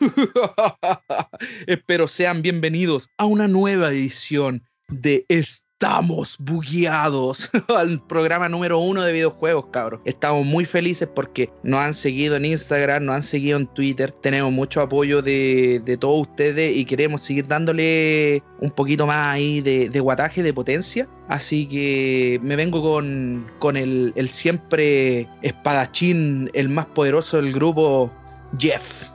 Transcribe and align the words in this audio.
Espero 1.66 2.08
sean 2.08 2.42
bienvenidos 2.42 3.08
a 3.18 3.26
una 3.26 3.48
nueva 3.48 3.90
edición 3.90 4.62
de 4.88 5.26
Estamos 5.28 6.36
Bugueados, 6.38 7.50
al 7.68 8.04
programa 8.06 8.48
número 8.48 8.78
uno 8.78 9.02
de 9.02 9.12
videojuegos, 9.12 9.66
cabros. 9.70 10.00
Estamos 10.04 10.46
muy 10.46 10.64
felices 10.64 11.08
porque 11.14 11.50
nos 11.62 11.80
han 11.80 11.94
seguido 11.94 12.36
en 12.36 12.46
Instagram, 12.46 13.04
nos 13.04 13.16
han 13.16 13.22
seguido 13.22 13.58
en 13.58 13.66
Twitter, 13.66 14.10
tenemos 14.10 14.52
mucho 14.52 14.80
apoyo 14.80 15.20
de, 15.20 15.82
de 15.84 15.96
todos 15.96 16.28
ustedes 16.28 16.74
y 16.76 16.84
queremos 16.86 17.22
seguir 17.22 17.46
dándole 17.46 18.42
un 18.60 18.70
poquito 18.70 19.06
más 19.06 19.26
ahí 19.26 19.60
de, 19.60 19.90
de 19.90 20.00
guataje, 20.00 20.42
de 20.42 20.54
potencia. 20.54 21.08
Así 21.28 21.66
que 21.66 22.40
me 22.42 22.56
vengo 22.56 22.82
con, 22.82 23.46
con 23.58 23.76
el, 23.76 24.12
el 24.16 24.30
siempre 24.30 25.28
espadachín, 25.42 26.50
el 26.54 26.70
más 26.70 26.86
poderoso 26.86 27.36
del 27.36 27.52
grupo, 27.52 28.10
Jeff. 28.58 29.10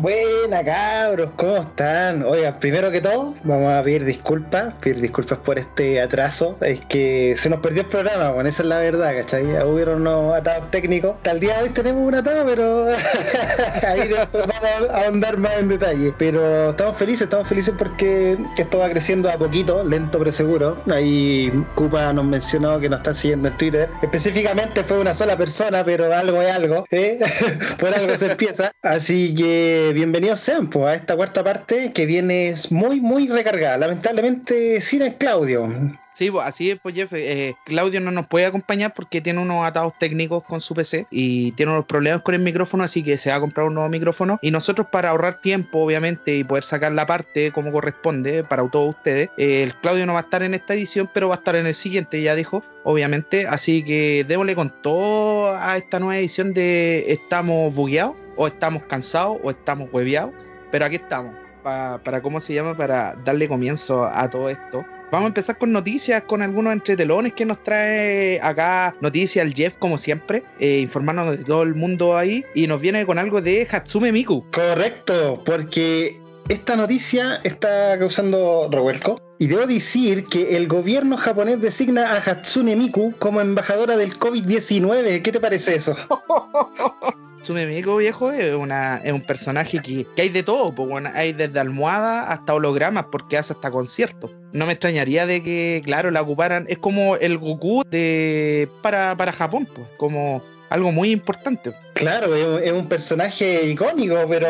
Buena 0.00 0.64
cabros, 0.64 1.30
¿cómo 1.36 1.58
están? 1.58 2.22
Oiga, 2.22 2.58
primero 2.58 2.90
que 2.90 3.02
todo, 3.02 3.34
vamos 3.42 3.70
a 3.70 3.82
pedir 3.82 4.04
disculpas, 4.04 4.72
pedir 4.80 5.00
disculpas 5.00 5.40
por 5.40 5.58
este 5.58 6.00
atraso. 6.00 6.56
Es 6.62 6.80
que 6.86 7.34
se 7.36 7.50
nos 7.50 7.60
perdió 7.60 7.82
el 7.82 7.88
programa, 7.88 8.30
bueno, 8.30 8.48
esa 8.48 8.62
es 8.62 8.68
la 8.68 8.78
verdad, 8.78 9.14
¿cachai? 9.14 9.44
Hubieron 9.62 10.00
unos 10.00 10.34
atados 10.34 10.70
técnicos. 10.70 11.16
Hasta 11.16 11.32
el 11.32 11.40
día 11.40 11.58
de 11.58 11.64
hoy 11.64 11.68
tenemos 11.70 12.06
un 12.06 12.14
atado, 12.14 12.46
pero 12.46 12.86
ahí 13.86 14.08
después 14.08 14.46
vamos 14.46 14.90
a 14.90 15.04
ahondar 15.04 15.36
más 15.36 15.58
en 15.58 15.68
detalle. 15.68 16.14
Pero 16.16 16.70
estamos 16.70 16.96
felices, 16.96 17.22
estamos 17.22 17.48
felices 17.48 17.74
porque 17.76 18.38
esto 18.56 18.78
va 18.78 18.88
creciendo 18.88 19.28
a 19.28 19.34
poquito, 19.34 19.84
lento 19.84 20.18
pero 20.18 20.32
seguro. 20.32 20.80
Ahí 20.90 21.52
Cupa 21.74 22.10
nos 22.14 22.24
mencionó 22.24 22.80
que 22.80 22.88
nos 22.88 23.00
están 23.00 23.16
siguiendo 23.16 23.48
en 23.48 23.58
Twitter. 23.58 23.90
Específicamente 24.00 24.82
fue 24.82 24.98
una 24.98 25.12
sola 25.12 25.36
persona, 25.36 25.84
pero 25.84 26.10
algo 26.14 26.40
es 26.40 26.52
algo, 26.52 26.86
¿eh? 26.90 27.18
por 27.78 27.92
algo 27.92 28.16
se 28.16 28.30
empieza. 28.30 28.72
Así 28.82 29.34
que 29.34 29.59
bienvenidos 29.94 30.40
sean 30.40 30.68
pues, 30.68 30.86
a 30.86 30.94
esta 30.94 31.16
cuarta 31.16 31.42
parte 31.44 31.92
que 31.92 32.06
viene 32.06 32.52
muy, 32.70 33.00
muy 33.00 33.28
recargada. 33.28 33.78
Lamentablemente 33.78 34.80
sin 34.80 35.02
el 35.02 35.14
Claudio. 35.16 35.68
Sí, 36.12 36.30
pues 36.30 36.46
así 36.46 36.70
es, 36.70 36.78
pues 36.78 36.94
Jeff. 36.94 37.12
Eh, 37.14 37.54
Claudio 37.64 38.00
no 38.00 38.10
nos 38.10 38.26
puede 38.26 38.44
acompañar 38.44 38.92
porque 38.94 39.20
tiene 39.22 39.40
unos 39.40 39.64
atados 39.64 39.94
técnicos 39.98 40.42
con 40.42 40.60
su 40.60 40.74
PC 40.74 41.06
y 41.10 41.52
tiene 41.52 41.72
unos 41.72 41.86
problemas 41.86 42.20
con 42.20 42.34
el 42.34 42.42
micrófono, 42.42 42.84
así 42.84 43.02
que 43.02 43.16
se 43.16 43.30
va 43.30 43.36
a 43.36 43.40
comprar 43.40 43.66
un 43.66 43.74
nuevo 43.74 43.88
micrófono. 43.88 44.38
Y 44.42 44.50
nosotros, 44.50 44.88
para 44.92 45.10
ahorrar 45.10 45.40
tiempo, 45.40 45.78
obviamente, 45.78 46.36
y 46.36 46.44
poder 46.44 46.64
sacar 46.64 46.92
la 46.92 47.06
parte 47.06 47.52
como 47.52 47.72
corresponde 47.72 48.44
para 48.44 48.68
todos 48.68 48.96
ustedes, 48.96 49.30
eh, 49.38 49.62
el 49.62 49.74
Claudio 49.76 50.04
no 50.04 50.12
va 50.12 50.20
a 50.20 50.22
estar 50.22 50.42
en 50.42 50.52
esta 50.52 50.74
edición, 50.74 51.08
pero 51.14 51.28
va 51.28 51.36
a 51.36 51.38
estar 51.38 51.56
en 51.56 51.66
el 51.66 51.74
siguiente, 51.74 52.20
ya 52.20 52.34
dijo, 52.34 52.62
obviamente. 52.84 53.46
Así 53.46 53.82
que 53.82 54.26
démosle 54.28 54.54
con 54.54 54.70
todo 54.82 55.56
a 55.56 55.78
esta 55.78 56.00
nueva 56.00 56.18
edición 56.18 56.52
de 56.52 57.12
Estamos 57.12 57.74
Bugueados 57.74 58.14
o 58.40 58.46
estamos 58.46 58.84
cansados 58.84 59.38
o 59.42 59.50
estamos 59.50 59.90
hueveados, 59.92 60.32
pero 60.72 60.86
aquí 60.86 60.96
estamos, 60.96 61.34
para, 61.62 62.22
¿cómo 62.22 62.40
se 62.40 62.54
llama? 62.54 62.74
Para 62.74 63.14
darle 63.22 63.46
comienzo 63.46 64.06
a 64.06 64.30
todo 64.30 64.48
esto. 64.48 64.82
Vamos 65.12 65.26
a 65.26 65.28
empezar 65.28 65.58
con 65.58 65.72
noticias, 65.72 66.22
con 66.22 66.40
algunos 66.40 66.72
entretelones 66.72 67.34
que 67.34 67.44
nos 67.44 67.62
trae 67.62 68.40
acá 68.40 68.96
noticias 69.02 69.44
el 69.44 69.52
Jeff, 69.52 69.76
como 69.76 69.98
siempre, 69.98 70.42
eh, 70.58 70.78
informarnos 70.78 71.36
de 71.36 71.44
todo 71.44 71.64
el 71.64 71.74
mundo 71.74 72.16
ahí, 72.16 72.42
y 72.54 72.66
nos 72.66 72.80
viene 72.80 73.04
con 73.04 73.18
algo 73.18 73.42
de 73.42 73.68
Hatsume 73.70 74.10
Miku. 74.10 74.46
Correcto, 74.50 75.42
porque 75.44 76.18
esta 76.48 76.76
noticia 76.76 77.40
está 77.44 77.98
causando 77.98 78.70
revuelco. 78.72 79.20
Y 79.40 79.46
debo 79.46 79.66
decir 79.66 80.26
que 80.26 80.58
el 80.58 80.68
gobierno 80.68 81.16
japonés 81.16 81.62
designa 81.62 82.12
a 82.12 82.16
Hatsune 82.18 82.76
Miku 82.76 83.14
como 83.18 83.40
embajadora 83.40 83.96
del 83.96 84.12
COVID-19. 84.18 85.22
¿Qué 85.22 85.32
te 85.32 85.40
parece 85.40 85.76
eso? 85.76 85.96
Miku, 87.48 87.96
viejo 87.96 88.30
es, 88.32 88.54
una, 88.54 88.98
es 88.98 89.14
un 89.14 89.22
personaje 89.22 89.80
que, 89.80 90.06
hay 90.18 90.28
de 90.28 90.42
todo, 90.42 90.74
pues 90.74 91.06
hay 91.14 91.32
desde 91.32 91.58
almohada 91.58 92.30
hasta 92.30 92.52
hologramas 92.52 93.06
porque 93.10 93.38
hace 93.38 93.54
hasta 93.54 93.70
conciertos. 93.70 94.30
No 94.52 94.66
me 94.66 94.72
extrañaría 94.72 95.24
de 95.24 95.42
que, 95.42 95.80
claro, 95.86 96.10
la 96.10 96.20
ocuparan, 96.20 96.66
es 96.68 96.76
como 96.76 97.16
el 97.16 97.38
Goku 97.38 97.82
de 97.90 98.68
para, 98.82 99.16
para 99.16 99.32
Japón, 99.32 99.66
pues, 99.74 99.88
como 99.96 100.42
algo 100.68 100.92
muy 100.92 101.12
importante. 101.12 101.72
Claro, 102.00 102.34
es, 102.34 102.72
un 102.72 102.88
personaje 102.88 103.66
icónico, 103.66 104.16
pero 104.26 104.48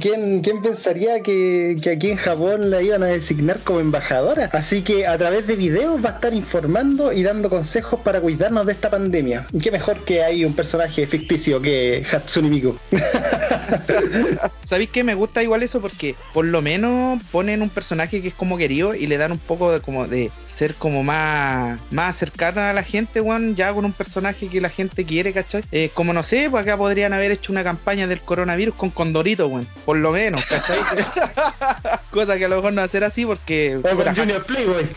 ¿quién, 0.00 0.40
quién 0.40 0.62
pensaría 0.62 1.20
que, 1.20 1.76
aquí 1.94 2.10
en 2.10 2.16
Japón 2.16 2.70
la 2.70 2.80
iban 2.80 3.02
a 3.02 3.08
designar 3.08 3.58
como 3.60 3.80
embajadora? 3.80 4.48
Así 4.54 4.80
que 4.80 5.06
a 5.06 5.18
través 5.18 5.46
de 5.46 5.56
videos 5.56 6.02
va 6.02 6.08
a 6.08 6.12
estar 6.14 6.32
informando 6.32 7.12
y 7.12 7.22
dando 7.22 7.50
consejos 7.50 8.00
para 8.00 8.18
cuidarnos 8.22 8.64
de 8.64 8.72
esta 8.72 8.88
pandemia. 8.88 9.46
¿Qué 9.62 9.70
mejor 9.70 10.06
que 10.06 10.22
hay 10.22 10.46
un 10.46 10.54
personaje 10.54 11.06
ficticio 11.06 11.60
que 11.60 12.02
Hatsune 12.10 12.48
Miku? 12.48 12.78
¿Sabéis 14.64 14.88
que 14.88 15.04
me 15.04 15.14
gusta 15.14 15.42
igual 15.42 15.62
eso? 15.62 15.82
Porque 15.82 16.14
por 16.32 16.46
lo 16.46 16.62
menos 16.62 17.22
ponen 17.30 17.60
un 17.60 17.68
personaje 17.68 18.22
que 18.22 18.28
es 18.28 18.34
como 18.34 18.56
querido 18.56 18.94
y 18.94 19.06
le 19.06 19.18
dan 19.18 19.32
un 19.32 19.38
poco 19.38 19.70
de 19.70 19.80
como 19.80 20.06
de 20.06 20.30
ser 20.56 20.74
como 20.74 21.02
más, 21.02 21.78
más 21.90 22.16
cercana 22.16 22.70
a 22.70 22.72
la 22.72 22.82
gente, 22.82 23.20
weón, 23.20 23.54
ya 23.56 23.74
con 23.74 23.84
un 23.84 23.92
personaje 23.92 24.48
que 24.48 24.62
la 24.62 24.70
gente 24.70 25.04
quiere, 25.04 25.34
¿cachai? 25.34 25.62
Eh, 25.70 25.90
como 25.92 26.14
no 26.14 26.22
sé, 26.22 26.48
pues 26.50 26.62
acá 26.62 26.78
podrían 26.86 27.12
haber 27.12 27.32
hecho 27.32 27.50
una 27.50 27.64
campaña 27.64 28.06
del 28.06 28.20
coronavirus 28.20 28.76
con 28.76 28.90
Condorito, 28.90 29.48
weón, 29.48 29.66
por 29.84 29.96
lo 29.96 30.12
menos, 30.12 30.46
¿cachai? 30.46 30.78
Cosa 32.12 32.38
que 32.38 32.44
a 32.44 32.48
lo 32.48 32.54
mejor 32.54 32.74
no 32.74 32.80
va 32.80 32.84
a 32.84 32.88
ser 32.88 33.02
así 33.02 33.26
porque... 33.26 33.76
O 33.76 33.82
con 33.82 34.14
Junior 34.14 34.44
Playboy. 34.44 34.88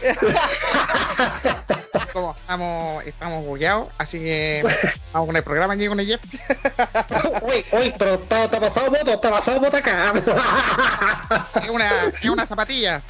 como 2.14 2.36
estamos, 2.36 3.06
estamos 3.06 3.44
bugueados, 3.44 3.88
así 3.98 4.20
que 4.20 4.64
vamos 5.14 5.28
con 5.28 5.36
el 5.36 5.44
programa 5.44 5.74
aquí 5.74 5.88
con 5.88 6.00
el 6.00 6.06
Jeff. 6.06 6.22
uy, 7.42 7.66
uy, 7.72 7.94
pero 7.98 8.16
está, 8.16 8.46
está 8.46 8.60
pasado 8.60 8.92
moto, 8.92 9.12
está 9.12 9.32
pasado 9.32 9.60
moto 9.60 9.78
acá. 9.78 10.14
es 11.64 11.70
una, 11.70 11.90
es 12.06 12.26
una 12.26 12.46
zapatilla. 12.46 13.02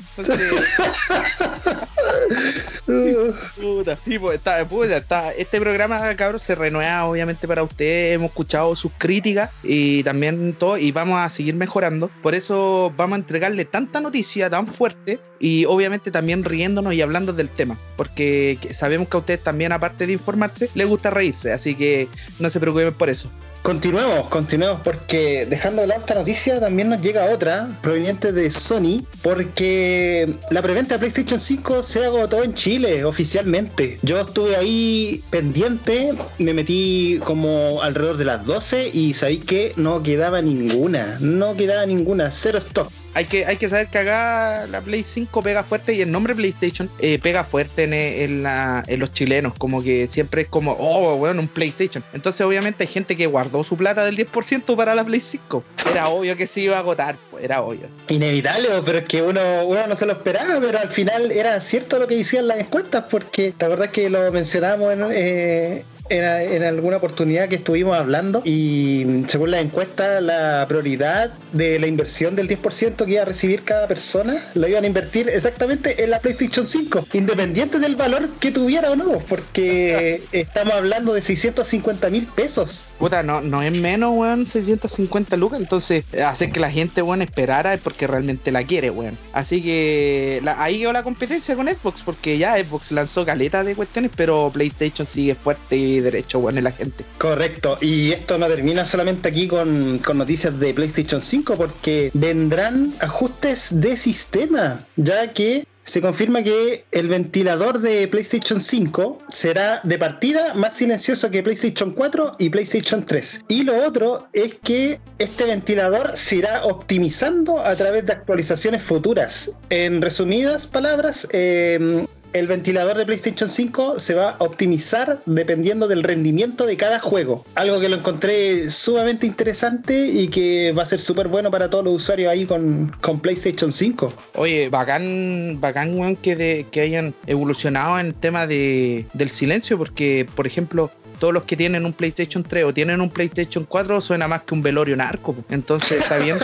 Puta, 3.60 3.96
sí, 3.96 4.18
pues 4.20 4.38
está, 4.38 4.68
puta, 4.68 4.98
está. 4.98 5.34
Este 5.34 5.60
programa, 5.60 6.16
cabrón, 6.16 6.40
se 6.40 6.56
renueva 6.56 7.06
obviamente 7.06 7.48
para 7.48 7.64
ustedes. 7.64 8.16
Hemos 8.16 8.30
escuchado 8.30 8.76
sus 8.76 8.92
críticas 8.98 9.52
y 9.64 10.04
también 10.04 10.54
todo, 10.54 10.78
y 10.78 10.92
vamos 10.92 11.20
a 11.20 11.30
seguir 11.30 11.56
mejorando. 11.56 12.10
Por 12.22 12.36
eso 12.36 12.94
vamos 12.98 13.18
a 13.18 13.20
entregarle 13.20 13.66
tanta 13.66 14.00
noticia 14.00 14.50
tan 14.50 14.68
fuerte 14.68 15.20
y 15.40 15.66
obviamente 15.66 16.12
también 16.12 16.44
riéndonos 16.44 16.94
y 16.94 17.02
hablando 17.02 17.34
del 17.34 17.50
tema, 17.50 17.78
porque 17.96 18.58
sabemos 18.72 19.08
que 19.08 19.18
a 19.18 19.20
ustedes 19.20 19.44
también, 19.44 19.72
aparte 19.72 20.08
de 20.08 20.14
informarse, 20.14 20.70
les 20.74 20.88
gusta 20.88 21.10
reírse, 21.10 21.52
así 21.52 21.76
que 21.76 22.08
no 22.40 22.50
se 22.50 22.60
preocupen 22.60 22.94
por 22.94 23.10
eso. 23.10 23.30
Continuemos, 23.62 24.28
continuemos, 24.30 24.80
porque 24.84 25.46
dejando 25.46 25.82
de 25.82 25.88
lado 25.88 26.02
esta 26.02 26.16
noticia, 26.16 26.60
también 26.60 26.90
nos 26.90 27.02
llega 27.02 27.26
otra 27.26 27.68
proveniente 27.82 28.32
de 28.32 28.50
Sony, 28.50 29.06
porque 29.22 30.34
la 30.50 30.62
preventa 30.62 30.96
de 30.96 31.00
PlayStation 31.00 31.40
5 31.40 31.84
se 31.84 32.06
agotó 32.06 32.44
en 32.44 32.54
Chile 32.54 33.04
oficialmente. 33.04 34.00
Yo 34.02 34.20
estuve 34.22 34.56
ahí 34.56 35.22
pendiente, 35.30 36.14
me 36.38 36.54
metí 36.54 37.20
como 37.26 37.82
alrededor 37.82 38.18
de 38.18 38.26
las 38.26 38.46
12 38.46 38.92
y 38.94 39.14
sabéis 39.14 39.44
que 39.44 39.74
no 39.76 40.02
quedaba 40.04 40.42
ninguna, 40.42 41.18
no 41.20 41.56
quedaba 41.56 41.86
ninguna, 41.86 42.32
cero 42.32 42.60
stock 42.60 42.90
hay 43.14 43.26
que, 43.26 43.46
hay 43.46 43.58
que 43.58 43.68
saber 43.68 43.88
que 43.88 43.98
acá 43.98 44.68
la 44.68 44.82
Play 44.82 45.04
5 45.04 45.42
pega 45.42 45.64
fuerte 45.64 45.94
y 45.94 46.02
el 46.02 46.12
nombre 46.12 46.36
PlayStation 46.36 46.90
eh, 47.00 47.20
pega 47.22 47.44
fuerte 47.44 47.84
en, 47.84 49.00
los 49.00 49.14
chilenos, 49.14 49.54
como 49.58 49.84
que 49.84 50.08
siempre 50.08 50.44
es 50.44 50.48
como, 50.48 50.76
oh, 50.80 51.16
bueno, 51.18 51.42
un 51.42 51.48
PlayStation. 51.48 52.04
Entonces 52.14 52.42
obviamente 52.42 52.84
hay 52.84 52.90
gente 52.90 53.16
que 53.16 53.28
guardó 53.28 53.64
su 53.64 53.78
plata 53.78 54.06
del 54.06 54.18
10% 54.18 54.76
para 54.76 54.96
la 54.96 55.04
Play 55.04 55.20
5. 55.20 55.64
Era 55.92 56.10
obvio 56.10 56.36
que 56.36 56.48
se 56.48 56.62
iba 56.62 56.78
a 56.78 56.80
agotar, 56.80 57.16
pues, 57.32 57.44
era 57.44 57.62
obvio. 57.62 57.88
Inevitable, 58.10 58.70
pero 58.86 59.00
es 59.00 59.06
que 59.06 59.22
uno, 59.22 59.42
uno 59.66 59.88
no 59.88 59.96
se 59.96 60.06
lo 60.06 60.14
esperaba, 60.14 60.60
pero 60.60 60.80
al 60.80 60.90
final 60.90 61.32
era 61.32 61.60
cierto 61.62 62.00
lo 62.00 62.08
que 62.08 62.16
decían 62.16 62.48
las 62.48 62.60
encuestas, 62.60 63.06
porque 63.10 63.54
la 63.60 63.68
verdad 63.68 63.86
es 63.86 63.92
que 63.92 64.10
lo 64.10 64.32
mencionamos 64.32 64.94
en, 64.94 65.06
eh, 65.12 65.84
en, 66.10 66.64
alguna 66.64 66.98
oportunidad 66.98 67.48
que 67.48 67.56
estuvimos 67.56 67.98
hablando 67.98 68.42
y 68.46 69.24
según 69.28 69.52
la 69.52 69.60
encuesta 69.60 70.22
la 70.22 70.66
prioridad 70.68 71.32
de 71.54 71.80
la 71.80 71.88
inversión 71.88 72.36
del 72.36 72.48
10% 72.48 73.06
que 73.06 73.12
iba 73.12 73.22
a 73.22 73.26
recibir 73.26 73.64
cada 73.64 73.88
persona 73.88 74.38
lo 74.56 74.68
iban 74.68 74.84
a 74.84 74.88
invertir 74.88 75.30
exactamente 75.30 76.04
en 76.04 76.10
la 76.12 76.20
PlayStation 76.20 76.68
5, 76.68 77.08
independiente 77.14 77.80
del 77.80 77.96
valor 77.96 78.30
que 78.40 78.52
tuviera 78.52 78.92
o 78.92 78.96
no, 78.96 79.20
porque 79.20 80.22
estamos 80.32 80.74
hablando 80.74 81.14
de 81.14 81.22
650 81.22 82.10
mil 82.10 82.26
pesos. 82.28 82.86
Puta, 82.98 83.24
no, 83.24 83.42
no 83.42 83.62
es 83.62 83.72
menos, 83.72 84.12
weón, 84.16 84.46
650 84.46 85.38
lucas, 85.38 85.60
entonces 85.60 86.04
hacer 86.26 86.52
que 86.52 86.60
la 86.60 86.72
gente, 86.72 87.02
weón, 87.02 87.22
esperara 87.22 87.74
es 87.74 87.82
porque 87.82 88.08
realmente 88.08 88.52
la 88.52 88.64
quiere, 88.64 88.90
weón. 88.90 89.18
Así 89.34 89.62
que 89.62 90.42
ahí 90.58 90.80
quedó 90.80 90.94
la 90.94 91.04
competencia 91.04 91.56
con 91.56 91.68
Xbox, 91.68 92.02
porque 92.04 92.38
ya 92.38 92.56
Xbox 92.64 92.92
lanzó 92.92 93.26
caleta 93.26 93.64
de 93.64 93.76
cuestiones, 93.76 94.12
pero 94.16 94.50
PlayStation 94.54 95.08
sigue 95.08 95.36
fuerte 95.36 95.76
y 95.76 95.99
derecho, 96.02 96.40
bueno, 96.40 96.60
en 96.60 96.66
la 96.66 96.72
gente. 96.72 97.04
Correcto, 97.18 97.78
y 97.82 98.12
esto 98.12 98.38
no 98.38 98.48
termina 98.48 98.86
solamente 98.86 99.30
aquí 99.30 99.48
con, 99.48 100.00
con 100.00 100.18
noticias 100.18 100.60
de 100.60 100.74
PlayStation 100.74 101.22
5, 101.22 101.56
porque 101.56 102.12
vendrán 102.14 102.94
ajustes 103.00 103.80
de 103.82 103.98
sistema, 103.98 104.86
ya 104.96 105.34
que 105.34 105.66
se 105.90 106.02
confirma 106.02 106.44
que 106.44 106.86
el 106.92 107.08
ventilador 107.08 107.80
de 107.80 108.08
PlayStation 108.08 108.62
5 108.62 109.18
será 109.30 109.82
de 109.84 109.98
partida 109.98 110.54
más 110.54 110.76
silencioso 110.76 111.32
que 111.32 111.42
PlayStation 111.42 111.92
4 111.94 112.36
y 112.38 112.50
PlayStation 112.50 113.04
3. 113.04 113.46
Y 113.48 113.64
lo 113.64 113.76
otro 113.84 114.28
es 114.34 114.54
que 114.64 115.00
este 115.18 115.46
ventilador 115.46 116.16
se 116.16 116.38
irá 116.38 116.64
optimizando 116.64 117.58
a 117.58 117.76
través 117.76 118.06
de 118.06 118.14
actualizaciones 118.14 118.84
futuras. 118.84 119.52
En 119.72 120.00
resumidas 120.00 120.68
palabras, 120.68 121.28
eh, 121.32 122.06
el 122.34 122.48
ventilador 122.48 122.98
de 122.98 123.06
PlayStation 123.06 123.50
5 123.50 124.00
se 124.00 124.16
va 124.16 124.32
a 124.32 124.44
optimizar 124.44 125.22
dependiendo 125.26 125.88
del 125.88 126.04
rendimiento 126.04 126.66
de 126.66 126.78
cada 126.78 127.00
juego. 127.00 127.46
Algo 127.56 127.80
que 127.80 127.90
lo 127.90 127.98
encontré 127.98 128.70
sumamente 128.70 129.26
interesante 129.26 130.08
y 130.08 130.28
que 130.28 130.72
va 130.72 130.84
a 130.84 130.86
ser 130.86 131.00
súper 131.00 131.28
bueno 131.28 131.52
para 131.52 131.70
todos 131.70 131.84
los 131.84 131.94
usuarios 131.96 132.32
ahí 132.32 132.46
con, 132.46 132.96
con 133.02 133.20
PlayStation 133.20 133.72
5. 133.72 134.14
Oye, 134.36 134.70
bacán, 134.70 135.58
bacán, 135.60 135.98
weón, 135.98 136.16
que, 136.16 136.66
que 136.72 136.82
hayan 136.82 137.14
evolucionado 137.28 138.00
en 138.00 138.08
el 138.08 138.14
tema 138.14 138.48
de, 138.48 139.06
del 139.14 139.30
silencio, 139.30 139.78
porque, 139.78 140.28
por 140.36 140.48
ejemplo, 140.48 140.92
todos 141.20 141.34
los 141.34 141.44
que 141.44 141.56
tienen 141.56 141.86
un 141.86 141.94
PlayStation 141.94 142.44
3 142.44 142.64
o 142.64 142.74
tienen 142.74 143.02
un 143.02 143.10
PlayStation 143.10 143.66
4 143.66 144.02
suena 144.02 144.28
más 144.28 144.44
que 144.44 144.54
un 144.56 144.64
velorio 144.64 144.96
narco. 144.96 145.36
Entonces 145.50 146.02
está 146.02 146.18
bien, 146.18 146.38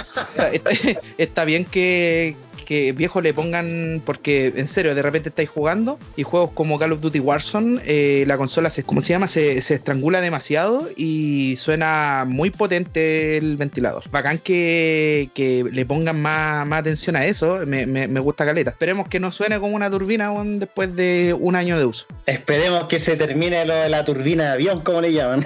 está 1.18 1.46
bien 1.46 1.66
que, 1.66 2.36
que 2.66 2.92
viejo 2.92 3.22
le 3.22 3.34
pongan, 3.34 4.02
porque 4.06 4.52
en 4.56 4.68
serio, 4.68 4.96
de 4.96 5.02
repente 5.02 5.30
estáis 5.30 5.50
jugando 5.50 6.00
y 6.18 6.24
juegos 6.24 6.52
como 6.54 6.78
Call 6.78 6.92
of 6.94 7.02
Duty 7.02 7.20
Warzone, 7.20 7.82
eh, 7.86 8.24
la 8.28 8.38
consola 8.38 8.70
se, 8.70 8.84
¿cómo 8.84 9.02
se 9.02 9.10
llama? 9.10 9.28
Se, 9.28 9.58
estrangula 9.58 10.22
demasiado 10.22 10.88
y 10.96 11.56
suena 11.58 12.26
muy 12.28 12.50
potente 12.50 13.38
el 13.38 13.58
ventilador. 13.58 14.04
Bacán 14.10 14.38
que, 14.40 15.30
que 15.34 15.66
le 15.72 15.86
pongan 15.86 16.22
más, 16.22 16.66
más 16.66 16.80
atención 16.82 17.16
a 17.16 17.26
eso, 17.26 17.60
me, 17.66 17.86
me, 17.86 18.20
gusta 18.20 18.46
caleta. 18.46 18.72
Esperemos 18.72 19.08
que 19.08 19.20
no 19.20 19.32
suene 19.32 19.60
como 19.60 19.76
una 19.76 19.90
turbina 19.90 20.32
después 20.44 20.96
de 20.96 21.36
un 21.40 21.56
año 21.56 21.78
de 21.78 21.86
uso. 21.86 22.06
Esperemos 22.26 22.86
que 22.86 23.00
se 23.00 23.16
termine 23.16 23.66
lo 23.66 23.76
de 23.76 23.90
la 23.90 24.04
turbina 24.04 24.46
de 24.46 24.50
avión, 24.54 24.82
como 24.82 25.02
le 25.02 25.14
llaman. 25.14 25.44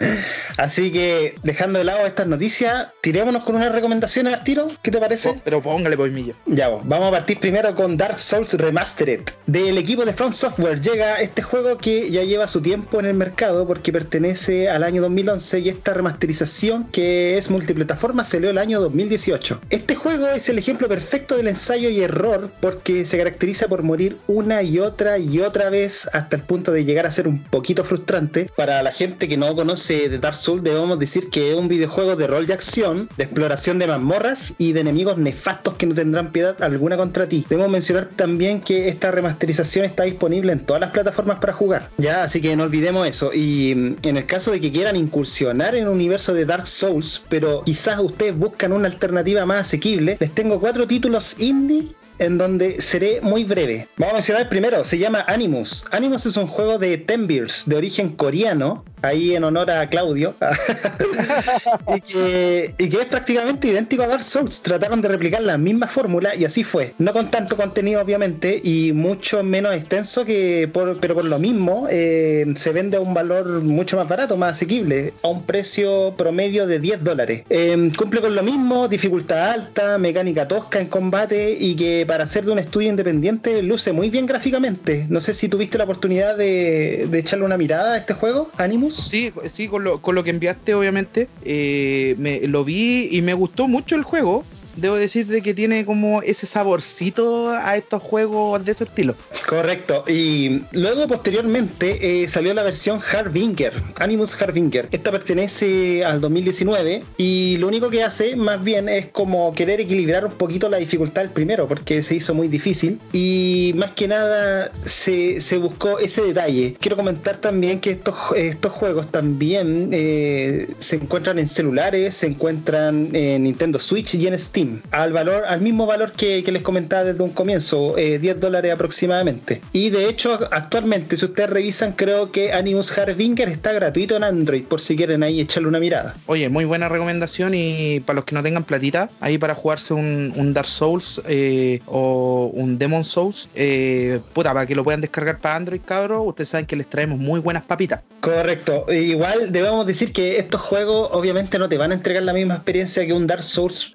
Así 0.56 0.92
que, 0.92 1.34
dejando 1.42 1.78
de 1.78 1.84
lado 1.84 2.06
estas 2.06 2.26
noticias, 2.26 2.88
tirémonos 3.00 3.42
con 3.42 3.56
unas 3.56 3.72
recomendaciones 3.72 4.34
al 4.34 4.44
tiro, 4.44 4.68
¿qué 4.82 4.90
te 4.90 4.98
parece? 4.98 5.30
Oh, 5.30 5.40
pero 5.44 5.60
póngale, 5.60 5.96
pues, 5.96 6.12
millo 6.12 6.34
vamos 6.68 7.08
a 7.08 7.10
partir 7.10 7.38
primero 7.38 7.74
con 7.74 7.96
Dark 7.96 8.18
Souls 8.18 8.52
Remastered. 8.54 9.22
Del 9.46 9.78
equipo 9.78 10.04
de 10.04 10.12
Front 10.12 10.34
Software 10.34 10.80
llega 10.80 11.20
este 11.20 11.42
juego 11.42 11.78
que 11.78 12.10
ya 12.10 12.22
lleva 12.22 12.48
su 12.48 12.60
tiempo 12.60 13.00
en 13.00 13.06
el 13.06 13.14
mercado 13.14 13.66
porque 13.66 13.92
pertenece 13.92 14.68
al 14.68 14.82
año 14.82 15.00
2011 15.00 15.60
y 15.60 15.68
esta 15.70 15.94
remasterización 15.94 16.84
que 16.90 17.38
es 17.38 17.50
multiplataforma 17.50 18.24
salió 18.24 18.50
el 18.50 18.58
año 18.58 18.80
2018. 18.80 19.60
Este 19.70 19.94
juego 19.94 20.28
es 20.28 20.48
el 20.48 20.58
ejemplo 20.58 20.86
perfecto 20.86 21.36
del 21.36 21.48
ensayo 21.48 21.88
y 21.88 22.02
error 22.02 22.50
porque 22.60 23.06
se 23.06 23.16
caracteriza 23.16 23.66
por 23.66 23.82
morir 23.82 24.18
una 24.26 24.62
y 24.62 24.80
otra 24.80 25.18
y 25.18 25.40
otra 25.40 25.70
vez 25.70 26.10
hasta 26.12 26.36
el 26.36 26.42
punto 26.42 26.72
de 26.72 26.84
llegar 26.84 27.06
a 27.06 27.12
ser 27.12 27.26
un 27.26 27.42
poquito 27.42 27.84
frustrante. 27.84 28.50
Para 28.54 28.82
la 28.82 28.92
gente 28.92 29.28
que 29.28 29.38
no 29.38 29.54
conoce 29.56 30.10
de 30.10 30.18
Dark 30.18 30.36
Souls 30.36 30.62
debemos 30.62 30.98
decir 30.98 31.30
que 31.30 31.52
es 31.52 31.56
un 31.56 31.68
videojuego 31.68 32.16
de 32.16 32.26
rol 32.26 32.46
de 32.46 32.52
acción, 32.52 33.08
de 33.16 33.24
exploración 33.24 33.78
de 33.78 33.86
mazmorras 33.86 34.52
y 34.58 34.72
de 34.72 34.80
enemigos 34.80 35.16
nefastos 35.16 35.74
que 35.74 35.86
no 35.86 35.94
tendrán 35.94 36.32
piedad 36.32 36.49
alguna 36.60 36.96
contra 36.96 37.28
ti. 37.28 37.44
Debemos 37.48 37.70
mencionar 37.70 38.06
también 38.06 38.60
que 38.60 38.88
esta 38.88 39.10
remasterización 39.10 39.84
está 39.84 40.04
disponible 40.04 40.52
en 40.52 40.60
todas 40.60 40.80
las 40.80 40.90
plataformas 40.90 41.38
para 41.38 41.52
jugar. 41.52 41.88
Ya, 41.98 42.24
así 42.24 42.40
que 42.40 42.56
no 42.56 42.64
olvidemos 42.64 43.06
eso. 43.06 43.32
Y 43.32 43.74
mm, 43.74 43.96
en 44.06 44.16
el 44.16 44.26
caso 44.26 44.50
de 44.50 44.60
que 44.60 44.72
quieran 44.72 44.96
incursionar 44.96 45.74
en 45.74 45.84
el 45.84 45.88
universo 45.88 46.34
de 46.34 46.44
Dark 46.44 46.66
Souls, 46.66 47.22
pero 47.28 47.62
quizás 47.64 48.00
ustedes 48.00 48.36
buscan 48.36 48.72
una 48.72 48.88
alternativa 48.88 49.46
más 49.46 49.62
asequible, 49.62 50.16
les 50.18 50.34
tengo 50.34 50.60
cuatro 50.60 50.86
títulos 50.86 51.36
indie 51.38 51.84
en 52.20 52.38
donde 52.38 52.80
seré 52.80 53.20
muy 53.22 53.44
breve. 53.44 53.88
Vamos 53.96 54.12
a 54.12 54.16
mencionar 54.16 54.42
el 54.42 54.48
primero, 54.48 54.84
se 54.84 54.98
llama 54.98 55.24
Animus. 55.26 55.86
Animus 55.90 56.26
es 56.26 56.36
un 56.36 56.46
juego 56.46 56.78
de 56.78 56.98
Tenbirs 56.98 57.64
de 57.66 57.76
origen 57.76 58.10
coreano 58.10 58.84
ahí 59.02 59.34
en 59.34 59.44
honor 59.44 59.70
a 59.70 59.88
Claudio, 59.88 60.34
y, 61.96 62.00
que, 62.00 62.74
es 62.78 63.06
prácticamente 63.06 63.68
idéntico 63.68 64.02
a 64.02 64.06
Dark 64.06 64.22
Souls. 64.22 64.62
Trataron 64.62 65.00
de 65.00 65.08
replicar 65.08 65.42
la 65.42 65.56
misma 65.56 65.86
fórmula 65.86 66.34
y 66.34 66.44
así 66.44 66.64
fue. 66.64 66.92
No 66.98 67.12
con 67.12 67.30
tanto 67.30 67.56
contenido, 67.56 68.00
obviamente, 68.00 68.60
y 68.62 68.92
mucho 68.92 69.42
menos 69.42 69.74
extenso, 69.74 70.24
que 70.24 70.68
pero 70.72 71.14
por 71.14 71.24
lo 71.24 71.38
mismo 71.38 71.86
eh, 71.90 72.46
se 72.56 72.72
vende 72.72 72.96
a 72.96 73.00
un 73.00 73.14
valor 73.14 73.62
mucho 73.62 73.96
más 73.96 74.08
barato, 74.08 74.36
más 74.36 74.52
asequible, 74.52 75.14
a 75.22 75.28
un 75.28 75.44
precio 75.44 76.14
promedio 76.16 76.66
de 76.66 76.78
10 76.78 77.04
dólares. 77.04 77.44
Em, 77.48 77.90
cumple 77.92 78.20
con 78.20 78.34
lo 78.34 78.42
mismo, 78.42 78.88
dificultad 78.88 79.50
alta, 79.50 79.98
mecánica 79.98 80.46
tosca 80.48 80.80
en 80.80 80.88
combate 80.88 81.56
y 81.58 81.76
que 81.76 82.04
para 82.06 82.26
ser 82.26 82.44
de 82.44 82.52
un 82.52 82.58
estudio 82.58 82.90
independiente 82.90 83.62
luce 83.62 83.92
muy 83.92 84.10
bien 84.10 84.26
gráficamente. 84.26 85.06
No 85.08 85.20
sé 85.20 85.34
si 85.34 85.48
tuviste 85.48 85.78
la 85.78 85.84
oportunidad 85.84 86.36
de, 86.36 87.06
de 87.10 87.18
echarle 87.18 87.44
una 87.44 87.56
mirada 87.56 87.94
a 87.94 87.98
este 87.98 88.14
juego, 88.14 88.50
Animus. 88.56 88.89
Sí, 88.90 89.32
sí, 89.52 89.68
con 89.68 89.84
lo, 89.84 90.00
con 90.00 90.14
lo 90.14 90.24
que 90.24 90.30
enviaste, 90.30 90.74
obviamente, 90.74 91.28
eh, 91.44 92.14
me, 92.18 92.40
lo 92.46 92.64
vi 92.64 93.08
y 93.10 93.22
me 93.22 93.34
gustó 93.34 93.68
mucho 93.68 93.96
el 93.96 94.02
juego 94.02 94.44
debo 94.80 94.96
decirte 94.96 95.42
que 95.42 95.54
tiene 95.54 95.84
como 95.84 96.22
ese 96.22 96.46
saborcito 96.46 97.50
a 97.50 97.76
estos 97.76 98.02
juegos 98.02 98.64
de 98.64 98.72
ese 98.72 98.84
estilo. 98.84 99.14
Correcto. 99.46 100.04
Y 100.08 100.62
luego, 100.72 101.06
posteriormente, 101.08 102.22
eh, 102.22 102.28
salió 102.28 102.54
la 102.54 102.62
versión 102.62 103.00
Harbinger, 103.00 103.72
Animus 103.98 104.40
Harbinger. 104.40 104.88
Esta 104.90 105.10
pertenece 105.10 106.04
al 106.04 106.20
2019 106.20 107.02
y 107.16 107.56
lo 107.58 107.68
único 107.68 107.90
que 107.90 108.02
hace, 108.02 108.36
más 108.36 108.62
bien, 108.62 108.88
es 108.88 109.06
como 109.06 109.54
querer 109.54 109.80
equilibrar 109.80 110.24
un 110.24 110.32
poquito 110.32 110.68
la 110.68 110.78
dificultad 110.78 111.22
del 111.22 111.30
primero, 111.30 111.68
porque 111.68 112.02
se 112.02 112.16
hizo 112.16 112.34
muy 112.34 112.48
difícil. 112.48 112.98
Y 113.12 113.72
más 113.76 113.92
que 113.92 114.08
nada, 114.08 114.70
se, 114.84 115.38
buscó 115.58 115.98
ese 115.98 116.22
detalle. 116.22 116.76
Quiero 116.80 116.96
comentar 116.96 117.36
también 117.36 117.80
que 117.80 117.90
estos, 117.90 118.14
estos 118.36 118.72
juegos 118.72 119.10
también 119.10 119.90
eh, 119.92 120.68
se 120.78 120.96
encuentran 120.96 121.38
en 121.38 121.48
celulares, 121.48 122.14
se 122.14 122.26
encuentran 122.26 123.14
en 123.14 123.42
Nintendo 123.42 123.78
Switch 123.78 124.14
y 124.14 124.26
en 124.26 124.38
Steam 124.38 124.69
al 124.90 125.12
valor, 125.12 125.44
al 125.46 125.60
mismo 125.60 125.86
valor 125.86 126.12
que, 126.12 126.42
les 126.50 126.62
comentaba 126.62 127.04
desde 127.04 127.22
un 127.22 127.30
comienzo, 127.30 127.94
10 127.96 128.22
eh, 128.22 128.34
dólares 128.34 128.72
aproximadamente. 128.72 129.60
Y 129.72 129.90
de 129.90 130.08
hecho, 130.08 130.38
actualmente, 130.50 131.16
si 131.16 131.24
ustedes 131.24 131.50
revisan, 131.50 131.92
creo 131.92 132.32
que 132.32 132.52
Animus 132.52 132.96
Harbinger 132.96 133.48
está 133.48 133.72
gratuito 133.72 134.16
en 134.16 134.24
Android, 134.24 134.64
por 134.64 134.80
si 134.80 134.96
quieren 134.96 135.22
ahí 135.22 135.40
echarle 135.40 135.68
una 135.68 135.78
mirada. 135.78 136.14
Oye, 136.26 136.48
muy 136.48 136.64
buena 136.64 136.88
recomendación 136.88 137.54
y 137.54 138.00
para 138.00 138.16
los 138.16 138.24
que 138.24 138.34
no 138.34 138.42
tengan 138.42 138.64
platita, 138.64 139.08
ahí 139.20 139.38
para 139.38 139.54
jugarse 139.54 139.94
un, 139.94 140.52
Dark 140.52 140.66
Souls 140.66 141.22
eh, 141.28 141.80
o 141.86 142.50
un 142.52 142.78
Demon 142.78 143.04
Souls, 143.04 143.48
eh, 143.54 144.20
puta, 144.32 144.52
para 144.52 144.66
que 144.66 144.74
lo 144.74 144.82
puedan 144.82 145.00
descargar 145.00 145.38
para 145.38 145.56
Android, 145.56 145.80
cabros, 145.84 146.26
ustedes 146.26 146.48
saben 146.48 146.66
que 146.66 146.76
les 146.76 146.88
traemos 146.88 147.18
muy 147.18 147.40
buenas 147.40 147.62
papitas. 147.62 148.00
Correcto. 148.20 148.86
Igual 148.92 149.52
debemos 149.52 149.86
decir 149.86 150.12
que 150.12 150.38
estos 150.38 150.60
juegos 150.60 151.08
obviamente 151.12 151.58
no 151.58 151.68
te 151.68 151.78
van 151.78 151.92
a 151.92 151.94
entregar 151.94 152.22
la 152.22 152.32
misma 152.32 152.54
experiencia 152.54 153.06
que 153.06 153.12
un 153.12 153.26
Dark 153.26 153.42
Souls 153.42 153.90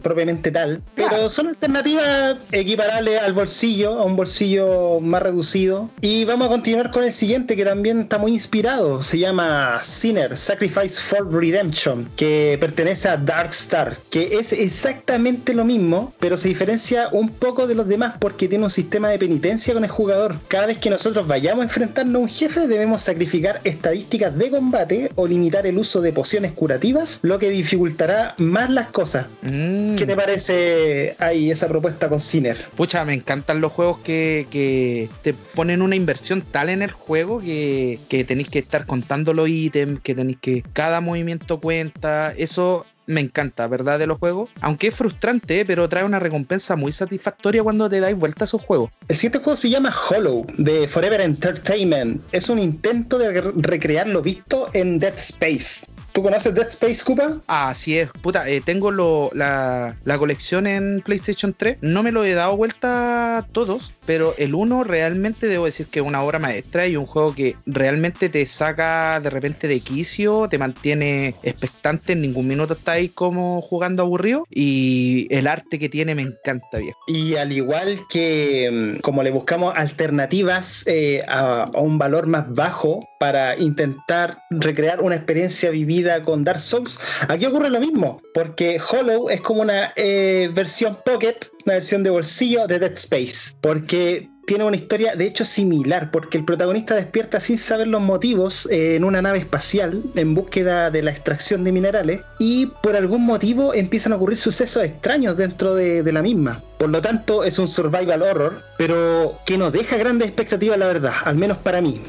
propiamente 0.00 0.50
tal, 0.50 0.82
pero 0.94 1.28
son 1.28 1.48
alternativas 1.48 2.36
equiparables 2.52 3.20
al 3.20 3.32
bolsillo, 3.32 3.98
a 3.98 4.04
un 4.04 4.16
bolsillo 4.16 5.00
más 5.00 5.22
reducido. 5.22 5.90
Y 6.00 6.24
vamos 6.24 6.48
a 6.48 6.50
continuar 6.50 6.90
con 6.90 7.04
el 7.04 7.12
siguiente 7.12 7.56
que 7.56 7.64
también 7.64 8.00
está 8.00 8.18
muy 8.18 8.32
inspirado, 8.32 9.02
se 9.02 9.18
llama 9.18 9.80
Sinner 9.82 10.36
Sacrifice 10.36 11.00
for 11.00 11.32
Redemption, 11.32 12.08
que 12.16 12.56
pertenece 12.60 13.08
a 13.08 13.16
Dark 13.16 13.50
Star, 13.50 13.96
que 14.10 14.38
es 14.38 14.52
exactamente 14.52 15.54
lo 15.54 15.64
mismo, 15.64 16.12
pero 16.18 16.36
se 16.36 16.48
diferencia 16.48 17.08
un 17.12 17.28
poco 17.28 17.66
de 17.66 17.74
los 17.74 17.88
demás 17.88 18.14
porque 18.18 18.48
tiene 18.48 18.64
un 18.64 18.70
sistema 18.70 19.08
de 19.08 19.18
penitencia 19.18 19.74
con 19.74 19.84
el 19.84 19.90
jugador. 19.90 20.36
Cada 20.48 20.66
vez 20.66 20.78
que 20.78 20.90
nosotros 20.90 21.26
vayamos 21.26 21.60
a 21.60 21.64
enfrentarnos 21.64 22.16
a 22.16 22.18
un 22.18 22.28
jefe 22.28 22.66
debemos 22.66 23.02
sacrificar 23.02 23.60
estadísticas 23.64 24.36
de 24.36 24.50
combate 24.50 25.12
o 25.14 25.26
limitar 25.26 25.66
el 25.66 25.78
uso 25.78 26.00
de 26.00 26.12
pociones 26.12 26.52
curativas, 26.52 27.18
lo 27.22 27.38
que 27.38 27.50
dificultará 27.50 28.34
más 28.38 28.70
las 28.70 28.88
cosas. 28.88 29.26
Mm. 29.42 29.87
¿Qué 29.96 30.06
te 30.06 30.16
parece 30.16 31.16
ahí 31.18 31.50
esa 31.50 31.68
propuesta 31.68 32.08
con 32.08 32.20
Ciner? 32.20 32.56
Pucha, 32.76 33.04
me 33.04 33.14
encantan 33.14 33.60
los 33.60 33.72
juegos 33.72 33.98
que, 33.98 35.08
te 35.22 35.34
ponen 35.54 35.82
una 35.82 35.96
inversión 35.96 36.42
tal 36.42 36.68
en 36.68 36.82
el 36.82 36.90
juego 36.90 37.40
que, 37.40 37.98
que 38.08 38.24
tenéis 38.24 38.48
que 38.48 38.58
estar 38.58 38.86
contando 38.86 39.32
los 39.32 39.48
ítems, 39.48 40.00
que 40.00 40.14
tenéis 40.14 40.38
que. 40.40 40.62
Cada 40.72 41.00
movimiento 41.00 41.60
cuenta. 41.60 42.32
Eso 42.36 42.84
me 43.08 43.20
encanta, 43.20 43.66
¿verdad? 43.66 43.98
De 43.98 44.06
los 44.06 44.18
juegos. 44.18 44.50
Aunque 44.60 44.88
es 44.88 44.94
frustrante, 44.94 45.64
pero 45.64 45.88
trae 45.88 46.04
una 46.04 46.20
recompensa 46.20 46.76
muy 46.76 46.92
satisfactoria 46.92 47.62
cuando 47.62 47.88
te 47.88 48.00
dais 48.00 48.16
vuelta 48.16 48.44
a 48.44 48.46
esos 48.46 48.62
juegos. 48.62 48.90
El 49.08 49.16
siguiente 49.16 49.38
juego 49.38 49.56
se 49.56 49.70
llama 49.70 49.92
Hollow, 50.10 50.46
de 50.58 50.86
Forever 50.86 51.20
Entertainment. 51.22 52.22
Es 52.32 52.48
un 52.48 52.58
intento 52.58 53.18
de 53.18 53.40
recrear 53.40 54.06
lo 54.06 54.22
visto 54.22 54.68
en 54.74 55.00
Dead 55.00 55.14
Space 55.16 55.86
¿Tú 56.18 56.24
conoces 56.24 56.52
Dead 56.52 56.66
Space? 56.66 57.04
Ah, 57.46 57.70
así 57.70 57.96
es. 57.96 58.10
Puta, 58.10 58.48
eh, 58.48 58.60
tengo 58.60 58.90
lo, 58.90 59.30
la, 59.34 59.94
la, 60.04 60.18
colección 60.18 60.66
en 60.66 61.00
PlayStation 61.00 61.54
3. 61.56 61.78
No 61.80 62.02
me 62.02 62.10
lo 62.10 62.24
he 62.24 62.34
dado 62.34 62.56
vuelta 62.56 63.46
todos, 63.52 63.92
pero 64.04 64.34
el 64.36 64.56
1 64.56 64.82
realmente 64.82 65.46
debo 65.46 65.66
decir 65.66 65.86
que 65.86 66.00
es 66.00 66.04
una 66.04 66.24
obra 66.24 66.40
maestra 66.40 66.88
y 66.88 66.96
un 66.96 67.06
juego 67.06 67.36
que 67.36 67.54
realmente 67.66 68.28
te 68.28 68.44
saca 68.46 69.20
de 69.20 69.30
repente 69.30 69.68
de 69.68 69.78
quicio, 69.78 70.48
te 70.48 70.58
mantiene 70.58 71.36
expectante, 71.44 72.14
en 72.14 72.22
ningún 72.22 72.48
minuto 72.48 72.72
está 72.72 72.92
ahí 72.92 73.10
como 73.10 73.62
jugando 73.62 74.02
aburrido 74.02 74.44
y 74.50 75.28
el 75.30 75.46
arte 75.46 75.78
que 75.78 75.88
tiene 75.88 76.16
me 76.16 76.22
encanta 76.22 76.78
bien. 76.78 76.94
Y 77.06 77.36
al 77.36 77.52
igual 77.52 77.96
que 78.10 78.96
mm, 78.96 79.00
como 79.02 79.22
le 79.22 79.30
buscamos 79.30 79.72
alternativas 79.76 80.82
eh, 80.88 81.22
a, 81.28 81.62
a 81.62 81.80
un 81.80 81.96
valor 81.96 82.26
más 82.26 82.52
bajo 82.52 83.06
para 83.18 83.58
intentar 83.58 84.42
recrear 84.50 85.00
una 85.00 85.16
experiencia 85.16 85.70
vivida 85.70 86.22
con 86.22 86.44
Dark 86.44 86.60
Souls, 86.60 86.98
aquí 87.28 87.46
ocurre 87.46 87.70
lo 87.70 87.80
mismo, 87.80 88.20
porque 88.34 88.80
Hollow 88.80 89.28
es 89.28 89.40
como 89.40 89.62
una 89.62 89.92
eh, 89.96 90.50
versión 90.54 90.98
pocket, 91.04 91.36
una 91.66 91.74
versión 91.74 92.02
de 92.02 92.10
bolsillo 92.10 92.66
de 92.66 92.78
Dead 92.78 92.92
Space, 92.92 93.52
porque 93.60 94.28
tiene 94.48 94.64
una 94.64 94.76
historia 94.76 95.14
de 95.14 95.26
hecho 95.26 95.44
similar, 95.44 96.10
porque 96.10 96.38
el 96.38 96.44
protagonista 96.46 96.94
despierta 96.94 97.38
sin 97.38 97.58
saber 97.58 97.86
los 97.86 98.00
motivos 98.00 98.66
eh, 98.70 98.96
en 98.96 99.04
una 99.04 99.20
nave 99.20 99.38
espacial 99.38 100.02
en 100.14 100.34
búsqueda 100.34 100.90
de 100.90 101.02
la 101.02 101.10
extracción 101.10 101.64
de 101.64 101.72
minerales 101.72 102.22
y 102.38 102.66
por 102.82 102.96
algún 102.96 103.26
motivo 103.26 103.74
empiezan 103.74 104.14
a 104.14 104.16
ocurrir 104.16 104.38
sucesos 104.38 104.82
extraños 104.82 105.36
dentro 105.36 105.74
de, 105.74 106.02
de 106.02 106.12
la 106.12 106.22
misma. 106.22 106.64
Por 106.78 106.88
lo 106.88 107.02
tanto, 107.02 107.44
es 107.44 107.58
un 107.58 107.68
survival 107.68 108.22
horror, 108.22 108.62
pero 108.78 109.38
que 109.44 109.58
no 109.58 109.70
deja 109.70 109.98
grandes 109.98 110.28
expectativas, 110.28 110.78
la 110.78 110.86
verdad, 110.86 111.12
al 111.24 111.36
menos 111.36 111.58
para 111.58 111.82
mí 111.82 112.00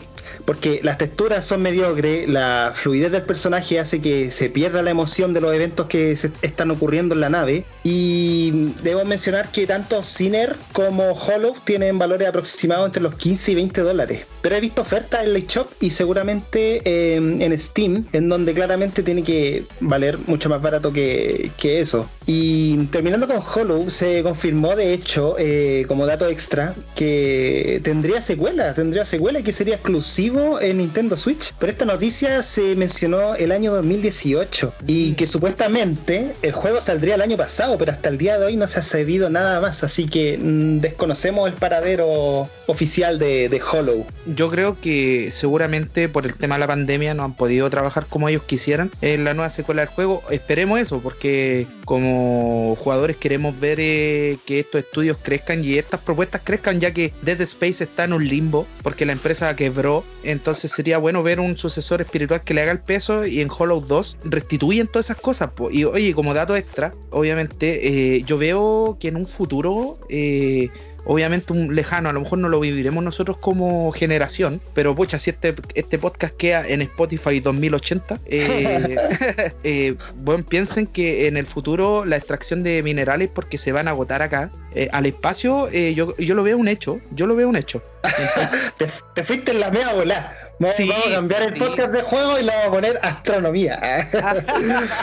porque 0.50 0.80
las 0.82 0.98
texturas 0.98 1.46
son 1.46 1.62
mediocres, 1.62 2.28
la 2.28 2.72
fluidez 2.74 3.12
del 3.12 3.22
personaje 3.22 3.78
hace 3.78 4.02
que 4.02 4.32
se 4.32 4.50
pierda 4.50 4.82
la 4.82 4.90
emoción 4.90 5.32
de 5.32 5.42
los 5.42 5.54
eventos 5.54 5.86
que 5.86 6.16
se 6.16 6.32
están 6.42 6.72
ocurriendo 6.72 7.14
en 7.14 7.22
la 7.22 7.30
nave. 7.30 7.66
Y 7.84 8.74
debo 8.82 9.06
mencionar 9.06 9.52
que 9.52 9.68
tanto 9.68 10.02
Sinner 10.02 10.56
como 10.74 11.12
Hollow 11.12 11.54
tienen 11.66 12.00
valores 12.00 12.28
aproximados 12.28 12.88
entre 12.88 13.04
los 13.04 13.14
15 13.14 13.52
y 13.52 13.56
20 13.56 13.82
dólares. 13.82 14.26
Pero 14.42 14.56
he 14.56 14.62
visto 14.62 14.82
ofertas 14.82 15.24
en 15.24 15.34
Late 15.34 15.48
Shop 15.48 15.68
y 15.80 15.92
seguramente 15.92 16.82
eh, 16.86 17.16
en 17.16 17.60
Steam, 17.60 18.06
en 18.14 18.30
donde 18.30 18.54
claramente 18.54 19.04
tiene 19.04 19.24
que 19.24 19.64
valer 19.80 20.18
mucho 20.28 20.50
más 20.50 20.62
barato 20.62 20.94
que, 20.94 21.52
que 21.58 21.80
eso. 21.80 22.10
Y 22.26 22.86
terminando 22.88 23.28
con 23.28 23.38
Hollow, 23.38 23.90
se 23.90 24.22
confirmó 24.24 24.76
de 24.76 24.94
hecho, 24.94 25.36
eh, 25.40 25.86
como 25.88 26.06
dato 26.06 26.28
extra, 26.28 26.76
que 26.96 27.82
tendría 27.84 28.22
secuela, 28.22 28.74
tendría 28.74 29.06
secuela 29.06 29.40
y 29.40 29.44
que 29.44 29.52
sería 29.52 29.76
exclusivo 29.76 30.62
en 30.62 30.78
Nintendo 30.78 31.18
Switch. 31.18 31.54
Pero 31.60 31.72
esta 31.72 31.86
noticia 31.86 32.44
se 32.44 32.76
mencionó 32.76 33.36
el 33.36 33.52
año 33.52 33.74
2018 33.74 34.74
y 34.88 35.14
que 35.14 35.26
supuestamente 35.26 36.34
el 36.42 36.52
juego 36.52 36.82
saldría 36.82 37.16
el 37.16 37.22
año 37.22 37.38
pasado, 37.38 37.78
pero 37.78 37.92
hasta 37.92 38.10
el 38.10 38.18
día 38.18 38.38
de 38.38 38.46
hoy 38.46 38.58
no 38.58 38.68
se 38.68 38.80
ha 38.80 38.84
sabido 38.84 39.30
nada 39.30 39.60
más, 39.60 39.84
así 39.84 40.08
que 40.08 40.38
mmm, 40.38 40.80
desconocemos 40.80 41.50
el 41.50 41.56
paradero 41.56 42.48
oficial 42.68 43.20
de, 43.20 43.50
de 43.50 43.62
Hollow 43.62 44.06
yo 44.36 44.50
creo 44.50 44.80
que 44.80 45.32
seguramente 45.32 46.10
por 46.10 46.26
el 46.26 46.36
tema 46.36 46.56
de 46.56 46.60
la 46.60 46.68
pandemia 46.68 47.14
no 47.14 47.24
han 47.24 47.34
podido 47.34 47.70
trabajar 47.70 48.06
como 48.08 48.30
ellos 48.30 48.44
quisieran 48.44 48.92
en 49.02 49.24
la 49.24 49.34
nueva 49.34 49.50
secuela 49.50 49.82
del 49.82 49.90
juego. 49.90 50.24
Esperemos 50.30 50.80
eso, 50.80 51.00
porque 51.00 51.68
como 51.86 52.76
jugadores 52.80 53.18
queremos 53.18 53.60
ver 53.60 53.80
eh, 53.80 54.38
que 54.46 54.60
estos 54.60 54.82
estudios 54.82 55.18
crezcan 55.22 55.64
y 55.64 55.78
estas 55.78 56.02
propuestas 56.02 56.42
crezcan, 56.44 56.80
ya 56.80 56.94
que 56.94 57.14
Dead 57.22 57.40
Space 57.42 57.84
está 57.84 58.04
en 58.04 58.14
un 58.14 58.28
limbo, 58.28 58.68
porque 58.84 59.06
la 59.06 59.14
empresa 59.14 59.56
quebró. 59.56 60.04
Entonces 60.24 60.72
sería 60.72 60.98
bueno 60.98 61.24
ver 61.24 61.40
un 61.40 61.58
sucesor 61.58 62.02
espiritual 62.02 62.44
que 62.44 62.54
le 62.54 62.62
haga 62.62 62.72
el 62.72 62.80
peso 62.80 63.26
y 63.26 63.42
en 63.42 63.50
Hollow 63.50 63.82
2 63.82 64.18
restituyen 64.26 64.88
todas 64.88 65.08
esas 65.08 65.22
cosas. 65.22 65.52
Po. 65.52 65.72
Y 65.72 65.86
oye, 65.86 66.14
como 66.14 66.34
dato 66.34 66.56
extra, 66.56 66.94
obviamente 67.10 68.16
eh, 68.16 68.24
yo 68.24 68.38
veo 68.38 68.98
que 69.00 69.10
en 69.10 69.16
un 69.16 69.26
futuro... 69.26 70.00
Eh, 70.10 70.70
obviamente 71.10 71.54
un 71.54 71.74
lejano, 71.74 72.08
a 72.08 72.14
lo 72.14 72.22
mejor 72.22 72.38
no 72.38 72.50
lo 72.50 72.60
viviremos 72.60 73.04
nosotros 73.04 73.38
como 73.40 73.92
generación, 73.92 74.62
pero 74.76 74.94
pucha, 74.94 75.18
si 75.18 75.32
este, 75.32 75.56
este 75.74 75.98
podcast 75.98 76.38
queda 76.38 76.68
en 76.68 76.84
Spotify 76.84 77.40
2080, 77.40 78.20
eh, 78.28 78.96
eh, 79.64 79.96
bueno, 80.18 80.46
piensen 80.48 80.86
que 80.86 81.26
en 81.26 81.36
el 81.36 81.48
futuro 81.48 82.06
la 82.06 82.16
extracción 82.16 82.62
de 82.62 82.84
minerales, 82.84 83.28
porque 83.34 83.58
se 83.58 83.72
van 83.72 83.88
a 83.88 83.92
agotar 83.92 84.22
acá, 84.22 84.52
eh, 84.76 84.88
al 84.92 85.08
espacio, 85.08 85.68
eh, 85.72 85.96
yo, 85.96 86.16
yo 86.18 86.36
lo 86.36 86.44
veo 86.44 86.60
un 86.60 86.68
hecho, 86.68 87.00
yo 87.12 87.26
lo 87.26 87.36
veo 87.36 87.50
un 87.50 87.56
hecho. 87.56 87.82
Entonces, 88.04 88.74
te, 88.78 88.88
te, 89.14 89.24
fuiste 89.24 89.52
en 89.52 89.60
la 89.60 89.72
mea 89.72 89.94
bola. 89.94 90.34
Vamos, 90.60 90.76
sí, 90.76 90.90
vamos, 90.90 91.08
a 91.08 91.12
cambiar 91.12 91.44
el 91.44 91.54
podcast 91.54 91.90
sí. 91.90 91.98
de 91.98 92.02
juego 92.02 92.40
y 92.40 92.44
lo 92.44 92.52
vamos 92.52 92.68
a 92.68 92.72
poner 92.72 93.00
astronomía. 93.02 93.80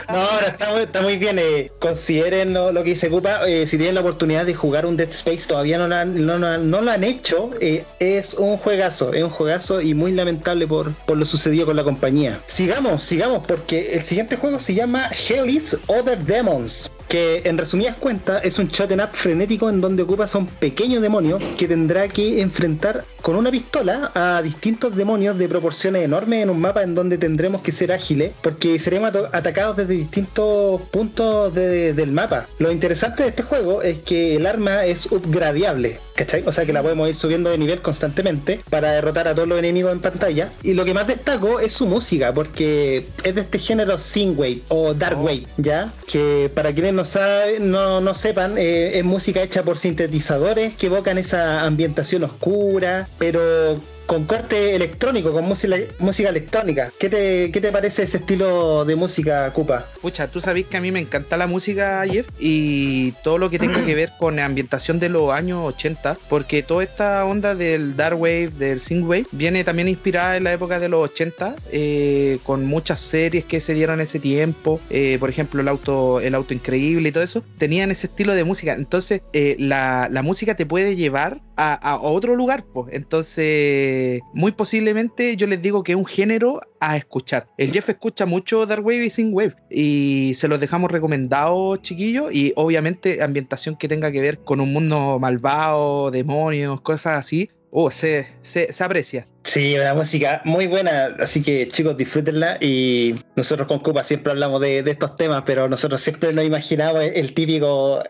no, 0.09 0.15
ahora 0.15 0.49
está 0.49 0.71
muy, 0.71 0.83
está 0.83 1.03
muy 1.03 1.17
bien. 1.17 1.38
Eh, 1.38 1.71
consideren 1.79 2.53
lo, 2.53 2.73
lo, 2.73 2.83
que 2.83 2.91
dice 2.91 3.09
Cupa. 3.09 3.47
Eh, 3.49 3.67
si 3.67 3.76
tienen 3.76 3.95
la 3.95 4.03
oportunidad 4.03 4.45
de 4.45 4.55
jugar 4.55 4.87
un 4.87 4.97
Dead 4.97 5.11
Space, 5.11 5.49
todavía 5.49 5.79
no, 5.79 5.88
la, 5.88 6.05
no, 6.05 6.38
no, 6.38 6.59
no 6.59 6.81
lo 6.81 6.91
han 6.91 7.05
hecho. 7.05 7.50
Eh, 7.61 7.85
es 8.00 8.35
un 8.35 8.57
juegazo, 8.59 9.12
es 9.12 9.23
un 9.23 9.31
juegazo 9.31 9.81
y 9.81 9.95
muy 9.95 10.12
lamentable 10.12 10.67
por, 10.67 10.93
por 11.07 11.17
lo 11.17 11.25
sucedido 11.25 11.67
con 11.67 11.76
la 11.76 11.85
compañía. 11.85 12.38
Sigamos, 12.47 13.03
sigamos, 13.05 13.47
porque 13.47 13.95
el 13.95 14.05
siguiente 14.05 14.37
juego 14.37 14.61
se 14.61 14.75
llama 14.75 15.09
Hellis 15.09 15.76
Other 15.87 16.19
Demons 16.19 16.91
que 17.09 17.43
en 17.45 17.57
resumidas 17.57 17.97
cuentas 17.97 18.41
es 18.45 18.59
un 18.59 18.69
chat 18.69 18.91
up 18.93 19.11
frenético 19.12 19.69
en 19.69 19.81
donde 19.81 20.03
ocupas 20.03 20.35
a 20.35 20.38
un 20.38 20.47
pequeño 20.47 21.00
demonio 21.00 21.38
que 21.57 21.69
tendrá 21.69 22.09
que 22.09 22.41
enfrentar 22.41 22.86
con 23.23 23.37
una 23.37 23.50
pistola 23.50 24.12
a 24.14 24.43
distintos 24.43 24.95
demonios 24.95 25.38
de 25.38 25.49
proporciones 25.49 26.05
enormes 26.05 26.43
en 26.43 26.50
un 26.50 26.61
mapa 26.61 26.83
en 26.83 26.95
donde 26.95 27.19
tendremos 27.19 27.62
que 27.62 27.73
ser 27.73 27.93
ágiles 27.93 28.33
porque 28.43 28.78
seremos 28.78 29.12
atacados 29.33 29.76
desde 29.76 29.95
distintos 29.95 30.83
puntos 30.90 31.55
de, 31.55 31.93
del 31.93 32.12
mapa. 32.12 32.47
Lo 32.59 32.71
interesante 32.71 33.23
de 33.23 33.31
este 33.31 33.43
juego 33.43 33.83
es 33.83 33.99
que 33.99 34.37
el 34.37 34.47
arma 34.47 34.85
es 34.85 35.11
upgradeable, 35.11 35.99
¿cachai? 36.16 36.42
O 36.46 36.52
sea 36.52 36.64
que 36.64 36.73
la 36.73 36.82
podemos 36.82 37.08
ir 37.08 37.14
subiendo 37.14 37.50
de 37.50 37.58
nivel 37.58 37.82
constantemente 37.82 38.61
para 38.70 38.92
derrotar 38.92 39.28
a 39.28 39.35
todos 39.35 39.46
los 39.46 39.58
enemigos 39.58 39.92
en 39.92 40.00
pantalla. 40.00 40.50
Y 40.62 40.75
lo 40.75 40.85
que 40.85 40.94
más 40.94 41.06
destaco 41.06 41.61
es 41.61 41.73
su 41.73 41.87
música 41.87 42.32
porque 42.32 43.06
es 43.23 43.35
de 43.35 43.40
este 43.40 43.58
género 43.58 43.99
Synthwave 43.99 44.62
o 44.68 44.94
Darkwave, 44.94 45.46
¿ya? 45.58 45.92
Que 46.11 46.50
para 46.54 46.73
quienes 46.73 46.94
no, 46.94 47.04
saben, 47.04 47.70
no, 47.70 48.00
no 48.00 48.14
sepan, 48.14 48.56
eh, 48.58 48.99
es 48.99 49.04
música 49.04 49.42
hecha 49.42 49.62
por 49.62 49.78
sintetizadores 49.78 50.75
que 50.75 50.87
evocan 50.87 51.18
esa 51.18 51.62
ambientación 51.62 52.25
oscura, 52.25 53.06
pero 53.18 53.76
con 54.06 54.25
corte 54.25 54.75
electrónico, 54.75 55.32
con 55.32 55.44
música, 55.44 56.28
electrónica. 56.28 56.90
¿Qué 56.98 57.10
te, 57.10 57.50
¿Qué 57.50 57.60
te 57.60 57.72
parece 57.72 58.04
ese 58.04 58.18
estilo 58.18 58.84
de 58.84 58.96
música, 58.96 59.50
Cupa? 59.52 59.84
Pucha, 60.00 60.28
tú 60.28 60.40
sabes 60.40 60.66
que 60.66 60.76
a 60.76 60.80
mí 60.80 60.92
me 60.92 61.00
encanta 61.00 61.36
la 61.36 61.46
música, 61.46 62.04
Jeff, 62.08 62.28
y 62.38 63.12
todo 63.25 63.38
lo 63.38 63.50
que 63.50 63.58
tenga 63.58 63.84
que 63.84 63.94
ver 63.94 64.10
con 64.18 64.36
la 64.36 64.44
ambientación 64.44 64.98
de 64.98 65.08
los 65.08 65.32
años 65.32 65.60
80, 65.75 66.16
porque 66.28 66.62
toda 66.62 66.84
esta 66.84 67.25
onda 67.25 67.54
del 67.54 67.96
Dark 67.96 68.20
Wave, 68.20 68.50
del 68.58 68.80
Synthwave, 68.80 69.26
viene 69.32 69.64
también 69.64 69.88
inspirada 69.88 70.36
en 70.36 70.44
la 70.44 70.52
época 70.52 70.78
de 70.78 70.88
los 70.88 71.10
80, 71.10 71.56
eh, 71.72 72.38
con 72.44 72.64
muchas 72.64 73.00
series 73.00 73.44
que 73.44 73.60
se 73.60 73.75
dieron 73.75 73.96
en 73.96 74.06
ese 74.06 74.20
tiempo, 74.20 74.80
eh, 74.90 75.16
por 75.18 75.30
ejemplo, 75.30 75.60
el 75.60 75.68
auto, 75.68 76.20
el 76.20 76.34
auto 76.34 76.54
increíble 76.54 77.08
y 77.08 77.12
todo 77.12 77.25
eso, 77.25 77.42
tenían 77.58 77.90
ese 77.90 78.06
estilo 78.06 78.34
de 78.34 78.44
música. 78.44 78.75
Entonces, 78.75 79.22
eh, 79.32 79.56
la, 79.58 80.08
la, 80.10 80.22
música 80.22 80.54
te 80.54 80.66
puede 80.66 80.96
llevar 80.96 81.40
a, 81.56 81.75
a 81.75 82.00
otro 82.00 82.36
lugar, 82.36 82.64
pues. 82.72 82.92
Entonces, 82.92 83.96
muy 84.33 84.53
posiblemente 84.53 85.37
yo 85.37 85.47
les 85.47 85.61
digo 85.62 85.83
que 85.83 85.93
es 85.93 85.99
un 85.99 86.05
género 86.05 86.61
a 86.81 86.97
escuchar. 86.97 87.49
El 87.59 87.73
Jeff 87.73 87.88
escucha 87.88 88.26
mucho 88.26 88.67
Dark 88.67 88.85
Wave 88.85 89.07
y 89.07 89.11
Synthwave 89.11 89.57
y 89.71 90.33
se 90.35 90.49
los 90.49 90.61
dejamos 90.61 90.91
recomendados, 90.91 91.81
chiquillos, 91.83 92.33
y 92.33 92.53
obviamente 92.57 93.23
ambientación 93.23 93.76
que 93.76 93.88
tenga 93.88 94.11
que 94.11 94.21
ver 94.21 94.38
con 94.38 94.61
un 94.61 94.73
mundo 94.73 95.19
malvado, 95.19 96.11
demonios, 96.11 96.81
cosas 96.81 97.19
así. 97.19 97.50
Oh, 97.71 97.91
se, 97.91 98.26
se, 98.43 98.73
se 98.73 98.85
aprecia. 98.85 99.26
Sí, 99.47 99.79
una 99.79 99.95
música 99.95 100.43
muy 100.45 100.67
buena, 100.67 101.15
así 101.21 101.41
que 101.41 101.69
chicos, 101.69 101.97
disfrútenla. 101.97 102.59
Y 102.61 103.15
nosotros 103.37 103.69
con 103.69 103.79
Cupa 103.79 104.03
siempre 104.03 104.33
hablamos 104.33 104.61
de, 104.61 104.83
de 104.83 104.91
estos 104.91 105.17
temas, 105.17 105.45
pero 105.47 105.69
nosotros 105.69 106.00
siempre 106.00 106.33
nos 106.33 106.45
imaginamos 106.45 107.00
el 107.15 107.33
típico, 107.33 108.03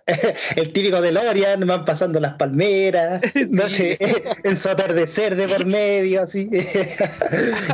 el 0.57 0.73
típico 0.73 1.01
de 1.03 1.13
Lorian, 1.13 1.67
van 1.67 1.85
pasando 1.85 2.19
las 2.21 2.35
palmeras, 2.35 3.21
sí. 3.35 3.45
noche, 3.51 3.99
en 4.45 4.57
su 4.57 4.71
atardecer 4.71 5.37
de 5.37 5.47
por 5.47 5.67
medio, 5.67 6.23
así, 6.23 6.49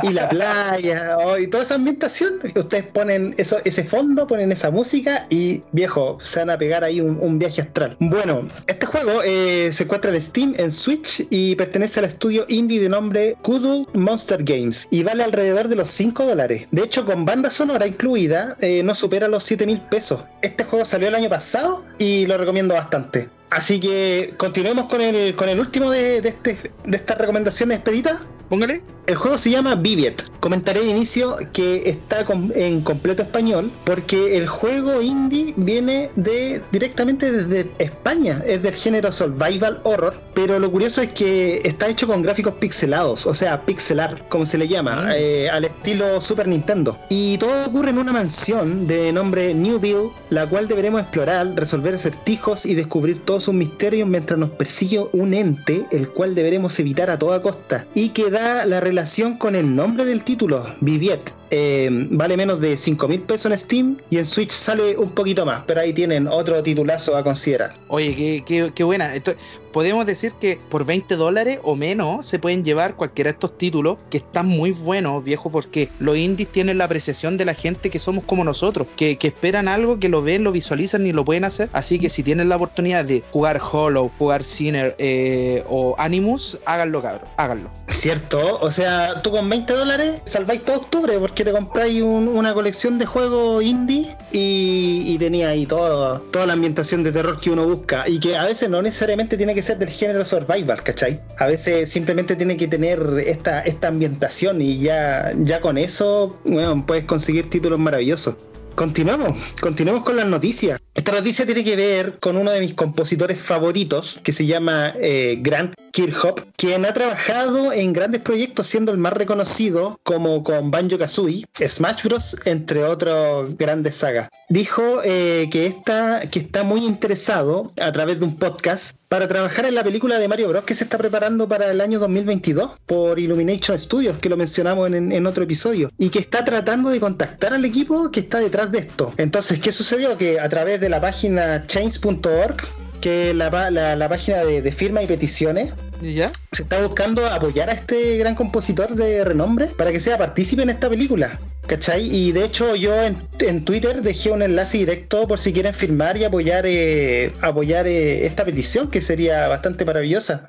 y 0.03 0.09
la 0.09 0.27
playa, 0.27 1.17
oh, 1.19 1.37
y 1.37 1.47
toda 1.47 1.63
esa 1.63 1.75
ambientación. 1.75 2.33
Ustedes 2.55 2.83
ponen 2.87 3.33
eso, 3.37 3.59
ese 3.63 3.85
fondo, 3.85 4.27
ponen 4.27 4.51
esa 4.51 4.71
música 4.71 5.25
y 5.29 5.63
viejo, 5.71 6.17
se 6.21 6.39
van 6.39 6.49
a 6.49 6.57
pegar 6.57 6.83
ahí 6.83 6.99
un, 6.99 7.17
un 7.21 7.39
viaje 7.39 7.61
astral. 7.61 7.95
Bueno, 8.01 8.49
este 8.67 8.85
juego 8.85 9.21
eh, 9.23 9.69
se 9.71 9.85
encuentra 9.85 10.13
en 10.13 10.21
Steam, 10.21 10.53
en 10.57 10.69
Switch 10.69 11.25
y 11.29 11.55
pertenece 11.55 12.01
al 12.01 12.07
estudio 12.07 12.45
indie 12.49 12.81
de 12.81 12.89
nombre 12.89 13.37
Voodoo 13.53 13.85
Monster 13.93 14.43
Games 14.43 14.87
y 14.89 15.03
vale 15.03 15.23
alrededor 15.23 15.67
de 15.67 15.75
los 15.75 15.87
5 15.89 16.25
dólares. 16.25 16.65
De 16.71 16.81
hecho, 16.81 17.05
con 17.05 17.23
banda 17.23 17.51
sonora 17.51 17.85
incluida, 17.85 18.57
eh, 18.61 18.81
no 18.81 18.95
supera 18.95 19.27
los 19.27 19.43
7 19.43 19.67
mil 19.67 19.79
pesos. 19.79 20.25
Este 20.41 20.63
juego 20.63 20.85
salió 20.85 21.07
el 21.07 21.13
año 21.13 21.29
pasado 21.29 21.85
y 21.99 22.25
lo 22.25 22.35
recomiendo 22.39 22.73
bastante. 22.73 23.29
Así 23.53 23.79
que 23.79 24.33
continuemos 24.37 24.85
con 24.85 24.99
el, 24.99 25.35
con 25.35 25.47
el 25.47 25.59
último 25.59 25.91
de, 25.91 26.21
de, 26.21 26.29
este, 26.29 26.71
de 26.85 26.97
estas 26.97 27.19
recomendaciones 27.19 27.77
expeditas. 27.77 28.21
Póngale. 28.49 28.81
El 29.05 29.15
juego 29.15 29.37
se 29.37 29.49
llama 29.49 29.75
Viviet. 29.75 30.23
Comentaré 30.39 30.79
de 30.79 30.87
inicio 30.87 31.37
que 31.51 31.89
está 31.89 32.25
en 32.55 32.81
completo 32.81 33.23
español 33.23 33.69
porque 33.83 34.37
el 34.37 34.47
juego 34.47 35.01
indie 35.01 35.53
viene 35.57 36.09
de 36.15 36.61
directamente 36.71 37.31
desde 37.31 37.69
España, 37.79 38.41
es 38.45 38.61
del 38.61 38.73
género 38.73 39.11
survival 39.11 39.81
horror, 39.83 40.21
pero 40.33 40.57
lo 40.57 40.71
curioso 40.71 41.01
es 41.01 41.09
que 41.09 41.61
está 41.65 41.87
hecho 41.89 42.07
con 42.07 42.21
gráficos 42.21 42.53
pixelados, 42.53 43.25
o 43.25 43.33
sea, 43.33 43.65
pixelar, 43.65 44.27
como 44.29 44.45
se 44.45 44.57
le 44.57 44.69
llama, 44.69 44.95
mm. 44.95 45.11
eh, 45.15 45.49
al 45.49 45.65
estilo 45.65 46.21
Super 46.21 46.47
Nintendo. 46.47 46.97
Y 47.09 47.37
todo 47.39 47.65
ocurre 47.65 47.89
en 47.89 47.97
una 47.97 48.13
mansión 48.13 48.87
de 48.87 49.11
nombre 49.11 49.53
Newville, 49.53 50.11
la 50.29 50.47
cual 50.47 50.67
deberemos 50.69 51.01
explorar, 51.01 51.53
resolver 51.55 51.93
acertijos 51.93 52.65
y 52.65 52.73
descubrir 52.73 53.19
todos 53.19 53.42
sus 53.43 53.53
misterios 53.53 54.07
mientras 54.07 54.39
nos 54.39 54.49
persigue 54.51 55.05
un 55.13 55.33
ente, 55.33 55.85
el 55.91 56.09
cual 56.09 56.33
deberemos 56.33 56.79
evitar 56.79 57.09
a 57.09 57.19
toda 57.19 57.41
costa, 57.41 57.85
y 57.93 58.09
que 58.09 58.29
da 58.29 58.65
la 58.65 58.79
relación 58.79 59.37
con 59.37 59.55
el 59.55 59.75
nombre 59.75 60.05
del 60.05 60.23
título, 60.23 60.65
Viviet. 60.81 61.42
Eh, 61.55 61.87
vale 62.09 62.35
menos 62.35 62.59
de 62.59 62.75
5 62.75 63.07
mil 63.07 63.21
pesos 63.21 63.51
en 63.51 63.59
Steam 63.59 63.97
y 64.09 64.17
en 64.17 64.25
Switch 64.25 64.49
sale 64.49 64.97
un 64.97 65.11
poquito 65.11 65.45
más, 65.45 65.61
pero 65.67 65.81
ahí 65.81 65.93
tienen 65.93 66.27
otro 66.27 66.63
titulazo 66.63 67.15
a 67.15 67.23
considerar. 67.23 67.75
Oye, 67.89 68.15
qué, 68.15 68.43
qué, 68.43 68.71
qué 68.73 68.83
buena. 68.83 69.13
Esto, 69.13 69.35
podemos 69.73 70.05
decir 70.05 70.31
que 70.39 70.57
por 70.69 70.85
20 70.85 71.17
dólares 71.17 71.59
o 71.63 71.75
menos 71.75 72.25
se 72.25 72.39
pueden 72.39 72.63
llevar 72.63 72.95
cualquiera 72.95 73.29
de 73.29 73.33
estos 73.33 73.57
títulos 73.57 73.97
que 74.09 74.19
están 74.19 74.45
muy 74.45 74.71
buenos, 74.71 75.23
viejo, 75.23 75.49
porque 75.49 75.89
los 75.99 76.15
indies 76.15 76.49
tienen 76.49 76.77
la 76.77 76.85
apreciación 76.85 77.37
de 77.37 77.43
la 77.43 77.55
gente 77.55 77.89
que 77.89 77.99
somos 77.99 78.23
como 78.23 78.45
nosotros, 78.45 78.87
que, 78.95 79.17
esperan 79.23 79.67
algo, 79.67 79.99
que 79.99 80.09
lo 80.09 80.21
ven, 80.21 80.43
lo 80.43 80.51
visualizan 80.51 81.05
y 81.07 81.11
lo 81.11 81.25
pueden 81.25 81.43
hacer. 81.43 81.69
Así 81.73 81.97
que 81.99 82.09
si 82.09 82.23
tienen 82.23 82.49
la 82.49 82.55
oportunidad 82.55 83.03
de 83.03 83.23
jugar 83.31 83.59
Hollow, 83.59 84.11
jugar 84.17 84.43
Sinner 84.43 84.95
eh, 84.99 85.63
o 85.67 85.95
Animus, 85.97 86.59
háganlo, 86.65 87.01
cabrón, 87.01 87.27
háganlo. 87.37 87.69
Cierto, 87.87 88.59
o 88.61 88.71
sea, 88.71 89.21
tú 89.23 89.31
con 89.31 89.49
20 89.49 89.73
dólares 89.73 90.21
salváis 90.25 90.63
todo 90.63 90.77
octubre 90.77 91.17
porque 91.17 91.42
te 91.43 91.51
compráis 91.51 92.01
una 92.01 92.53
colección 92.53 92.99
de 92.99 93.05
juegos 93.05 93.63
indie 93.63 94.15
y, 94.31 95.03
y 95.05 95.17
tenía 95.17 95.49
ahí 95.49 95.65
todo, 95.65 96.19
toda 96.31 96.45
la 96.45 96.53
ambientación 96.53 97.03
de 97.03 97.11
terror 97.11 97.39
que 97.39 97.49
uno 97.49 97.67
busca 97.67 98.07
y 98.07 98.19
que 98.19 98.37
a 98.37 98.45
veces 98.45 98.69
no 98.69 98.81
necesariamente 98.81 99.37
tiene 99.37 99.55
que 99.55 99.61
ser 99.61 99.77
del 99.77 99.89
género 99.89 100.23
survival, 100.25 100.81
¿cachai? 100.83 101.21
A 101.39 101.47
veces 101.47 101.89
simplemente 101.89 102.35
tiene 102.35 102.57
que 102.57 102.67
tener 102.67 102.99
esta, 103.25 103.61
esta 103.61 103.87
ambientación 103.87 104.61
y 104.61 104.79
ya, 104.79 105.33
ya 105.39 105.59
con 105.59 105.77
eso, 105.77 106.39
bueno, 106.45 106.85
puedes 106.85 107.05
conseguir 107.05 107.49
títulos 107.49 107.79
maravillosos. 107.79 108.35
Continuamos, 108.75 109.37
continuamos 109.61 110.03
con 110.03 110.15
las 110.15 110.25
noticias. 110.25 110.82
Esta 110.95 111.11
noticia 111.11 111.45
tiene 111.45 111.63
que 111.63 111.75
ver 111.75 112.19
con 112.19 112.37
uno 112.37 112.51
de 112.51 112.59
mis 112.59 112.75
compositores 112.75 113.39
favoritos, 113.39 114.19
que 114.23 114.31
se 114.31 114.45
llama 114.45 114.93
eh, 115.01 115.39
Grant 115.41 115.73
Kirchhoff, 115.91 116.43
quien 116.55 116.85
ha 116.85 116.93
trabajado 116.93 117.73
en 117.73 117.93
grandes 117.93 118.21
proyectos, 118.21 118.67
siendo 118.67 118.91
el 118.91 118.99
más 118.99 119.13
reconocido 119.13 119.99
como 120.03 120.43
con 120.43 120.69
Banjo 120.69 120.99
Kazooie, 120.99 121.45
Smash 121.59 122.03
Bros., 122.03 122.37
entre 122.45 122.83
otros 122.83 123.57
grandes 123.57 123.95
sagas. 123.95 124.29
Dijo 124.49 125.01
eh, 125.03 125.49
que, 125.51 125.65
está, 125.65 126.21
que 126.29 126.39
está 126.39 126.63
muy 126.63 126.85
interesado 126.85 127.71
a 127.81 127.91
través 127.91 128.19
de 128.19 128.25
un 128.25 128.37
podcast 128.37 128.95
para 129.09 129.27
trabajar 129.27 129.65
en 129.67 129.75
la 129.75 129.83
película 129.83 130.17
de 130.17 130.27
Mario 130.27 130.49
Bros. 130.49 130.63
que 130.63 130.73
se 130.73 130.83
está 130.83 130.97
preparando 130.97 131.47
para 131.47 131.69
el 131.69 131.81
año 131.81 131.99
2022 131.99 132.71
por 132.87 133.19
Illumination 133.19 133.77
Studios, 133.77 134.17
que 134.17 134.29
lo 134.29 134.37
mencionamos 134.37 134.91
en, 134.91 135.11
en 135.11 135.25
otro 135.27 135.43
episodio, 135.43 135.91
y 135.99 136.09
que 136.09 136.17
está 136.17 136.43
tratando 136.43 136.89
de 136.89 136.99
contactar 136.99 137.53
al 137.53 137.63
equipo 137.65 138.09
que 138.09 138.21
está 138.21 138.39
detrás 138.39 138.71
de 138.71 138.79
esto. 138.79 139.13
Entonces, 139.17 139.59
¿qué 139.59 139.71
sucedió? 139.71 140.17
Que 140.17 140.39
a 140.39 140.49
través 140.49 140.81
de 140.83 140.89
la 140.89 140.99
página 140.99 141.65
change.org, 141.65 142.57
que 142.99 143.29
es 143.29 143.35
la, 143.35 143.71
la, 143.71 144.09
página 144.09 144.43
de, 144.43 144.71
firma 144.71 145.01
y 145.01 145.07
peticiones, 145.07 145.73
¿Ya? 146.01 146.29
Se 146.51 146.63
está 146.63 146.85
buscando 146.85 147.25
apoyar 147.25 147.69
a 147.69 147.73
este 147.73 148.17
gran 148.17 148.35
compositor 148.35 148.93
de 148.93 149.23
renombre 149.23 149.67
para 149.77 149.93
que 149.93 150.01
sea 150.01 150.17
partícipe 150.17 150.61
en 150.61 150.69
esta 150.69 150.89
película. 150.89 151.39
¿Cachai? 151.65 152.13
Y 152.13 152.33
de 152.33 152.43
hecho 152.43 152.75
yo 152.75 152.93
en, 153.01 153.63
Twitter 153.63 154.01
dejé 154.01 154.31
un 154.31 154.41
enlace 154.41 154.79
directo 154.79 155.25
por 155.25 155.39
si 155.39 155.53
quieren 155.53 155.73
firmar 155.73 156.17
y 156.17 156.25
apoyar, 156.25 156.65
eh, 156.67 157.31
apoyar 157.41 157.87
eh, 157.87 158.25
esta 158.25 158.43
petición 158.43 158.89
que 158.89 158.99
sería 158.99 159.47
bastante 159.47 159.85
maravillosa. 159.85 160.45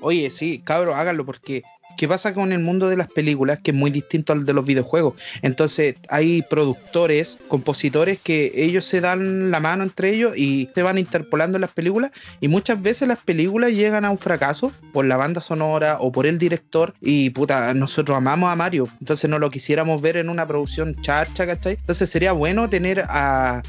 Oye, 0.00 0.30
sí, 0.30 0.62
cabro, 0.64 0.94
háganlo 0.94 1.26
porque 1.26 1.62
¿Qué 1.96 2.08
pasa 2.08 2.34
con 2.34 2.52
el 2.52 2.60
mundo 2.60 2.88
de 2.88 2.96
las 2.96 3.08
películas? 3.08 3.60
Que 3.62 3.70
es 3.70 3.76
muy 3.76 3.90
distinto 3.90 4.32
al 4.32 4.44
de 4.44 4.52
los 4.52 4.64
videojuegos. 4.64 5.14
Entonces 5.42 5.96
hay 6.08 6.42
productores, 6.42 7.38
compositores 7.48 8.18
que 8.18 8.52
ellos 8.54 8.84
se 8.84 9.00
dan 9.00 9.50
la 9.50 9.60
mano 9.60 9.84
entre 9.84 10.10
ellos 10.10 10.36
y 10.36 10.68
se 10.74 10.82
van 10.82 10.98
interpolando 10.98 11.56
en 11.56 11.62
las 11.62 11.70
películas 11.70 12.10
y 12.40 12.48
muchas 12.48 12.80
veces 12.80 13.08
las 13.08 13.18
películas 13.18 13.72
llegan 13.72 14.04
a 14.04 14.10
un 14.10 14.18
fracaso 14.18 14.72
por 14.92 15.04
la 15.04 15.16
banda 15.16 15.40
sonora 15.40 15.98
o 16.00 16.12
por 16.12 16.26
el 16.26 16.38
director 16.38 16.94
y 17.00 17.30
puta, 17.30 17.74
nosotros 17.74 18.16
amamos 18.16 18.50
a 18.50 18.56
Mario, 18.56 18.88
entonces 19.00 19.28
no 19.28 19.38
lo 19.38 19.50
quisiéramos 19.50 20.02
ver 20.02 20.16
en 20.16 20.28
una 20.28 20.46
producción 20.46 20.94
charcha, 21.02 21.46
¿cachai? 21.46 21.74
Entonces 21.74 22.10
sería 22.10 22.32
bueno 22.32 22.68
tener 22.68 23.04
a, 23.08 23.62